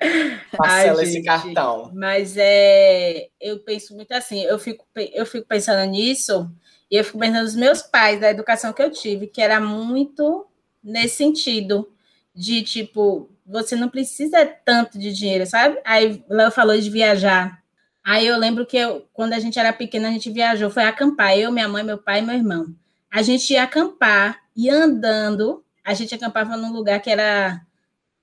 Parcela 0.56 1.02
esse 1.02 1.22
cartão. 1.22 1.90
Mas 1.94 2.36
é, 2.36 3.28
eu 3.40 3.58
penso 3.60 3.94
muito 3.94 4.12
assim, 4.12 4.42
eu 4.44 4.58
fico, 4.58 4.86
eu 5.12 5.24
fico 5.24 5.46
pensando 5.46 5.88
nisso, 5.90 6.50
e 6.90 6.96
eu 6.96 7.04
fico 7.04 7.18
pensando 7.18 7.44
nos 7.44 7.54
meus 7.54 7.82
pais, 7.82 8.20
da 8.20 8.30
educação 8.30 8.72
que 8.72 8.82
eu 8.82 8.90
tive, 8.90 9.26
que 9.26 9.40
era 9.40 9.60
muito 9.60 10.46
nesse 10.82 11.16
sentido, 11.16 11.90
de 12.34 12.62
tipo, 12.62 13.30
você 13.46 13.74
não 13.74 13.88
precisa 13.88 14.46
tanto 14.46 14.98
de 14.98 15.12
dinheiro, 15.12 15.46
sabe? 15.46 15.80
Aí 15.84 16.22
Léo 16.28 16.50
falou 16.50 16.78
de 16.78 16.90
viajar. 16.90 17.59
Aí 18.04 18.26
eu 18.26 18.38
lembro 18.38 18.66
que 18.66 18.76
eu, 18.76 19.06
quando 19.12 19.34
a 19.34 19.38
gente 19.38 19.58
era 19.58 19.72
pequena, 19.72 20.08
a 20.08 20.12
gente 20.12 20.30
viajou, 20.30 20.70
foi 20.70 20.84
acampar, 20.84 21.36
eu, 21.36 21.52
minha 21.52 21.68
mãe, 21.68 21.82
meu 21.82 21.98
pai 21.98 22.20
e 22.20 22.22
meu 22.22 22.34
irmão. 22.34 22.74
A 23.10 23.22
gente 23.22 23.52
ia 23.52 23.62
acampar 23.62 24.40
e 24.56 24.70
andando, 24.70 25.64
a 25.84 25.94
gente 25.94 26.14
acampava 26.14 26.56
num 26.56 26.72
lugar 26.72 27.00
que 27.00 27.10
era 27.10 27.60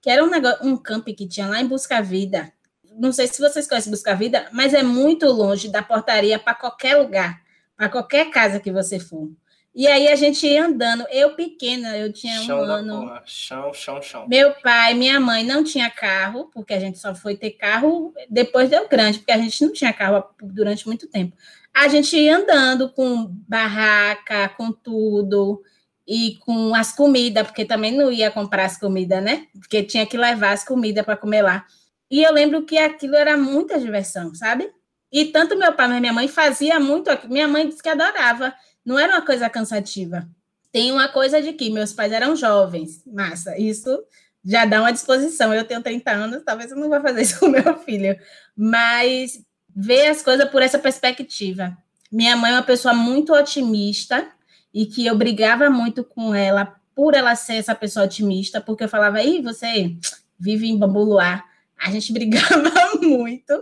que 0.01 0.09
era 0.09 0.23
um 0.23 0.29
negócio, 0.29 0.65
um 0.65 0.77
camp 0.77 1.07
que 1.07 1.27
tinha 1.27 1.47
lá 1.47 1.59
em 1.59 1.67
Busca 1.67 2.01
Vida. 2.01 2.51
Não 2.97 3.11
sei 3.11 3.27
se 3.27 3.41
vocês 3.41 3.67
conhecem 3.67 3.91
Busca 3.91 4.15
Vida, 4.15 4.47
mas 4.53 4.73
é 4.73 4.81
muito 4.81 5.27
longe 5.27 5.69
da 5.69 5.83
portaria 5.83 6.39
para 6.39 6.55
qualquer 6.55 6.95
lugar, 6.95 7.41
para 7.75 7.89
qualquer 7.89 8.29
casa 8.31 8.59
que 8.59 8.71
você 8.71 8.99
for. 8.99 9.29
E 9.77 9.85
aí 9.85 10.07
a 10.07 10.15
gente 10.15 10.43
ia 10.47 10.65
andando, 10.65 11.05
eu 11.11 11.35
pequena, 11.35 11.95
eu 11.95 12.11
tinha 12.11 12.41
chão 12.41 12.61
um 12.61 12.63
ano. 12.63 13.21
Chão, 13.27 13.71
chão, 13.75 14.01
chão. 14.01 14.27
Meu 14.27 14.51
pai, 14.55 14.95
minha 14.95 15.19
mãe 15.19 15.43
não 15.43 15.63
tinha 15.63 15.87
carro, 15.87 16.49
porque 16.51 16.73
a 16.73 16.79
gente 16.79 16.97
só 16.97 17.13
foi 17.13 17.37
ter 17.37 17.51
carro 17.51 18.11
depois 18.27 18.71
deu 18.71 18.87
grande, 18.87 19.19
porque 19.19 19.31
a 19.31 19.37
gente 19.37 19.63
não 19.63 19.71
tinha 19.71 19.93
carro 19.93 20.23
durante 20.41 20.87
muito 20.87 21.07
tempo. 21.07 21.37
A 21.71 21.87
gente 21.89 22.17
ia 22.17 22.37
andando 22.37 22.91
com 22.91 23.27
barraca, 23.47 24.49
com 24.49 24.71
tudo, 24.71 25.61
e 26.07 26.39
com 26.43 26.73
as 26.73 26.91
comidas, 26.91 27.45
porque 27.45 27.63
também 27.63 27.91
não 27.91 28.11
ia 28.11 28.31
comprar 28.31 28.65
as 28.65 28.79
comidas, 28.79 29.21
né? 29.21 29.45
Porque 29.59 29.83
tinha 29.83 30.07
que 30.07 30.17
levar 30.17 30.53
as 30.53 30.63
comidas 30.63 31.05
para 31.05 31.15
comer 31.15 31.43
lá. 31.43 31.67
E 32.09 32.23
eu 32.23 32.33
lembro 32.33 32.63
que 32.63 32.79
aquilo 32.79 33.15
era 33.15 33.37
muita 33.37 33.79
diversão, 33.79 34.33
sabe? 34.33 34.71
E 35.11 35.25
tanto 35.25 35.55
meu 35.55 35.71
pai 35.73 35.87
mas 35.87 35.99
minha 35.99 36.13
mãe 36.13 36.27
fazia 36.27 36.79
muito. 36.79 37.11
Minha 37.29 37.47
mãe 37.47 37.67
disse 37.69 37.83
que 37.83 37.89
adorava 37.89 38.55
não 38.87 38.97
era 38.97 39.15
uma 39.15 39.21
coisa 39.21 39.49
cansativa. 39.49 40.25
Tem 40.71 40.93
uma 40.93 41.09
coisa 41.09 41.41
de 41.41 41.51
que 41.51 41.69
meus 41.69 41.91
pais 41.91 42.13
eram 42.13 42.37
jovens, 42.37 43.03
massa, 43.05 43.57
isso 43.59 44.01
já 44.45 44.63
dá 44.63 44.79
uma 44.79 44.93
disposição. 44.93 45.53
Eu 45.53 45.65
tenho 45.65 45.83
30 45.83 46.09
anos, 46.09 46.43
talvez 46.45 46.71
eu 46.71 46.77
não 46.77 46.87
vá 46.87 47.01
fazer 47.01 47.19
isso 47.23 47.37
com 47.37 47.49
meu 47.49 47.77
filho, 47.79 48.17
mas 48.55 49.43
ver 49.75 50.07
as 50.07 50.21
coisas 50.21 50.49
por 50.49 50.61
essa 50.61 50.79
perspectiva. 50.79 51.77
Minha 52.09 52.37
mãe 52.37 52.51
é 52.51 52.55
uma 52.55 52.63
pessoa 52.63 52.93
muito 52.93 53.33
otimista 53.33 54.25
e 54.73 54.85
que 54.85 55.05
eu 55.05 55.17
brigava 55.17 55.69
muito 55.69 56.01
com 56.05 56.33
ela 56.33 56.73
por 56.95 57.13
ela 57.13 57.35
ser 57.35 57.55
essa 57.55 57.75
pessoa 57.75 58.05
otimista, 58.05 58.61
porque 58.61 58.85
eu 58.85 58.89
falava, 58.89 59.17
aí 59.17 59.41
você 59.41 59.97
vive 60.39 60.65
em 60.65 60.77
bambu 60.77 61.03
luar. 61.03 61.43
A 61.77 61.91
gente 61.91 62.11
brigava 62.13 62.71
muito 63.01 63.53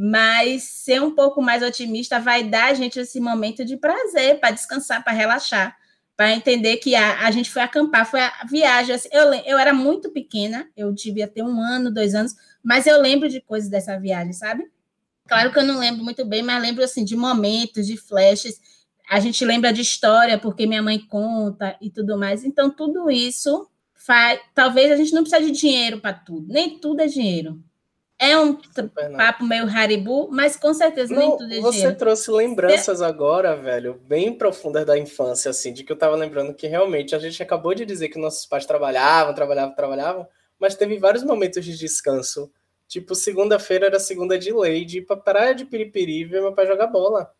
mas 0.00 0.62
ser 0.62 1.02
um 1.02 1.10
pouco 1.10 1.42
mais 1.42 1.60
otimista 1.60 2.20
vai 2.20 2.44
dar 2.44 2.66
a 2.66 2.74
gente 2.74 3.00
esse 3.00 3.18
momento 3.18 3.64
de 3.64 3.76
prazer, 3.76 4.38
para 4.38 4.52
descansar, 4.52 5.02
para 5.02 5.12
relaxar, 5.12 5.76
para 6.16 6.32
entender 6.32 6.76
que 6.76 6.94
a, 6.94 7.26
a 7.26 7.30
gente 7.32 7.50
foi 7.50 7.62
acampar, 7.62 8.08
foi 8.08 8.20
a 8.20 8.46
viagem. 8.48 8.94
Assim, 8.94 9.08
eu, 9.10 9.34
eu 9.34 9.58
era 9.58 9.74
muito 9.74 10.12
pequena, 10.12 10.68
eu 10.76 10.92
devia 10.92 11.26
ter 11.26 11.42
um 11.42 11.60
ano, 11.60 11.92
dois 11.92 12.14
anos, 12.14 12.36
Mas 12.62 12.86
eu 12.86 13.00
lembro 13.00 13.28
de 13.28 13.40
coisas 13.40 13.68
dessa 13.68 13.98
viagem, 13.98 14.32
sabe? 14.32 14.70
Claro 15.26 15.52
que 15.52 15.58
eu 15.58 15.64
não 15.64 15.80
lembro 15.80 16.04
muito 16.04 16.24
bem, 16.24 16.44
mas 16.44 16.62
lembro 16.62 16.84
assim 16.84 17.04
de 17.04 17.16
momentos, 17.16 17.84
de 17.84 17.96
flashes. 17.96 18.60
A 19.10 19.18
gente 19.18 19.44
lembra 19.44 19.72
de 19.72 19.80
história 19.80 20.38
porque 20.38 20.64
minha 20.64 20.82
mãe 20.82 21.00
conta 21.00 21.76
e 21.80 21.90
tudo 21.90 22.16
mais. 22.16 22.44
Então 22.44 22.70
tudo 22.70 23.10
isso 23.10 23.68
faz, 23.94 24.38
talvez 24.54 24.92
a 24.92 24.96
gente 24.96 25.12
não 25.12 25.24
precise 25.24 25.50
de 25.50 25.58
dinheiro 25.58 26.00
para 26.00 26.14
tudo. 26.14 26.46
Nem 26.46 26.78
tudo 26.78 27.00
é 27.00 27.08
dinheiro. 27.08 27.60
É 28.20 28.36
um 28.36 28.58
papo 29.16 29.44
meio 29.44 29.64
haribu, 29.64 30.28
mas 30.28 30.56
com 30.56 30.74
certeza 30.74 31.14
não, 31.14 31.20
nem 31.20 31.36
tudo 31.36 31.54
é 31.54 31.60
Você 31.60 31.94
trouxe 31.94 32.30
lembranças 32.32 33.00
agora, 33.00 33.54
velho, 33.54 33.94
bem 34.08 34.32
profundas 34.32 34.84
da 34.84 34.98
infância, 34.98 35.50
assim, 35.50 35.72
de 35.72 35.84
que 35.84 35.92
eu 35.92 35.96
tava 35.96 36.16
lembrando 36.16 36.52
que 36.52 36.66
realmente 36.66 37.14
a 37.14 37.18
gente 37.20 37.40
acabou 37.40 37.74
de 37.74 37.86
dizer 37.86 38.08
que 38.08 38.18
nossos 38.18 38.44
pais 38.44 38.66
trabalhavam, 38.66 39.32
trabalhavam, 39.34 39.74
trabalhavam, 39.74 40.28
mas 40.58 40.74
teve 40.74 40.98
vários 40.98 41.22
momentos 41.22 41.64
de 41.64 41.78
descanso. 41.78 42.50
Tipo, 42.88 43.14
segunda-feira 43.14 43.86
era 43.86 44.00
segunda 44.00 44.36
de 44.36 44.52
lei, 44.52 44.84
de 44.84 44.98
ir 44.98 45.02
pra 45.02 45.16
praia 45.16 45.54
de 45.54 45.64
Piripiri 45.64 46.24
ver 46.24 46.40
meu 46.40 46.52
pai 46.52 46.66
jogar 46.66 46.88
bola. 46.88 47.30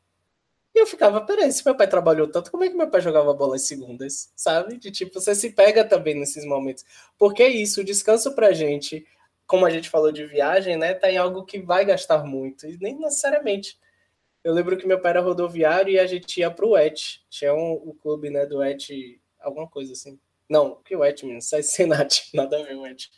E 0.74 0.78
eu 0.80 0.86
ficava, 0.86 1.20
peraí, 1.22 1.50
se 1.50 1.64
meu 1.64 1.74
pai 1.74 1.88
trabalhou 1.88 2.28
tanto, 2.28 2.52
como 2.52 2.62
é 2.62 2.68
que 2.68 2.76
meu 2.76 2.88
pai 2.88 3.00
jogava 3.00 3.34
bola 3.34 3.56
às 3.56 3.62
segundas, 3.66 4.30
sabe? 4.36 4.76
De 4.76 4.92
tipo, 4.92 5.20
você 5.20 5.34
se 5.34 5.50
pega 5.50 5.84
também 5.84 6.14
nesses 6.14 6.44
momentos. 6.44 6.84
Porque 7.18 7.42
é 7.42 7.48
isso, 7.48 7.80
o 7.80 7.84
descanso 7.84 8.32
pra 8.34 8.52
gente 8.52 9.04
como 9.48 9.66
a 9.66 9.70
gente 9.70 9.88
falou 9.90 10.12
de 10.12 10.26
viagem, 10.26 10.76
né, 10.76 10.94
tá 10.94 11.10
em 11.10 11.16
algo 11.16 11.44
que 11.44 11.58
vai 11.58 11.84
gastar 11.84 12.22
muito, 12.22 12.66
e 12.66 12.78
nem 12.78 12.96
necessariamente. 12.96 13.78
Eu 14.44 14.52
lembro 14.52 14.76
que 14.76 14.86
meu 14.86 15.00
pai 15.00 15.10
era 15.12 15.20
rodoviário 15.20 15.92
e 15.92 15.98
a 15.98 16.06
gente 16.06 16.38
ia 16.38 16.50
pro 16.50 16.76
ET, 16.76 17.00
tinha 17.30 17.54
um, 17.54 17.72
o 17.72 17.94
clube, 17.94 18.30
né, 18.30 18.46
do 18.46 18.62
ET, 18.62 18.86
alguma 19.40 19.66
coisa 19.66 19.94
assim. 19.94 20.20
Não, 20.48 20.76
que 20.84 20.94
o 20.94 21.02
ET, 21.02 21.22
menino, 21.22 21.42
sai 21.42 21.62
Senat, 21.64 22.30
nada 22.34 22.60
a 22.60 22.62
ver 22.62 22.76
o 22.76 22.86
ET. 22.86 23.08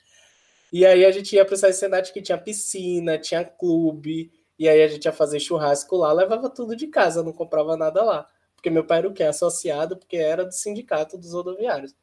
E 0.73 0.87
aí 0.87 1.05
a 1.05 1.11
gente 1.11 1.35
ia 1.35 1.45
pro 1.45 1.57
Sai 1.57 1.73
Senat 1.73 2.13
que 2.13 2.23
tinha 2.23 2.39
piscina, 2.39 3.19
tinha 3.19 3.45
clube, 3.45 4.31
e 4.57 4.69
aí 4.69 4.83
a 4.83 4.89
gente 4.89 5.05
ia 5.05 5.13
fazer 5.13 5.41
churrasco 5.41 5.97
lá, 5.97 6.13
levava 6.13 6.49
tudo 6.49 6.77
de 6.77 6.87
casa, 6.87 7.25
não 7.25 7.33
comprava 7.33 7.77
nada 7.77 8.05
lá. 8.05 8.29
Porque 8.55 8.71
meu 8.71 8.85
pai 8.85 8.99
era 8.99 9.09
o 9.09 9.13
quê? 9.13 9.25
Associado, 9.25 9.97
porque 9.97 10.17
era 10.17 10.45
do 10.45 10.53
sindicato 10.53 11.19
dos 11.19 11.33
rodoviários. 11.33 11.95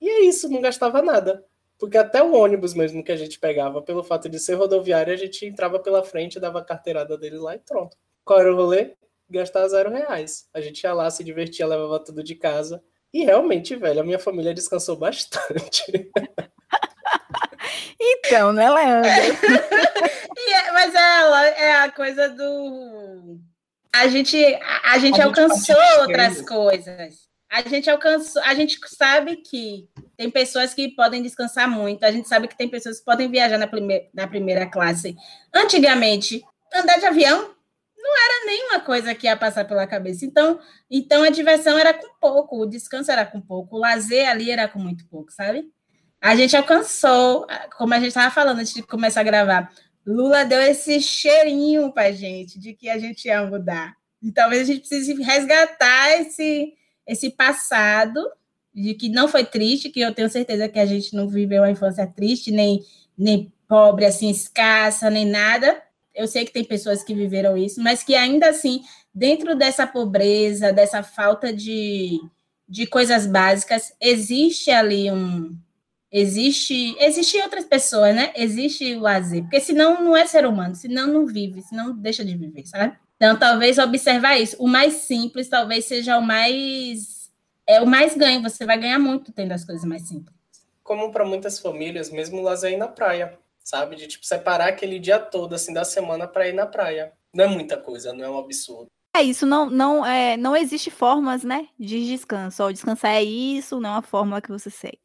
E 0.00 0.08
é 0.08 0.20
isso, 0.20 0.48
não 0.48 0.60
gastava 0.60 1.02
nada. 1.02 1.44
Porque 1.78 1.98
até 1.98 2.22
o 2.22 2.32
ônibus 2.32 2.74
mesmo 2.74 3.02
que 3.02 3.12
a 3.12 3.16
gente 3.16 3.38
pegava, 3.38 3.82
pelo 3.82 4.02
fato 4.02 4.28
de 4.28 4.38
ser 4.38 4.54
rodoviário, 4.54 5.12
a 5.12 5.16
gente 5.16 5.44
entrava 5.44 5.78
pela 5.78 6.04
frente, 6.04 6.40
dava 6.40 6.60
a 6.60 6.64
carteirada 6.64 7.18
dele 7.18 7.38
lá 7.38 7.54
e 7.54 7.58
pronto. 7.58 7.96
Qual 8.24 8.40
era 8.40 8.52
o 8.52 8.56
rolê? 8.56 8.94
Gastar 9.28 9.66
zero 9.68 9.90
reais. 9.90 10.48
A 10.54 10.60
gente 10.60 10.82
ia 10.82 10.92
lá, 10.92 11.10
se 11.10 11.24
divertia, 11.24 11.66
levava 11.66 12.02
tudo 12.02 12.22
de 12.22 12.34
casa. 12.34 12.82
E 13.12 13.24
realmente, 13.24 13.76
velho, 13.76 14.00
a 14.00 14.04
minha 14.04 14.18
família 14.18 14.54
descansou 14.54 14.96
bastante. 14.96 16.10
então, 18.00 18.52
né, 18.52 18.70
Leandro? 18.70 19.10
é, 20.54 20.72
mas 20.72 20.94
é, 20.94 21.64
é 21.64 21.76
a 21.76 21.90
coisa 21.90 22.28
do. 22.28 23.38
A 23.92 24.08
gente, 24.08 24.36
a, 24.42 24.92
a 24.92 24.98
gente 24.98 25.20
a 25.20 25.24
alcançou 25.24 25.76
gente 25.76 25.98
outras 26.00 26.42
coisas. 26.42 27.33
A 27.54 27.62
gente 27.68 27.88
alcançou, 27.88 28.42
a 28.42 28.52
gente 28.52 28.80
sabe 28.88 29.36
que 29.36 29.88
tem 30.16 30.28
pessoas 30.28 30.74
que 30.74 30.88
podem 30.88 31.22
descansar 31.22 31.70
muito, 31.70 32.02
a 32.02 32.10
gente 32.10 32.26
sabe 32.26 32.48
que 32.48 32.58
tem 32.58 32.68
pessoas 32.68 32.98
que 32.98 33.04
podem 33.04 33.30
viajar 33.30 33.56
na, 33.56 33.68
prime 33.68 34.10
na 34.12 34.26
primeira 34.26 34.66
classe. 34.66 35.14
Antigamente, 35.54 36.42
andar 36.74 36.98
de 36.98 37.06
avião 37.06 37.54
não 37.96 38.16
era 38.16 38.46
nenhuma 38.46 38.80
coisa 38.80 39.14
que 39.14 39.28
ia 39.28 39.36
passar 39.36 39.64
pela 39.68 39.86
cabeça. 39.86 40.24
Então, 40.24 40.58
então 40.90 41.22
a 41.22 41.30
diversão 41.30 41.78
era 41.78 41.94
com 41.94 42.08
pouco, 42.20 42.60
o 42.60 42.66
descanso 42.66 43.12
era 43.12 43.24
com 43.24 43.40
pouco, 43.40 43.76
o 43.76 43.78
lazer 43.78 44.28
ali 44.28 44.50
era 44.50 44.66
com 44.66 44.80
muito 44.80 45.06
pouco, 45.06 45.30
sabe? 45.30 45.64
A 46.20 46.34
gente 46.34 46.56
alcançou, 46.56 47.46
como 47.76 47.94
a 47.94 47.98
gente 47.98 48.08
estava 48.08 48.34
falando 48.34 48.58
antes 48.58 48.74
de 48.74 48.82
começar 48.82 49.20
a 49.20 49.24
gravar, 49.24 49.72
Lula 50.04 50.44
deu 50.44 50.60
esse 50.60 51.00
cheirinho 51.00 51.92
para 51.92 52.10
gente 52.10 52.58
de 52.58 52.74
que 52.74 52.88
a 52.88 52.98
gente 52.98 53.26
ia 53.26 53.46
mudar. 53.46 53.94
E 54.20 54.32
talvez 54.32 54.62
a 54.62 54.64
gente 54.64 54.80
precise 54.80 55.22
resgatar 55.22 56.20
esse, 56.20 56.74
esse 57.06 57.30
passado 57.30 58.20
de 58.74 58.94
que 58.94 59.08
não 59.08 59.28
foi 59.28 59.44
triste, 59.44 59.90
que 59.90 60.00
eu 60.00 60.12
tenho 60.12 60.28
certeza 60.28 60.68
que 60.68 60.78
a 60.78 60.86
gente 60.86 61.14
não 61.14 61.28
viveu 61.28 61.62
uma 61.62 61.70
infância 61.70 62.06
triste, 62.06 62.50
nem, 62.50 62.82
nem 63.16 63.52
pobre, 63.68 64.04
assim, 64.04 64.30
escassa, 64.30 65.08
nem 65.08 65.24
nada. 65.24 65.80
Eu 66.14 66.26
sei 66.26 66.44
que 66.44 66.52
tem 66.52 66.64
pessoas 66.64 67.02
que 67.04 67.14
viveram 67.14 67.56
isso, 67.56 67.80
mas 67.80 68.02
que 68.02 68.14
ainda 68.14 68.48
assim, 68.48 68.82
dentro 69.14 69.54
dessa 69.56 69.86
pobreza, 69.86 70.72
dessa 70.72 71.02
falta 71.02 71.52
de, 71.52 72.20
de 72.68 72.86
coisas 72.86 73.26
básicas, 73.26 73.92
existe 74.00 74.70
ali 74.70 75.10
um. 75.10 75.56
Existe, 76.10 76.96
existe 77.00 77.36
outras 77.38 77.64
pessoas, 77.64 78.14
né? 78.14 78.32
Existe 78.36 78.94
o 78.94 79.00
lazer, 79.00 79.42
porque 79.42 79.60
senão 79.60 80.02
não 80.02 80.16
é 80.16 80.24
ser 80.26 80.46
humano, 80.46 80.74
senão 80.74 81.08
não 81.08 81.26
vive, 81.26 81.60
senão 81.62 81.92
deixa 81.92 82.24
de 82.24 82.36
viver, 82.36 82.64
sabe? 82.66 82.96
Então, 83.24 83.38
talvez 83.38 83.78
observar 83.78 84.36
isso. 84.36 84.54
O 84.62 84.68
mais 84.68 84.92
simples 84.92 85.48
talvez 85.48 85.86
seja 85.86 86.18
o 86.18 86.20
mais 86.20 87.32
é 87.66 87.80
o 87.80 87.86
mais 87.86 88.14
ganho, 88.14 88.42
você 88.42 88.66
vai 88.66 88.78
ganhar 88.78 88.98
muito 88.98 89.32
tendo 89.32 89.52
as 89.52 89.64
coisas 89.64 89.82
mais 89.86 90.06
simples. 90.06 90.36
Como 90.82 91.10
para 91.10 91.24
muitas 91.24 91.58
famílias, 91.58 92.10
mesmo 92.10 92.36
o 92.36 92.42
lazer 92.42 92.72
ir 92.72 92.76
na 92.76 92.86
praia, 92.86 93.38
sabe? 93.60 93.96
De 93.96 94.06
tipo 94.06 94.26
separar 94.26 94.68
aquele 94.68 94.98
dia 94.98 95.18
todo 95.18 95.54
assim 95.54 95.72
da 95.72 95.86
semana 95.86 96.28
para 96.28 96.46
ir 96.46 96.52
na 96.52 96.66
praia. 96.66 97.14
Não 97.32 97.44
é 97.44 97.48
muita 97.48 97.78
coisa, 97.78 98.12
não 98.12 98.22
é 98.22 98.28
um 98.28 98.38
absurdo. 98.38 98.88
É 99.16 99.22
isso, 99.22 99.46
não 99.46 99.70
não 99.70 100.04
é, 100.04 100.36
não 100.36 100.54
existe 100.54 100.90
formas, 100.90 101.42
né, 101.42 101.66
de 101.80 102.06
descanso. 102.06 102.62
Ó, 102.62 102.70
descansar 102.70 103.12
é 103.12 103.24
isso, 103.24 103.80
não 103.80 103.88
é 103.88 103.92
uma 103.94 104.02
fórmula 104.02 104.42
que 104.42 104.50
você 104.50 104.68
segue. 104.68 105.00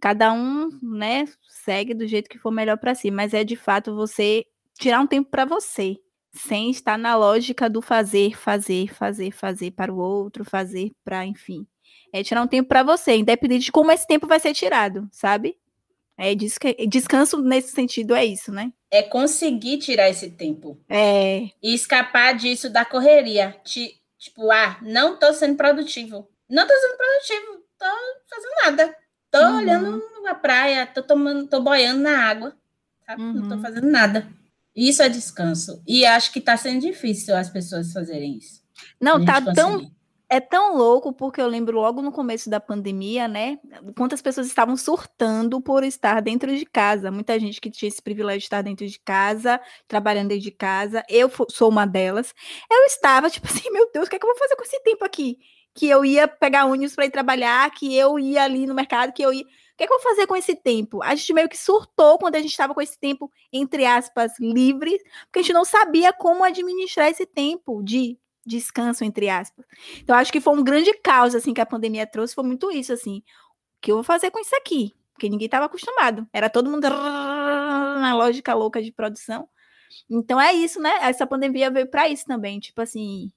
Cada 0.00 0.32
um, 0.32 0.76
né, 0.82 1.24
segue 1.48 1.94
do 1.94 2.04
jeito 2.04 2.28
que 2.28 2.36
for 2.36 2.50
melhor 2.50 2.78
para 2.78 2.96
si, 2.96 3.12
mas 3.12 3.32
é 3.32 3.44
de 3.44 3.54
fato 3.54 3.94
você 3.94 4.44
tirar 4.76 5.00
um 5.00 5.06
tempo 5.06 5.30
para 5.30 5.44
você, 5.44 5.96
sem 6.34 6.70
estar 6.70 6.98
na 6.98 7.16
lógica 7.16 7.70
do 7.70 7.80
fazer, 7.80 8.36
fazer, 8.36 8.92
fazer, 8.92 9.30
fazer 9.30 9.70
para 9.70 9.92
o 9.92 9.98
outro, 9.98 10.44
fazer 10.44 10.90
para, 11.04 11.24
enfim, 11.24 11.66
é 12.12 12.22
tirar 12.22 12.42
um 12.42 12.46
tempo 12.46 12.68
para 12.68 12.82
você, 12.82 13.16
independente 13.16 13.66
de 13.66 13.72
como 13.72 13.92
esse 13.92 14.06
tempo 14.06 14.26
vai 14.26 14.40
ser 14.40 14.52
tirado, 14.52 15.08
sabe? 15.12 15.56
É 16.16 16.32
descanso 16.34 17.42
nesse 17.42 17.72
sentido 17.72 18.14
é 18.14 18.24
isso, 18.24 18.52
né? 18.52 18.72
É 18.88 19.02
conseguir 19.02 19.78
tirar 19.78 20.08
esse 20.08 20.30
tempo. 20.30 20.78
É. 20.88 21.48
E 21.60 21.74
escapar 21.74 22.34
disso 22.36 22.70
da 22.70 22.84
correria. 22.84 23.56
Tipo, 23.64 24.50
ah, 24.52 24.78
não 24.80 25.16
tô 25.18 25.32
sendo 25.32 25.56
produtivo. 25.56 26.28
Não 26.48 26.66
tô 26.66 26.72
sendo 26.72 26.96
produtivo, 26.96 27.64
tô 27.76 27.86
fazendo 28.30 28.54
nada. 28.64 28.96
Tô 29.28 29.38
uhum. 29.38 29.56
olhando 29.56 30.02
a 30.28 30.34
praia, 30.36 30.86
tô 30.86 31.02
tomando, 31.02 31.48
tô 31.48 31.60
boiando 31.60 32.02
na 32.02 32.28
água. 32.28 32.56
Tá? 33.04 33.16
Uhum. 33.18 33.32
Não 33.32 33.48
tô 33.48 33.54
uhum. 33.56 33.62
fazendo 33.62 33.90
nada. 33.90 34.28
Isso 34.74 35.02
é 35.02 35.08
descanso. 35.08 35.82
E 35.86 36.04
acho 36.04 36.32
que 36.32 36.40
tá 36.40 36.56
sendo 36.56 36.80
difícil 36.80 37.36
as 37.36 37.48
pessoas 37.48 37.92
fazerem 37.92 38.38
isso. 38.38 38.62
Não, 39.00 39.24
tá 39.24 39.40
tão 39.40 39.90
é 40.28 40.40
tão 40.40 40.76
louco 40.76 41.12
porque 41.12 41.40
eu 41.40 41.46
lembro 41.46 41.78
logo 41.78 42.02
no 42.02 42.10
começo 42.10 42.50
da 42.50 42.58
pandemia, 42.58 43.28
né? 43.28 43.58
Quantas 43.96 44.20
pessoas 44.20 44.46
estavam 44.46 44.76
surtando 44.76 45.60
por 45.60 45.84
estar 45.84 46.20
dentro 46.20 46.56
de 46.56 46.64
casa. 46.64 47.10
Muita 47.10 47.38
gente 47.38 47.60
que 47.60 47.70
tinha 47.70 47.88
esse 47.88 48.02
privilégio 48.02 48.40
de 48.40 48.46
estar 48.46 48.62
dentro 48.62 48.86
de 48.86 48.98
casa, 48.98 49.60
trabalhando 49.86 50.28
dentro 50.28 50.42
de 50.42 50.50
casa. 50.50 51.04
Eu 51.08 51.30
sou 51.50 51.68
uma 51.68 51.86
delas. 51.86 52.34
Eu 52.70 52.84
estava 52.86 53.30
tipo 53.30 53.46
assim, 53.46 53.70
meu 53.70 53.88
Deus, 53.92 54.06
o 54.06 54.10
que, 54.10 54.16
é 54.16 54.18
que 54.18 54.24
eu 54.24 54.30
vou 54.30 54.38
fazer 54.38 54.56
com 54.56 54.64
esse 54.64 54.82
tempo 54.82 55.04
aqui? 55.04 55.38
Que 55.74 55.88
eu 55.88 56.04
ia 56.04 56.28
pegar 56.28 56.66
ônibus 56.66 56.94
para 56.94 57.06
ir 57.06 57.10
trabalhar, 57.10 57.70
que 57.70 57.96
eu 57.96 58.18
ia 58.18 58.44
ali 58.44 58.66
no 58.66 58.74
mercado, 58.74 59.12
que 59.12 59.22
eu 59.22 59.32
ia. 59.32 59.42
O 59.42 59.76
que, 59.76 59.84
é 59.84 59.86
que 59.88 59.92
eu 59.92 60.00
vou 60.00 60.08
fazer 60.08 60.26
com 60.28 60.36
esse 60.36 60.54
tempo? 60.54 61.02
A 61.02 61.14
gente 61.16 61.32
meio 61.32 61.48
que 61.48 61.56
surtou 61.56 62.16
quando 62.18 62.36
a 62.36 62.40
gente 62.40 62.52
estava 62.52 62.72
com 62.72 62.80
esse 62.80 62.96
tempo, 62.98 63.28
entre 63.52 63.84
aspas, 63.84 64.38
livre, 64.38 64.96
porque 65.24 65.40
a 65.40 65.42
gente 65.42 65.52
não 65.52 65.64
sabia 65.64 66.12
como 66.12 66.44
administrar 66.44 67.08
esse 67.08 67.26
tempo 67.26 67.82
de 67.82 68.16
descanso, 68.46 69.04
entre 69.04 69.28
aspas. 69.28 69.64
Então, 69.98 70.16
acho 70.16 70.30
que 70.32 70.40
foi 70.40 70.56
um 70.56 70.62
grande 70.62 70.92
caos, 70.98 71.34
assim, 71.34 71.52
que 71.52 71.60
a 71.60 71.66
pandemia 71.66 72.06
trouxe, 72.06 72.34
foi 72.34 72.44
muito 72.44 72.70
isso, 72.70 72.92
assim. 72.92 73.18
O 73.18 73.80
que 73.80 73.90
eu 73.90 73.96
vou 73.96 74.04
fazer 74.04 74.30
com 74.30 74.38
isso 74.38 74.54
aqui? 74.54 74.94
Porque 75.12 75.28
ninguém 75.28 75.46
estava 75.46 75.66
acostumado. 75.66 76.26
Era 76.32 76.48
todo 76.50 76.70
mundo 76.70 76.88
na 76.88 78.14
lógica 78.14 78.54
louca 78.54 78.82
de 78.82 78.92
produção. 78.92 79.48
Então 80.10 80.40
é 80.40 80.52
isso, 80.52 80.80
né? 80.80 80.90
Essa 81.02 81.26
pandemia 81.26 81.70
veio 81.70 81.86
para 81.86 82.08
isso 82.08 82.24
também, 82.24 82.60
tipo 82.60 82.80
assim, 82.80 83.30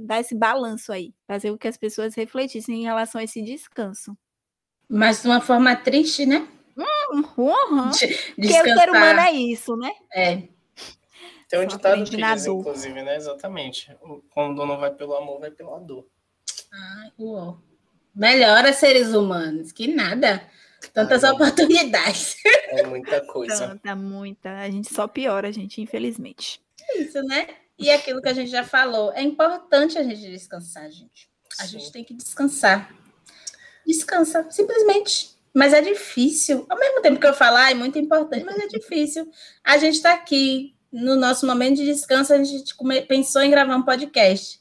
dar 0.00 0.20
esse 0.20 0.34
balanço 0.34 0.92
aí, 0.92 1.14
fazer 1.26 1.50
com 1.50 1.58
que 1.58 1.68
as 1.68 1.76
pessoas 1.76 2.14
refletissem 2.14 2.80
em 2.80 2.84
relação 2.84 3.20
a 3.20 3.24
esse 3.24 3.42
descanso. 3.42 4.16
Mas 4.88 5.22
de 5.22 5.28
uma 5.28 5.40
forma 5.40 5.76
triste, 5.76 6.24
né? 6.26 6.48
Hum, 6.76 6.84
uhum. 7.12 7.90
Porque 7.90 8.60
o 8.60 8.78
ser 8.78 8.90
humano 8.90 9.20
é 9.20 9.32
isso, 9.32 9.76
né? 9.76 9.90
É. 10.12 10.42
Tem 11.48 11.60
um 11.60 11.66
ditado 11.66 12.04
que 12.04 12.16
diz, 12.16 12.46
inclusive, 12.46 13.02
né? 13.02 13.16
Exatamente. 13.16 13.96
Quando 14.30 14.64
não 14.66 14.78
vai 14.78 14.92
pelo 14.92 15.14
amor, 15.14 15.40
vai 15.40 15.50
pela 15.50 15.78
dor. 15.80 16.06
Ai, 16.72 17.12
uou. 17.18 17.58
Melhora 18.14 18.72
seres 18.72 19.14
humanos, 19.14 19.72
que 19.72 19.88
nada. 19.88 20.46
Tantas 20.92 21.24
Ai, 21.24 21.32
oportunidades. 21.32 22.36
É 22.70 22.82
muita 22.86 23.24
coisa. 23.24 23.68
Tanta, 23.68 23.96
muita. 23.96 24.58
A 24.58 24.68
gente 24.68 24.92
só 24.92 25.08
piora, 25.08 25.50
gente, 25.50 25.80
infelizmente. 25.80 26.60
É 26.82 26.98
isso, 26.98 27.22
né? 27.22 27.46
E 27.78 27.90
aquilo 27.90 28.20
que 28.20 28.28
a 28.28 28.34
gente 28.34 28.50
já 28.50 28.62
falou, 28.62 29.10
é 29.14 29.22
importante 29.22 29.96
a 29.96 30.02
gente 30.02 30.20
descansar, 30.20 30.90
gente. 30.90 31.30
A 31.58 31.64
Sim. 31.64 31.78
gente 31.78 31.92
tem 31.92 32.04
que 32.04 32.12
descansar. 32.12 32.94
Descansa, 33.86 34.46
simplesmente. 34.50 35.30
Mas 35.54 35.72
é 35.72 35.80
difícil. 35.80 36.66
Ao 36.68 36.78
mesmo 36.78 37.00
tempo 37.00 37.18
que 37.18 37.26
eu 37.26 37.32
falar, 37.32 37.70
é 37.70 37.74
muito 37.74 37.98
importante, 37.98 38.44
mas 38.44 38.58
é 38.58 38.66
difícil. 38.66 39.30
A 39.64 39.78
gente 39.78 39.94
está 39.94 40.12
aqui 40.12 40.76
no 40.92 41.16
nosso 41.16 41.46
momento 41.46 41.76
de 41.76 41.86
descanso, 41.86 42.34
a 42.34 42.42
gente 42.42 42.74
pensou 43.06 43.42
em 43.42 43.50
gravar 43.50 43.76
um 43.76 43.82
podcast. 43.82 44.60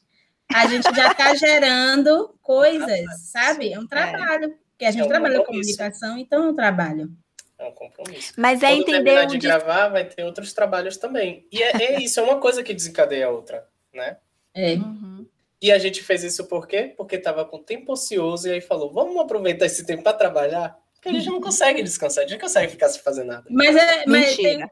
A 0.53 0.65
gente 0.67 0.83
já 0.95 1.11
está 1.11 1.35
gerando 1.35 2.33
coisas, 2.41 3.05
sabe? 3.31 3.73
É 3.73 3.79
um 3.79 3.85
trabalho. 3.85 4.57
Porque 4.77 4.85
a 4.85 4.91
gente 4.91 5.01
é 5.01 5.05
um 5.05 5.07
trabalha 5.07 5.39
com 5.39 5.45
comunicação, 5.45 6.17
então 6.19 6.43
é 6.45 6.49
um 6.49 6.55
trabalho. 6.55 7.11
É 7.57 7.65
um 7.65 7.71
compromisso. 7.71 8.33
Mas 8.37 8.61
é 8.61 8.67
Quando 8.67 8.81
entender. 8.81 9.03
terminar 9.03 9.25
de 9.25 9.37
gravar, 9.39 9.89
vai 9.89 10.05
ter 10.05 10.23
outros 10.23 10.53
trabalhos 10.53 10.97
também. 10.97 11.47
E 11.51 11.63
é, 11.63 11.71
é 11.81 11.99
isso, 11.99 12.19
é 12.19 12.23
uma 12.23 12.39
coisa 12.39 12.61
que 12.61 12.75
desencadeia 12.75 13.25
a 13.25 13.31
outra, 13.31 13.67
né? 13.91 14.17
É. 14.53 14.75
Uhum. 14.75 15.25
E 15.59 15.71
a 15.71 15.79
gente 15.79 16.03
fez 16.03 16.23
isso 16.23 16.45
por 16.45 16.67
quê? 16.67 16.93
Porque 16.95 17.15
estava 17.15 17.43
com 17.43 17.57
tempo 17.57 17.93
ocioso 17.93 18.47
e 18.47 18.51
aí 18.51 18.61
falou: 18.61 18.93
vamos 18.93 19.17
aproveitar 19.17 19.65
esse 19.65 19.83
tempo 19.83 20.03
para 20.03 20.15
trabalhar? 20.15 20.77
Porque 20.93 21.09
a 21.09 21.13
gente 21.13 21.29
não 21.31 21.41
consegue 21.41 21.81
descansar, 21.81 22.23
a 22.23 22.27
gente 22.27 22.37
não 22.37 22.47
consegue 22.47 22.71
ficar 22.71 22.89
sem 22.89 23.01
fazer 23.01 23.23
nada. 23.23 23.45
Mas 23.49 23.75
é. 23.75 24.05
Mas 24.05 24.37
Mentira. 24.37 24.69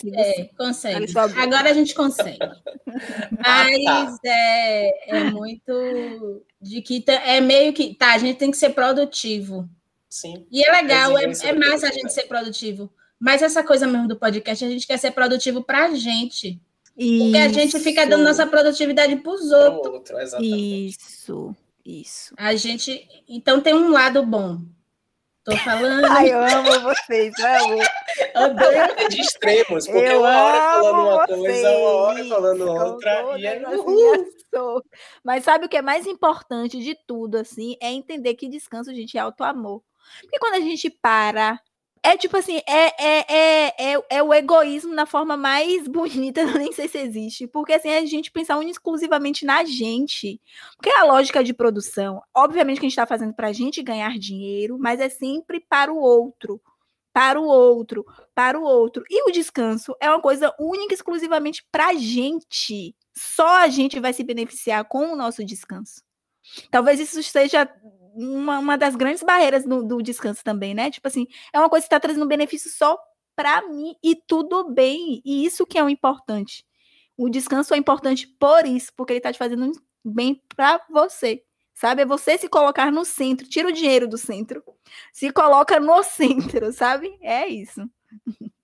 Tem... 0.00 0.14
É, 0.14 0.44
consegue. 0.56 1.18
Agora 1.18 1.70
a 1.70 1.72
gente 1.72 1.94
consegue. 1.94 2.38
mas 2.86 3.38
ah, 3.86 4.06
tá. 4.06 4.18
é, 4.24 5.18
é 5.18 5.24
muito. 5.24 6.44
De 6.60 6.82
que 6.82 7.04
é 7.06 7.40
meio 7.40 7.72
que. 7.72 7.94
Tá, 7.94 8.14
a 8.14 8.18
gente 8.18 8.36
tem 8.36 8.50
que 8.50 8.56
ser 8.56 8.70
produtivo. 8.70 9.68
Sim. 10.08 10.46
E 10.50 10.64
é 10.64 10.72
legal, 10.72 11.16
é, 11.18 11.24
é 11.24 11.52
massa 11.52 11.88
a 11.88 11.92
gente 11.92 12.12
ser 12.12 12.24
produtivo. 12.24 12.90
Mas 13.20 13.42
essa 13.42 13.62
coisa 13.62 13.86
mesmo 13.86 14.08
do 14.08 14.16
podcast, 14.16 14.64
a 14.64 14.68
gente 14.68 14.86
quer 14.86 14.96
ser 14.96 15.10
produtivo 15.10 15.62
para 15.62 15.86
a 15.86 15.94
gente. 15.94 16.60
Isso. 16.96 17.24
Porque 17.24 17.38
a 17.38 17.48
gente 17.48 17.78
fica 17.78 18.06
dando 18.06 18.24
nossa 18.24 18.46
produtividade 18.46 19.14
para 19.16 19.32
os 19.32 19.50
outros. 19.50 19.94
Outro, 19.94 20.16
isso, 20.42 21.54
isso. 21.84 22.34
A 22.36 22.54
gente. 22.56 23.06
Então 23.28 23.60
tem 23.60 23.74
um 23.74 23.90
lado 23.90 24.24
bom. 24.24 24.60
Tô 25.48 25.56
falando. 25.56 26.04
Ai, 26.12 26.30
eu 26.30 26.42
amo 26.42 26.80
vocês, 26.80 27.32
amo. 27.38 27.82
É 28.34 29.08
de 29.08 29.20
extremos, 29.20 29.86
porque 29.86 30.04
eu 30.04 30.20
uma 30.20 30.42
hora 30.42 30.58
falando 30.60 31.00
uma 31.00 31.26
vocês. 31.26 31.40
coisa, 31.40 31.70
uma 31.70 31.88
hora 31.88 32.24
falando 32.24 32.68
outra. 32.68 33.38
E 33.38 33.46
é... 33.46 33.62
Mas 35.24 35.44
sabe 35.44 35.64
o 35.64 35.68
que 35.68 35.76
é 35.78 35.82
mais 35.82 36.06
importante 36.06 36.78
de 36.78 36.94
tudo, 37.06 37.36
assim, 37.36 37.76
é 37.80 37.90
entender 37.90 38.34
que 38.34 38.48
descanso, 38.48 38.94
gente, 38.94 39.16
é 39.16 39.20
auto-amor. 39.20 39.82
Porque 40.20 40.38
quando 40.38 40.54
a 40.54 40.60
gente 40.60 40.90
para 40.90 41.58
é 42.02 42.16
tipo 42.16 42.36
assim, 42.36 42.60
é, 42.66 43.04
é, 43.04 43.24
é, 43.28 43.92
é, 43.94 44.02
é 44.10 44.22
o 44.22 44.32
egoísmo 44.32 44.94
na 44.94 45.06
forma 45.06 45.36
mais 45.36 45.86
bonita, 45.88 46.44
nem 46.58 46.72
sei 46.72 46.88
se 46.88 46.98
existe. 46.98 47.46
Porque 47.46 47.72
assim, 47.72 47.90
a 47.90 48.04
gente 48.06 48.30
pensar 48.30 48.62
exclusivamente 48.64 49.44
na 49.44 49.64
gente. 49.64 50.40
Porque 50.76 50.90
é 50.90 51.00
a 51.00 51.04
lógica 51.04 51.42
de 51.42 51.54
produção, 51.54 52.22
obviamente 52.34 52.80
que 52.80 52.86
a 52.86 52.88
gente 52.88 52.92
está 52.92 53.06
fazendo 53.06 53.34
para 53.34 53.48
a 53.48 53.52
gente 53.52 53.82
ganhar 53.82 54.18
dinheiro, 54.18 54.78
mas 54.78 55.00
é 55.00 55.08
sempre 55.08 55.60
para 55.60 55.92
o 55.92 55.98
outro. 55.98 56.60
Para 57.12 57.40
o 57.40 57.44
outro, 57.44 58.06
para 58.34 58.58
o 58.58 58.62
outro. 58.62 59.02
E 59.10 59.28
o 59.28 59.32
descanso 59.32 59.96
é 60.00 60.08
uma 60.08 60.20
coisa 60.20 60.54
única 60.58 60.94
exclusivamente 60.94 61.66
para 61.72 61.88
a 61.88 61.94
gente. 61.94 62.94
Só 63.16 63.56
a 63.56 63.68
gente 63.68 63.98
vai 63.98 64.12
se 64.12 64.22
beneficiar 64.22 64.84
com 64.84 65.12
o 65.12 65.16
nosso 65.16 65.44
descanso. 65.44 66.02
Talvez 66.70 67.00
isso 67.00 67.22
seja 67.22 67.68
uma, 68.18 68.58
uma 68.58 68.76
das 68.76 68.96
grandes 68.96 69.22
barreiras 69.22 69.64
do, 69.64 70.02
descanso 70.02 70.42
também, 70.42 70.74
né? 70.74 70.90
Tipo 70.90 71.06
assim, 71.06 71.26
é 71.52 71.58
uma 71.58 71.70
coisa 71.70 71.84
que 71.84 71.86
está 71.86 72.00
trazendo 72.00 72.26
benefício 72.26 72.70
só 72.70 72.98
para 73.36 73.62
mim 73.68 73.94
e 74.02 74.16
tudo 74.16 74.68
bem. 74.72 75.22
E 75.24 75.44
isso 75.44 75.66
que 75.66 75.78
é 75.78 75.84
o 75.84 75.88
importante. 75.88 76.64
O 77.16 77.28
descanso 77.28 77.74
é 77.74 77.76
importante 77.76 78.26
por 78.26 78.66
isso, 78.66 78.92
porque 78.96 79.12
ele 79.12 79.18
está 79.18 79.32
te 79.32 79.38
fazendo 79.38 79.70
bem 80.04 80.42
para 80.56 80.84
você. 80.90 81.42
Sabe? 81.74 82.02
É 82.02 82.06
você 82.06 82.36
se 82.36 82.48
colocar 82.48 82.90
no 82.90 83.04
centro, 83.04 83.48
tira 83.48 83.68
o 83.68 83.72
dinheiro 83.72 84.08
do 84.08 84.18
centro, 84.18 84.64
se 85.12 85.30
coloca 85.32 85.78
no 85.78 86.02
centro, 86.04 86.72
sabe? 86.72 87.16
É 87.22 87.46
isso. 87.46 87.88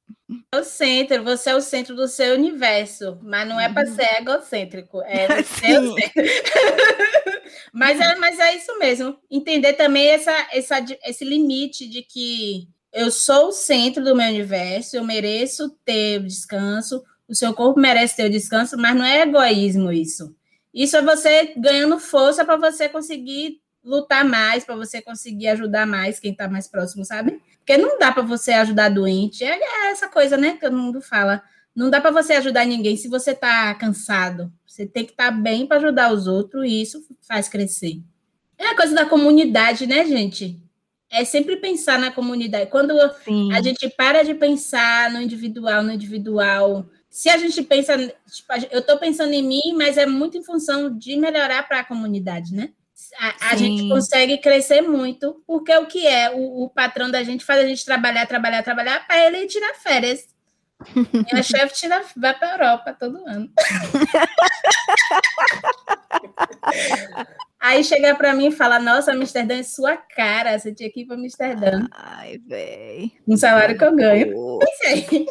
É 0.52 0.58
o 0.58 0.64
centro, 0.64 1.22
você 1.22 1.50
é 1.50 1.54
o 1.54 1.60
centro 1.60 1.94
do 1.94 2.08
seu 2.08 2.34
universo, 2.34 3.18
mas 3.22 3.46
não 3.46 3.60
é 3.60 3.68
para 3.68 3.86
uhum. 3.86 3.94
ser 3.94 4.20
egocêntrico, 4.20 5.02
é 5.02 5.26
ser 5.44 5.80
o 5.80 5.94
centro. 5.94 6.22
mas, 7.72 8.00
é, 8.00 8.16
mas 8.16 8.38
é 8.38 8.56
isso 8.56 8.78
mesmo, 8.78 9.18
entender 9.30 9.74
também 9.74 10.08
essa, 10.08 10.32
essa, 10.50 10.84
esse 11.04 11.24
limite 11.24 11.86
de 11.86 12.02
que 12.02 12.66
eu 12.90 13.10
sou 13.10 13.48
o 13.48 13.52
centro 13.52 14.02
do 14.02 14.16
meu 14.16 14.28
universo, 14.28 14.96
eu 14.96 15.04
mereço 15.04 15.68
ter 15.84 16.20
o 16.20 16.26
descanso, 16.26 17.04
o 17.28 17.34
seu 17.34 17.52
corpo 17.52 17.78
merece 17.78 18.16
ter 18.16 18.26
o 18.26 18.30
descanso, 18.30 18.78
mas 18.78 18.96
não 18.96 19.04
é 19.04 19.22
egoísmo 19.22 19.92
isso. 19.92 20.34
Isso 20.72 20.96
é 20.96 21.02
você 21.02 21.52
ganhando 21.56 22.00
força 22.00 22.44
para 22.44 22.56
você 22.56 22.88
conseguir 22.88 23.60
lutar 23.84 24.24
mais, 24.24 24.64
para 24.64 24.74
você 24.74 25.02
conseguir 25.02 25.48
ajudar 25.48 25.86
mais 25.86 26.18
quem 26.18 26.32
está 26.32 26.48
mais 26.48 26.66
próximo, 26.66 27.04
sabe? 27.04 27.40
Porque 27.58 27.76
não 27.76 27.98
dá 27.98 28.10
para 28.10 28.22
você 28.22 28.52
ajudar 28.52 28.88
doente. 28.88 29.44
É, 29.44 29.58
é, 29.58 29.90
essa 29.90 30.08
coisa, 30.08 30.36
né, 30.36 30.52
que 30.52 30.60
todo 30.60 30.76
mundo 30.76 31.00
fala. 31.00 31.42
Não 31.74 31.90
dá 31.90 32.00
para 32.00 32.10
você 32.10 32.34
ajudar 32.34 32.64
ninguém 32.64 32.96
se 32.96 33.08
você 33.08 33.32
está 33.32 33.74
cansado. 33.74 34.52
Você 34.66 34.86
tem 34.86 35.04
que 35.04 35.10
estar 35.12 35.32
tá 35.32 35.36
bem 35.36 35.66
para 35.66 35.78
ajudar 35.78 36.12
os 36.12 36.26
outros 36.26 36.64
e 36.64 36.80
isso 36.80 37.04
faz 37.26 37.48
crescer. 37.48 38.00
É 38.56 38.68
a 38.68 38.76
coisa 38.76 38.94
da 38.94 39.06
comunidade, 39.06 39.86
né, 39.86 40.06
gente? 40.06 40.60
É 41.10 41.24
sempre 41.24 41.56
pensar 41.56 41.98
na 41.98 42.12
comunidade. 42.12 42.70
Quando 42.70 42.94
Sim. 43.24 43.52
a 43.52 43.60
gente 43.60 43.88
para 43.88 44.22
de 44.22 44.34
pensar 44.34 45.10
no 45.10 45.20
individual, 45.20 45.82
no 45.82 45.92
individual, 45.92 46.86
se 47.10 47.28
a 47.28 47.36
gente 47.36 47.62
pensa, 47.62 47.96
tipo, 47.96 48.52
eu 48.70 48.80
estou 48.80 48.98
pensando 48.98 49.32
em 49.32 49.42
mim, 49.42 49.74
mas 49.76 49.96
é 49.96 50.06
muito 50.06 50.36
em 50.36 50.42
função 50.42 50.96
de 50.96 51.16
melhorar 51.16 51.66
para 51.66 51.80
a 51.80 51.84
comunidade, 51.84 52.54
né? 52.54 52.70
A, 53.18 53.50
a 53.50 53.56
gente 53.56 53.88
consegue 53.88 54.38
crescer 54.38 54.82
muito, 54.82 55.42
porque 55.46 55.74
o 55.76 55.86
que 55.86 56.06
é? 56.06 56.30
O, 56.30 56.64
o, 56.64 56.70
patrão 56.70 57.10
da 57.10 57.22
gente 57.22 57.44
faz 57.44 57.64
a 57.64 57.66
gente 57.66 57.84
trabalhar, 57.84 58.26
trabalhar, 58.26 58.62
trabalhar, 58.62 59.06
para 59.06 59.26
ele 59.26 59.46
tirar 59.46 59.74
férias. 59.74 60.26
Minha 61.12 61.42
chefe 61.42 61.74
tira, 61.74 62.02
vai 62.16 62.38
para 62.38 62.48
a 62.48 62.52
Europa 62.52 62.96
todo 62.98 63.22
ano. 63.26 63.50
Aí 67.64 67.82
chega 67.82 68.14
para 68.14 68.34
mim 68.34 68.48
e 68.48 68.52
fala: 68.52 68.78
Nossa, 68.78 69.12
Amsterdã 69.12 69.54
é 69.54 69.62
sua 69.62 69.96
cara, 69.96 70.58
você 70.58 70.70
tinha 70.74 70.92
que 70.92 71.00
ir 71.00 71.06
para 71.06 71.16
Amsterdã. 71.16 71.88
Ai, 71.92 72.38
velho. 72.46 73.10
Um 73.26 73.38
salário 73.38 73.78
que 73.78 73.82
eu 73.82 73.96
ganho. 73.96 74.58
Pensei. 74.58 75.26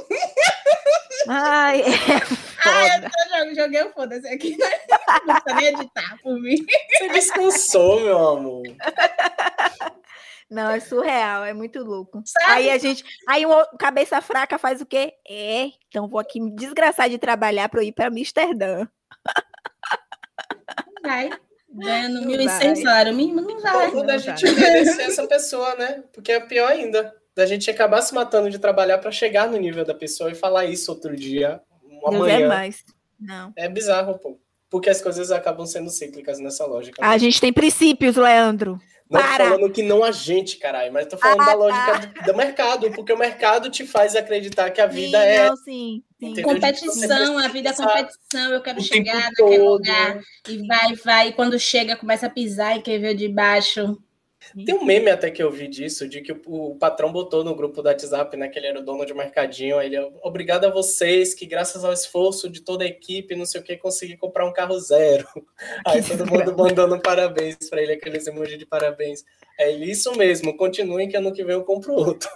Ai, 1.28 1.82
é 1.82 1.92
foda. 2.26 3.12
Ah, 3.34 3.46
eu 3.46 3.54
joguei 3.54 3.84
o 3.84 3.92
foda-se 3.92 4.28
aqui. 4.28 4.58
Né? 4.58 4.66
Não 5.28 5.36
precisa 5.42 5.62
nem 5.62 5.68
editar 5.68 6.18
por 6.24 6.42
mim. 6.42 6.56
Você 6.98 7.10
descansou, 7.10 8.00
meu 8.00 8.28
amor. 8.28 8.64
Não, 10.50 10.72
é 10.72 10.80
surreal, 10.80 11.46
é 11.46 11.54
muito 11.54 11.84
louco. 11.84 12.20
Sabe? 12.26 12.52
Aí 12.52 12.72
a 12.72 12.80
gente, 12.80 13.04
aí 13.30 13.46
o 13.46 13.78
cabeça 13.78 14.20
fraca 14.22 14.58
faz 14.58 14.82
o 14.82 14.88
quê? 14.88 15.14
É, 15.30 15.68
então 15.88 16.08
vou 16.08 16.20
aqui 16.20 16.42
me 16.42 16.56
desgraçar 16.56 17.08
de 17.12 17.20
trabalhar 17.20 17.70
para 17.70 17.80
eu 17.82 17.88
ir 17.88 17.92
para 17.92 18.08
Amsterdã. 18.08 18.88
Vai. 21.04 21.30
Ganhando 21.74 22.28
1.100 22.28 22.76
salário 22.76 23.14
mínimo, 23.14 23.42
não 23.42 23.60
vai. 23.60 23.92
Quando 23.92 24.10
a 24.10 24.18
gente 24.18 24.44
merecer 24.46 25.06
essa 25.06 25.28
pessoa, 25.28 25.76
né? 25.76 26.04
Porque 26.14 26.32
é 26.32 26.40
pior 26.40 26.72
ainda 26.72 27.14
da 27.36 27.46
gente 27.46 27.70
acabar 27.70 28.02
se 28.02 28.14
matando 28.14 28.50
de 28.50 28.60
trabalhar 28.60 29.00
para 29.00 29.12
chegar 29.12 29.50
no 29.50 29.58
nível 29.58 29.84
da 29.84 29.94
pessoa 29.94 30.32
e 30.32 30.36
falar 30.36 30.66
isso 30.66 30.92
outro 30.92 31.16
dia, 31.16 31.60
amanhã. 32.06 32.40
Não 32.40 32.46
é 32.46 32.48
mais. 32.48 32.84
Não. 33.20 33.52
É 33.56 33.68
bizarro, 33.68 34.20
pô. 34.20 34.40
Porque 34.70 34.90
as 34.90 35.02
coisas 35.02 35.32
acabam 35.32 35.66
sendo 35.66 35.90
cíclicas 35.90 36.40
nessa 36.40 36.66
lógica. 36.66 37.04
A 37.04 37.18
gente 37.18 37.40
tem 37.40 37.54
princípios, 37.54 38.16
Leandro. 38.16 38.80
Não 39.14 39.22
Para. 39.22 39.44
tô 39.44 39.52
falando 39.52 39.72
que 39.72 39.84
não 39.84 40.04
a 40.04 40.12
gente, 40.12 40.58
caralho, 40.58 40.92
mas 40.92 41.06
tô 41.06 41.20
falando 41.20 41.42
ah, 41.42 41.46
da 41.46 41.54
lógica 41.54 41.86
tá. 41.86 42.00
do, 42.00 42.32
do, 42.32 42.36
mercado, 42.36 42.92
porque 42.94 43.14
o 43.14 43.18
mercado 43.18 43.70
te 43.70 43.86
faz 43.86 44.16
acreditar 44.16 44.72
que 44.72 44.82
a 44.82 44.88
vida 44.88 45.20
sim, 45.20 45.28
é. 45.28 45.48
Não, 45.48 45.56
sim, 45.56 46.04
sim. 46.20 46.42
Competição, 46.42 47.38
a 47.38 47.48
vida 47.48 47.70
é 47.70 47.74
competição, 47.74 48.52
eu 48.52 48.62
quero 48.64 48.82
chegar 48.82 49.30
naquele 49.30 49.60
todo. 49.60 49.70
lugar. 49.70 50.20
E 50.50 50.66
vai, 50.66 50.96
vai, 50.96 51.28
e 51.28 51.34
quando 51.34 51.60
chega, 51.60 51.96
começa 51.96 52.26
a 52.26 52.30
pisar 52.30 52.76
e 52.76 52.82
quer 52.82 52.98
ver 52.98 53.14
de 53.14 53.28
baixo. 53.28 54.02
Tem 54.66 54.76
um 54.76 54.86
meme 54.86 55.10
até 55.10 55.32
que 55.32 55.42
eu 55.42 55.50
vi 55.50 55.68
disso, 55.68 56.08
de 56.08 56.22
que 56.22 56.32
o, 56.32 56.42
o, 56.46 56.76
patrão 56.76 57.12
botou 57.12 57.44
no 57.44 57.56
grupo 57.56 57.82
do 57.82 57.88
WhatsApp, 57.88 58.38
né, 58.38 58.48
que 58.48 58.60
ele 58.60 58.68
era 58.68 58.80
o 58.80 58.84
dono 58.84 59.06
de 59.06 59.14
mercadinho, 59.14 59.82
ele, 59.82 59.98
obrigado 60.22 60.66
a 60.66 60.70
vocês, 60.70 61.34
que 61.34 61.46
graças 61.46 61.84
ao 61.84 61.92
esforço 61.92 62.50
de 62.50 62.62
toda 62.62 62.84
a 62.84 62.88
equipe, 62.88 63.36
não 63.36 63.46
sei 63.46 63.62
o 63.62 63.64
que, 63.64 63.76
consegui 63.78 64.16
comprar 64.16 64.46
um 64.46 64.54
carro 64.54 64.80
zero. 64.80 65.28
Aí 65.86 66.04
todo 66.04 66.26
mundo 66.26 66.56
mandando 66.56 67.00
parabéns 67.02 67.58
para 67.70 67.82
ele, 67.82 67.94
aqueles 67.94 68.28
emojis 68.28 68.60
de 68.60 68.66
parabéns. 68.66 69.24
É 69.60 69.72
isso 69.72 70.16
mesmo, 70.16 70.56
continuem 70.56 71.10
que 71.10 71.18
ano 71.18 71.34
que 71.34 71.44
vem 71.44 71.56
eu 71.56 71.64
compro 71.64 71.94
outro. 71.94 72.30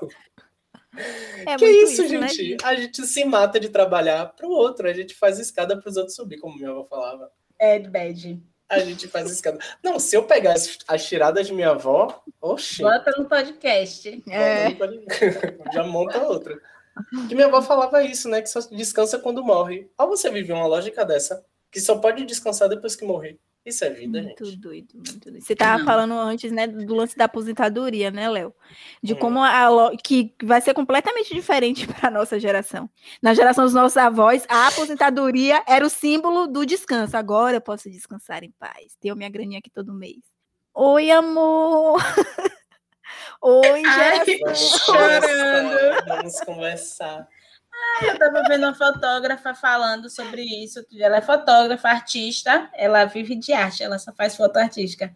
É 1.45 1.55
que 1.55 1.65
isso, 1.65 2.03
isso, 2.03 2.17
né, 2.17 2.27
gente? 2.27 2.51
Né? 2.51 2.57
A 2.63 2.75
gente 2.75 3.05
se 3.05 3.23
mata 3.23 3.59
de 3.59 3.69
trabalhar 3.69 4.25
para 4.35 4.47
o 4.47 4.51
outro, 4.51 4.87
a 4.87 4.93
gente 4.93 5.13
faz 5.13 5.37
escada 5.39 5.79
para 5.79 5.87
os 5.87 5.97
outros 5.97 6.15
subir, 6.15 6.39
como 6.39 6.57
minha 6.57 6.71
avó 6.71 6.83
falava. 6.85 7.31
É 7.59 7.79
bad. 7.79 8.41
A 8.69 8.79
gente 8.79 9.07
faz 9.07 9.31
escândalo. 9.31 9.63
Não, 9.81 9.97
se 9.97 10.15
eu 10.15 10.23
pegar 10.23 10.53
as, 10.53 10.77
as 10.87 11.05
tiradas 11.05 11.47
de 11.47 11.53
minha 11.53 11.69
avó, 11.69 12.21
oxi. 12.41 12.81
Bota 12.81 13.11
no 13.17 13.25
podcast. 13.25 14.23
É. 14.29 14.67
Já 15.73 15.83
monta 15.83 16.21
outra. 16.23 16.59
Que 17.27 17.35
minha 17.35 17.47
avó 17.47 17.61
falava 17.61 18.03
isso, 18.03 18.27
né? 18.27 18.41
Que 18.41 18.49
só 18.49 18.59
descansa 18.71 19.19
quando 19.19 19.43
morre. 19.43 19.89
Ao 19.97 20.09
você 20.09 20.29
viver 20.29 20.53
uma 20.53 20.67
lógica 20.67 21.05
dessa, 21.05 21.45
que 21.71 21.79
só 21.79 21.97
pode 21.97 22.25
descansar 22.25 22.67
depois 22.67 22.95
que 22.95 23.05
morrer. 23.05 23.39
Isso 23.67 23.83
é 23.83 23.89
vida, 23.89 24.21
Muito 24.21 24.45
gente. 24.45 24.57
doido, 24.59 24.93
muito 24.95 25.19
doido. 25.29 25.43
Você 25.43 25.51
estava 25.51 25.77
Não. 25.79 25.85
falando 25.85 26.13
antes, 26.13 26.51
né, 26.53 26.65
do 26.67 26.95
lance 26.95 27.17
da 27.17 27.25
aposentadoria, 27.25 28.09
né, 28.09 28.29
Léo? 28.29 28.53
De 29.03 29.13
Hum. 29.13 29.17
como 29.17 29.43
a 29.43 29.91
que 30.01 30.33
vai 30.41 30.61
ser 30.61 30.73
completamente 30.73 31.33
diferente 31.33 31.85
para 32.05 32.07
a 32.07 32.11
nossa 32.11 32.39
geração. 32.39 32.89
Na 33.21 33.33
geração 33.33 33.65
dos 33.65 33.73
nossos 33.73 33.97
avós, 33.97 34.45
a 34.47 34.67
aposentadoria 34.67 35.61
era 35.67 35.85
o 35.85 35.89
símbolo 35.89 36.47
do 36.47 36.65
descanso. 36.65 37.17
Agora 37.17 37.57
eu 37.57 37.61
posso 37.61 37.89
descansar 37.91 38.41
em 38.43 38.51
paz. 38.51 38.95
Tenho 39.01 39.17
minha 39.17 39.29
graninha 39.29 39.59
aqui 39.59 39.69
todo 39.69 39.93
mês. 39.93 40.19
Oi, 40.73 41.11
amor. 41.11 41.97
Oi, 43.41 43.83
Ai, 43.85 44.25
geração. 44.25 44.55
Chorando. 44.55 46.05
vamos 46.07 46.39
conversar. 46.41 47.27
Eu 48.01 48.13
estava 48.13 48.43
vendo 48.47 48.63
uma 48.63 48.75
fotógrafa 48.75 49.55
falando 49.55 50.09
sobre 50.09 50.43
isso. 50.43 50.85
Ela 50.99 51.17
é 51.17 51.21
fotógrafa, 51.21 51.89
artista, 51.89 52.69
ela 52.73 53.05
vive 53.05 53.35
de 53.35 53.53
arte, 53.53 53.83
ela 53.83 53.97
só 53.97 54.13
faz 54.13 54.35
foto 54.35 54.57
artística. 54.57 55.13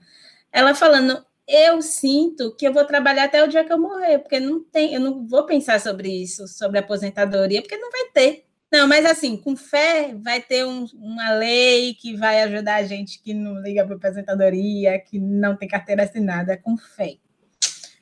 Ela 0.51 0.73
falando, 0.73 1.23
eu 1.47 1.81
sinto 1.81 2.55
que 2.55 2.67
eu 2.67 2.73
vou 2.73 2.85
trabalhar 2.85 3.25
até 3.25 3.43
o 3.43 3.47
dia 3.47 3.63
que 3.63 3.71
eu 3.71 3.79
morrer, 3.79 4.19
porque 4.19 4.39
não 4.39 4.63
tem, 4.63 4.93
eu 4.93 4.99
não 4.99 5.27
vou 5.27 5.45
pensar 5.45 5.79
sobre 5.79 6.09
isso, 6.09 6.47
sobre 6.47 6.79
aposentadoria, 6.79 7.61
porque 7.61 7.77
não 7.77 7.91
vai 7.91 8.05
ter. 8.13 8.45
Não, 8.71 8.87
mas 8.87 9.05
assim, 9.05 9.35
com 9.37 9.55
fé 9.55 10.15
vai 10.17 10.41
ter 10.41 10.65
um- 10.65 10.85
uma 10.95 11.33
lei 11.33 11.93
que 11.93 12.15
vai 12.15 12.41
ajudar 12.43 12.75
a 12.75 12.83
gente 12.83 13.21
que 13.21 13.33
não 13.33 13.61
liga 13.61 13.85
para 13.85 13.95
aposentadoria, 13.97 14.97
que 14.99 15.19
não 15.19 15.55
tem 15.57 15.67
carteira 15.67 16.03
assinada, 16.03 16.57
com 16.57 16.77
fé. 16.77 17.17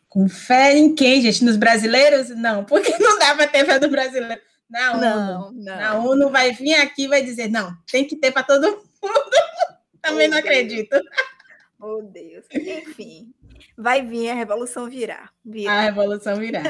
Com 0.07 0.27
fé 0.29 0.75
em 0.77 0.93
quem, 0.95 1.21
gente? 1.21 1.43
Nos 1.43 1.55
brasileiros? 1.57 2.29
Não, 2.29 2.63
porque 2.65 2.91
não 2.99 3.17
dá 3.19 3.35
para 3.35 3.47
ter 3.47 3.65
fé 3.65 3.79
do 3.79 3.89
brasileiro. 3.89 4.41
Na 4.69 4.91
ONU. 4.93 5.01
Não, 5.01 5.51
não. 5.51 5.79
A 5.83 5.93
ONU 5.99 6.29
vai 6.29 6.51
vir 6.53 6.75
aqui 6.75 7.03
e 7.03 7.07
vai 7.07 7.23
dizer, 7.23 7.49
não, 7.49 7.75
tem 7.91 8.05
que 8.05 8.15
ter 8.15 8.31
para 8.31 8.43
todo 8.43 8.67
mundo. 8.69 8.81
Também 10.01 10.27
não 10.27 10.35
Meu 10.37 10.43
Deus. 10.43 10.45
acredito. 10.45 11.01
Oh, 11.79 12.01
Deus. 12.03 12.45
Enfim, 12.53 13.33
vai 13.77 14.05
vir, 14.05 14.29
a 14.29 14.33
revolução 14.35 14.89
virá. 14.89 15.29
virá. 15.43 15.71
A 15.73 15.81
revolução 15.81 16.35
virá. 16.37 16.61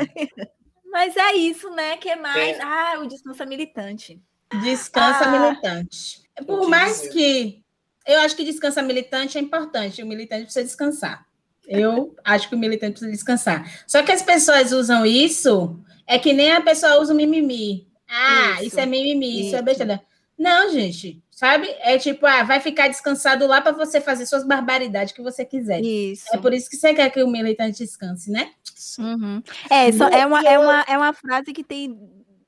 Mas 0.91 1.16
é 1.18 1.34
isso, 1.34 1.70
né? 1.72 1.97
que 1.97 2.16
mais? 2.16 2.58
Tem- 2.58 2.62
Ah, 2.64 3.00
o 3.00 3.08
descanso 3.08 3.43
é 3.43 3.45
militante. 3.45 4.22
Descansa 4.64 5.26
Ah. 5.26 5.32
militante. 5.50 6.24
Por 6.47 6.68
mais 6.68 7.02
dizer. 7.02 7.12
que 7.14 7.64
eu 8.08 8.20
acho 8.22 8.36
que 8.36 8.43
descansa 8.43 8.82
militante 8.82 9.38
é 9.38 9.41
importante, 9.41 10.02
o 10.02 10.08
militante 10.08 10.43
precisa 10.45 10.64
descansar. 10.66 11.28
Eu 11.68 12.16
acho 12.24 12.50
que 12.50 12.56
o 12.56 12.58
militante 12.58 12.93
precisa 12.93 13.12
descansar. 13.12 13.84
Só 13.86 14.02
que 14.02 14.12
as 14.12 14.24
pessoas 14.24 14.72
usam 14.72 15.06
isso, 15.06 15.80
é 16.08 16.18
que 16.18 16.34
nem 16.34 16.52
a 16.52 16.62
pessoa 16.62 17.00
usa 17.00 17.14
o 17.14 17.16
mimimi. 17.16 17.88
Ah, 18.10 18.53
isso, 18.55 18.64
Isso. 18.68 18.80
é 18.80 18.86
mimimi, 18.86 19.47
isso, 19.47 19.55
é 19.55 19.57
Isso. 19.57 19.64
besteira. 19.66 20.01
Não, 20.38 20.72
gente, 20.72 21.22
sabe? 21.30 21.68
É 21.82 21.97
tipo, 21.97 22.26
ah, 22.26 22.43
vai 22.43 22.60
ficar 22.62 22.88
descansado 22.88 23.45
lá 23.45 23.62
para 23.62 23.74
você 23.74 23.99
fazer 23.99 24.26
suas 24.26 24.45
barbaridades 24.45 25.14
que 25.14 25.22
você 25.22 25.43
quiser. 25.43 25.82
Isso. 25.84 26.26
É 26.34 26.38
por 26.38 26.53
isso 26.53 26.70
que 26.70 26.78
você 26.78 26.93
quer 26.93 27.10
que 27.10 27.22
o 27.22 27.28
militante 27.28 27.80
descanse, 27.84 28.32
né? 28.32 28.51
Uhum. 28.97 29.43
É, 29.70 29.91
só, 29.91 30.07
é, 30.07 30.26
uma, 30.26 30.41
é, 30.41 30.57
uma, 30.57 30.82
é 30.88 30.97
uma 30.97 31.14
frase 31.14 31.51
que 31.51 31.64
tem 31.64 31.99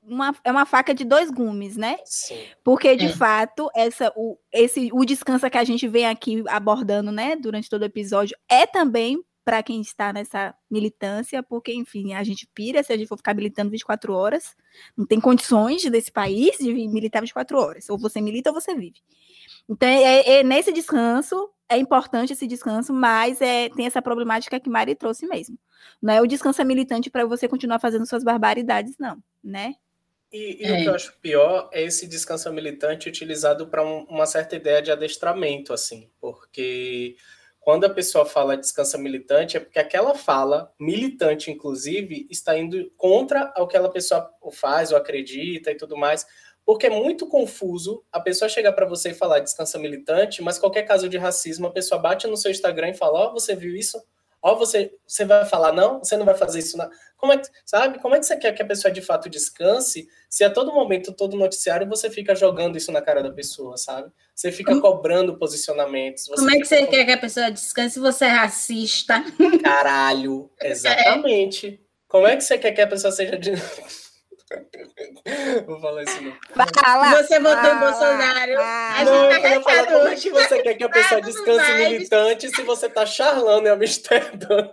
uma, 0.02 0.34
é 0.42 0.50
uma 0.50 0.64
faca 0.64 0.94
de 0.94 1.04
dois 1.04 1.30
gumes, 1.30 1.76
né? 1.76 1.98
Sim. 2.06 2.40
Porque, 2.64 2.96
de 2.96 3.06
É. 3.06 3.08
fato, 3.10 3.70
essa, 3.74 4.10
o, 4.16 4.38
esse, 4.50 4.88
o 4.92 5.04
descanso 5.04 5.48
que 5.50 5.58
a 5.58 5.64
gente 5.64 5.86
vem 5.86 6.06
aqui 6.06 6.42
abordando, 6.48 7.12
né, 7.12 7.36
durante 7.36 7.68
todo 7.68 7.82
o 7.82 7.86
episódio, 7.86 8.36
é 8.48 8.66
também 8.66 9.22
para 9.44 9.62
quem 9.62 9.80
está 9.80 10.12
nessa 10.12 10.54
militância, 10.70 11.42
porque, 11.42 11.72
enfim, 11.72 12.14
a 12.14 12.22
gente 12.22 12.46
pira 12.54 12.82
se 12.82 12.92
a 12.92 12.96
gente 12.96 13.08
for 13.08 13.16
ficar 13.16 13.34
militando 13.34 13.70
24 13.70 14.12
horas. 14.12 14.56
Não 14.96 15.06
tem 15.06 15.20
condições 15.20 15.82
desse 15.90 16.10
país 16.10 16.56
de 16.58 16.72
militar 16.88 17.20
24 17.20 17.58
horas. 17.58 17.88
Ou 17.90 17.98
você 17.98 18.20
milita 18.20 18.50
ou 18.50 18.54
você 18.54 18.74
vive. 18.74 19.00
Então, 19.68 19.88
é, 19.88 20.38
é 20.38 20.42
nesse 20.42 20.72
descanso, 20.72 21.50
é 21.68 21.76
importante 21.76 22.32
esse 22.32 22.46
descanso, 22.46 22.92
mas 22.92 23.40
é, 23.40 23.68
tem 23.70 23.86
essa 23.86 24.02
problemática 24.02 24.60
que 24.60 24.68
Mari 24.70 24.94
trouxe 24.94 25.26
mesmo. 25.26 25.58
Não 26.00 26.14
é 26.14 26.20
o 26.20 26.26
descanso 26.26 26.60
é 26.60 26.64
militante 26.64 27.10
para 27.10 27.24
você 27.24 27.48
continuar 27.48 27.78
fazendo 27.78 28.06
suas 28.06 28.22
barbaridades, 28.22 28.96
não, 28.98 29.22
né? 29.42 29.74
E, 30.32 30.62
e 30.62 30.64
É. 30.64 30.72
o 30.72 30.82
que 30.82 30.88
eu 30.88 30.94
acho 30.94 31.14
pior 31.20 31.68
é 31.72 31.82
esse 31.82 32.06
descanso 32.06 32.50
militante 32.52 33.08
utilizado 33.08 33.66
para 33.68 33.82
uma 33.84 34.26
certa 34.26 34.56
ideia 34.56 34.80
de 34.80 34.90
adestramento, 34.90 35.72
assim, 35.72 36.10
porque 36.20 37.16
quando 37.62 37.84
a 37.84 37.90
pessoa 37.90 38.26
fala 38.26 38.56
descansa 38.56 38.98
militante, 38.98 39.56
é 39.56 39.60
porque 39.60 39.78
aquela 39.78 40.14
fala, 40.16 40.72
militante 40.80 41.50
inclusive, 41.50 42.26
está 42.28 42.58
indo 42.58 42.90
contra 42.96 43.52
o 43.56 43.68
que 43.68 43.76
aquela 43.76 43.88
pessoa 43.88 44.28
faz 44.52 44.90
ou 44.90 44.98
acredita 44.98 45.70
e 45.70 45.76
tudo 45.76 45.96
mais, 45.96 46.26
porque 46.66 46.86
é 46.86 46.90
muito 46.90 47.26
confuso 47.26 48.04
a 48.10 48.20
pessoa 48.20 48.48
chegar 48.48 48.72
para 48.72 48.86
você 48.86 49.10
e 49.10 49.14
falar 49.14 49.38
descansa 49.38 49.78
militante, 49.78 50.42
mas 50.42 50.58
qualquer 50.58 50.82
caso 50.82 51.08
de 51.08 51.16
racismo, 51.16 51.68
a 51.68 51.72
pessoa 51.72 52.00
bate 52.00 52.26
no 52.26 52.36
seu 52.36 52.50
Instagram 52.50 52.90
e 52.90 52.94
fala: 52.94 53.28
Ó, 53.28 53.32
você 53.32 53.54
viu 53.54 53.76
isso? 53.76 54.02
Ó, 54.42 54.56
você, 54.56 54.92
você 55.06 55.24
vai 55.24 55.44
falar 55.46 55.72
não? 55.72 56.00
Você 56.00 56.16
não 56.16 56.24
vai 56.26 56.34
fazer 56.34 56.58
isso? 56.58 56.76
Não. 56.76 56.90
Como 57.16 57.32
é 57.32 57.38
que, 57.38 57.48
sabe? 57.64 58.00
Como 58.00 58.16
é 58.16 58.18
que 58.18 58.26
você 58.26 58.36
quer 58.36 58.52
que 58.52 58.60
a 58.60 58.66
pessoa 58.66 58.90
de 58.92 59.00
fato 59.00 59.30
descanse 59.30 60.08
se 60.28 60.42
a 60.42 60.50
todo 60.50 60.72
momento, 60.74 61.12
todo 61.12 61.36
noticiário, 61.36 61.88
você 61.88 62.10
fica 62.10 62.34
jogando 62.34 62.76
isso 62.76 62.90
na 62.90 63.00
cara 63.00 63.22
da 63.22 63.30
pessoa, 63.30 63.76
sabe? 63.76 64.10
Você 64.34 64.50
fica 64.50 64.72
Como- 64.72 64.82
cobrando 64.82 65.38
posicionamentos. 65.38 66.24
Como 66.26 66.50
é 66.50 66.58
que 66.58 66.64
você 66.64 66.84
quer 66.86 67.04
que 67.04 67.12
a 67.12 67.18
pessoa 67.18 67.50
descanse 67.50 67.94
se 67.94 68.00
você 68.00 68.24
é 68.24 68.28
racista? 68.28 69.22
Caralho, 69.62 70.50
exatamente. 70.60 71.80
Como 72.08 72.26
é 72.26 72.34
que 72.36 72.42
você 72.42 72.58
quer 72.58 72.72
que 72.72 72.80
a 72.80 72.86
pessoa 72.86 73.12
seja 73.12 73.38
de. 73.38 73.52
Vou 75.66 75.80
falar 75.80 76.02
isso 76.02 76.20
não. 76.22 76.32
Fala! 76.82 77.22
Você 77.22 77.38
votou 77.38 77.58
em 77.58 77.64
fala, 77.64 77.90
Bolsonaro. 77.90 78.54
fala. 78.54 79.00
A 79.00 79.04
Não, 79.04 79.30
gente 79.30 79.42
tá 79.42 79.54
eu 79.54 79.62
falar, 79.62 79.86
como 79.86 80.08
é 80.08 80.16
que 80.16 80.30
você 80.30 80.62
quer 80.62 80.74
que 80.74 80.84
a 80.84 80.88
pessoa 80.88 81.20
descanse 81.20 81.72
vibes. 81.72 81.90
militante 81.90 82.48
se 82.50 82.62
você 82.62 82.88
tá 82.88 83.06
charlando 83.06 83.68
em 83.68 83.70
Amsterdã? 83.70 84.70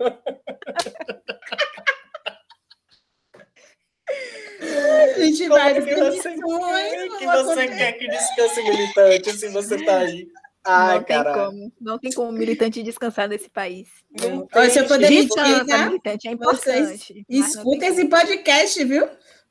A 4.62 5.20
gente 5.20 5.48
Como 5.48 5.60
vai 5.60 5.72
é 5.72 5.74
que 5.76 5.82
você, 5.82 6.30
demissões, 6.30 7.18
que 7.18 7.26
você 7.26 7.68
quer 7.68 7.92
que 7.94 8.08
descanse 8.08 8.64
militante 8.64 9.32
se 9.38 9.48
você 9.50 9.86
tá 9.86 10.00
aí? 10.00 10.28
Ai, 10.66 10.96
não 10.98 11.04
tem 11.04 11.24
como. 11.24 11.74
Não 11.80 12.00
tem 12.00 12.12
como 12.12 12.32
militante 12.32 12.84
descansar 12.84 13.28
nesse 13.28 13.50
país. 13.50 13.88
Não 14.20 14.48
Olha, 14.54 14.70
se 14.70 14.80
eu 14.80 14.90
mentir, 14.90 15.26
Descansa, 15.26 15.86
militante, 15.86 16.28
é 16.28 16.32
importante. 16.32 17.26
não 17.30 17.40
Escuta 17.40 17.86
esse 17.86 18.06
podcast, 18.06 18.84
viu? 18.84 19.08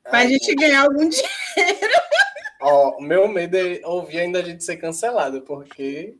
Pra 0.09 0.25
gente 0.25 0.55
ganhar 0.55 0.83
algum 0.83 1.07
dinheiro. 1.07 1.29
Ó, 2.61 2.97
o 2.97 3.01
meu 3.01 3.25
medo 3.29 3.55
é 3.55 3.79
ouvir 3.85 4.19
ainda 4.19 4.39
a 4.39 4.41
gente 4.41 4.65
ser 4.65 4.75
cancelado, 4.75 5.41
porque. 5.43 6.13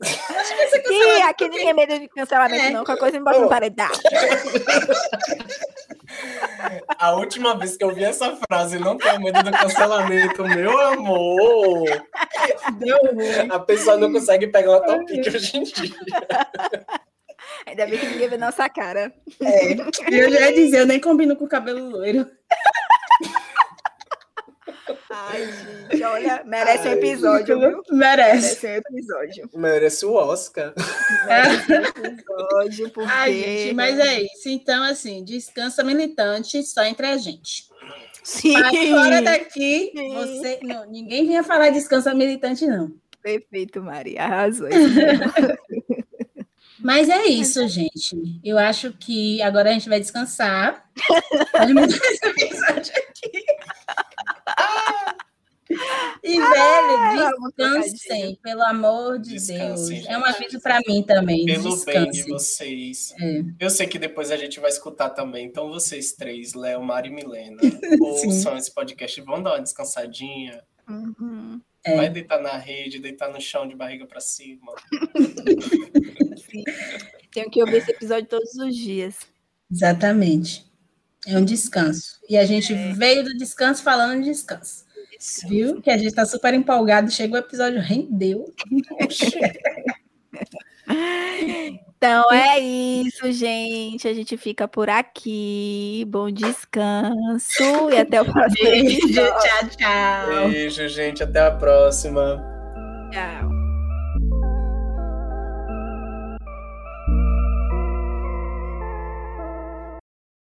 como. 0.86 0.94
Ih, 1.18 1.22
aqui 1.22 1.48
ninguém 1.48 1.66
tem 1.66 1.74
medo 1.74 1.98
de 1.98 2.08
cancelamento, 2.08 2.64
É. 2.64 2.70
não. 2.70 2.82
Qualquer 2.82 3.00
coisa 3.00 3.18
me 3.18 3.24
bota 3.24 3.40
no 3.40 3.46
Ô. 3.46 3.48
paredão. 3.50 3.90
A 6.98 7.12
última 7.12 7.56
vez 7.56 7.76
que 7.76 7.84
eu 7.84 7.94
vi 7.94 8.04
essa 8.04 8.36
frase, 8.48 8.78
não 8.78 8.96
tenho 8.96 9.20
medo 9.20 9.42
do 9.42 9.50
cancelamento, 9.50 10.42
meu 10.44 10.78
amor. 10.80 11.84
Deu 12.78 12.98
ruim. 13.14 13.50
A 13.50 13.58
pessoa 13.58 13.96
não 13.96 14.12
consegue 14.12 14.46
pegar 14.48 14.70
uma 14.70 14.80
topic 14.86 15.26
hoje 15.26 15.56
em 15.58 15.62
dia. 15.62 15.94
Ainda 17.66 17.86
bem 17.86 17.98
que 17.98 18.06
ninguém 18.06 18.28
vê 18.28 18.36
nossa 18.36 18.68
cara. 18.68 19.12
É. 19.42 19.72
Eu 20.10 20.30
já 20.30 20.40
ia 20.40 20.54
dizer, 20.54 20.80
eu 20.80 20.86
nem 20.86 21.00
combino 21.00 21.36
com 21.36 21.44
o 21.44 21.48
cabelo 21.48 21.88
loiro. 21.90 22.26
Ai, 25.10 25.52
gente, 25.52 26.02
olha, 26.02 26.42
merece 26.44 26.88
um 26.88 26.90
Ai, 26.90 26.98
episódio, 26.98 27.60
viu? 27.60 27.82
Merece. 27.90 28.66
Merece 28.66 28.66
um 28.66 28.96
episódio. 28.96 29.50
Merece 29.54 30.06
o 30.06 30.12
Oscar. 30.14 30.74
Merece 31.26 31.72
um 31.72 32.06
episódio, 32.06 32.90
porque... 32.90 33.12
Ai, 33.12 33.34
gente, 33.34 33.74
mas 33.74 33.98
é 33.98 34.22
isso. 34.22 34.48
Então, 34.48 34.82
assim, 34.82 35.24
descansa 35.24 35.82
militante 35.82 36.62
só 36.62 36.82
entre 36.84 37.06
a 37.06 37.16
gente. 37.16 37.68
Sim, 38.22 38.52
Mas 38.52 38.88
fora 38.90 39.22
daqui, 39.22 39.92
Sim. 39.96 40.14
você. 40.14 40.60
Não, 40.62 40.88
ninguém 40.90 41.26
vinha 41.26 41.42
falar 41.42 41.70
descansa 41.70 42.14
militante, 42.14 42.66
não. 42.66 42.92
perfeito, 43.22 43.82
Maria, 43.82 44.24
arrasou. 44.24 44.68
Mas 46.82 47.08
é 47.10 47.26
isso, 47.26 47.66
gente. 47.68 48.40
Eu 48.42 48.56
acho 48.58 48.92
que 48.94 49.42
agora 49.42 49.68
a 49.68 49.72
gente 49.72 49.88
vai 49.88 50.00
descansar. 50.00 50.88
Pode 51.52 51.74
mudar 51.74 51.94
esse 51.94 52.26
episódio 52.26 52.92
aqui. 52.96 53.44
E, 56.22 56.38
velho, 56.38 57.30
vamos 57.38 57.52
descansem, 57.56 58.38
pelo 58.42 58.62
amor 58.62 59.18
de 59.18 59.30
Descansem, 59.34 59.66
Deus. 59.66 59.88
gente. 59.88 60.08
É 60.08 60.18
um 60.18 60.24
aviso 60.24 60.60
para 60.60 60.78
mim 60.86 61.02
também. 61.02 61.46
Pelo 61.46 61.84
bem 61.84 62.10
de 62.10 62.22
vocês. 62.24 63.14
É. 63.20 63.42
Eu 63.58 63.70
sei 63.70 63.86
que 63.86 63.98
depois 63.98 64.30
a 64.30 64.36
gente 64.36 64.60
vai 64.60 64.70
escutar 64.70 65.10
também. 65.10 65.46
Então, 65.46 65.68
vocês 65.68 66.12
três, 66.12 66.54
Léo, 66.54 66.82
Mari 66.82 67.08
e 67.08 67.12
Milena, 67.12 67.58
ouçam 68.00 68.56
esse 68.56 68.72
podcast, 68.72 69.20
vão 69.22 69.42
dar 69.42 69.54
uma 69.54 69.62
descansadinha. 69.62 70.62
Uhum. 70.88 71.60
É. 71.84 71.96
Vai 71.96 72.10
deitar 72.10 72.40
na 72.42 72.56
rede, 72.58 72.98
deitar 72.98 73.30
no 73.32 73.40
chão 73.40 73.66
de 73.66 73.74
barriga 73.74 74.06
pra 74.06 74.20
cima. 74.20 74.72
Tenho 77.32 77.50
que 77.50 77.60
ouvir 77.62 77.76
esse 77.76 77.90
episódio 77.90 78.26
todos 78.28 78.54
os 78.56 78.76
dias. 78.76 79.16
Exatamente. 79.70 80.66
É 81.26 81.38
um 81.38 81.44
descanso. 81.44 82.18
E 82.28 82.36
a 82.36 82.44
gente 82.44 82.74
veio 82.94 83.22
do 83.24 83.36
descanso 83.36 83.82
falando 83.82 84.22
de 84.22 84.30
descanso. 84.30 84.84
Viu? 85.48 85.80
Que 85.82 85.90
a 85.90 85.98
gente 85.98 86.14
tá 86.14 86.24
super 86.24 86.54
empolgado. 86.54 87.10
Chegou 87.10 87.36
o 87.36 87.40
episódio, 87.40 87.80
rendeu. 87.80 88.44
Então 91.96 92.32
é 92.32 92.58
isso, 92.58 93.30
gente. 93.30 94.08
A 94.08 94.14
gente 94.14 94.36
fica 94.38 94.66
por 94.66 94.88
aqui. 94.88 96.04
Bom 96.08 96.30
descanso 96.30 97.90
e 97.92 97.98
até 97.98 98.22
o 98.22 98.24
próximo 98.24 98.70
Beijo, 98.70 99.12
tchau, 99.12 99.68
tchau. 99.76 100.48
Beijo, 100.48 100.88
gente. 100.88 101.22
Até 101.22 101.40
a 101.40 101.50
próxima. 101.50 102.42
Tchau. 103.12 103.59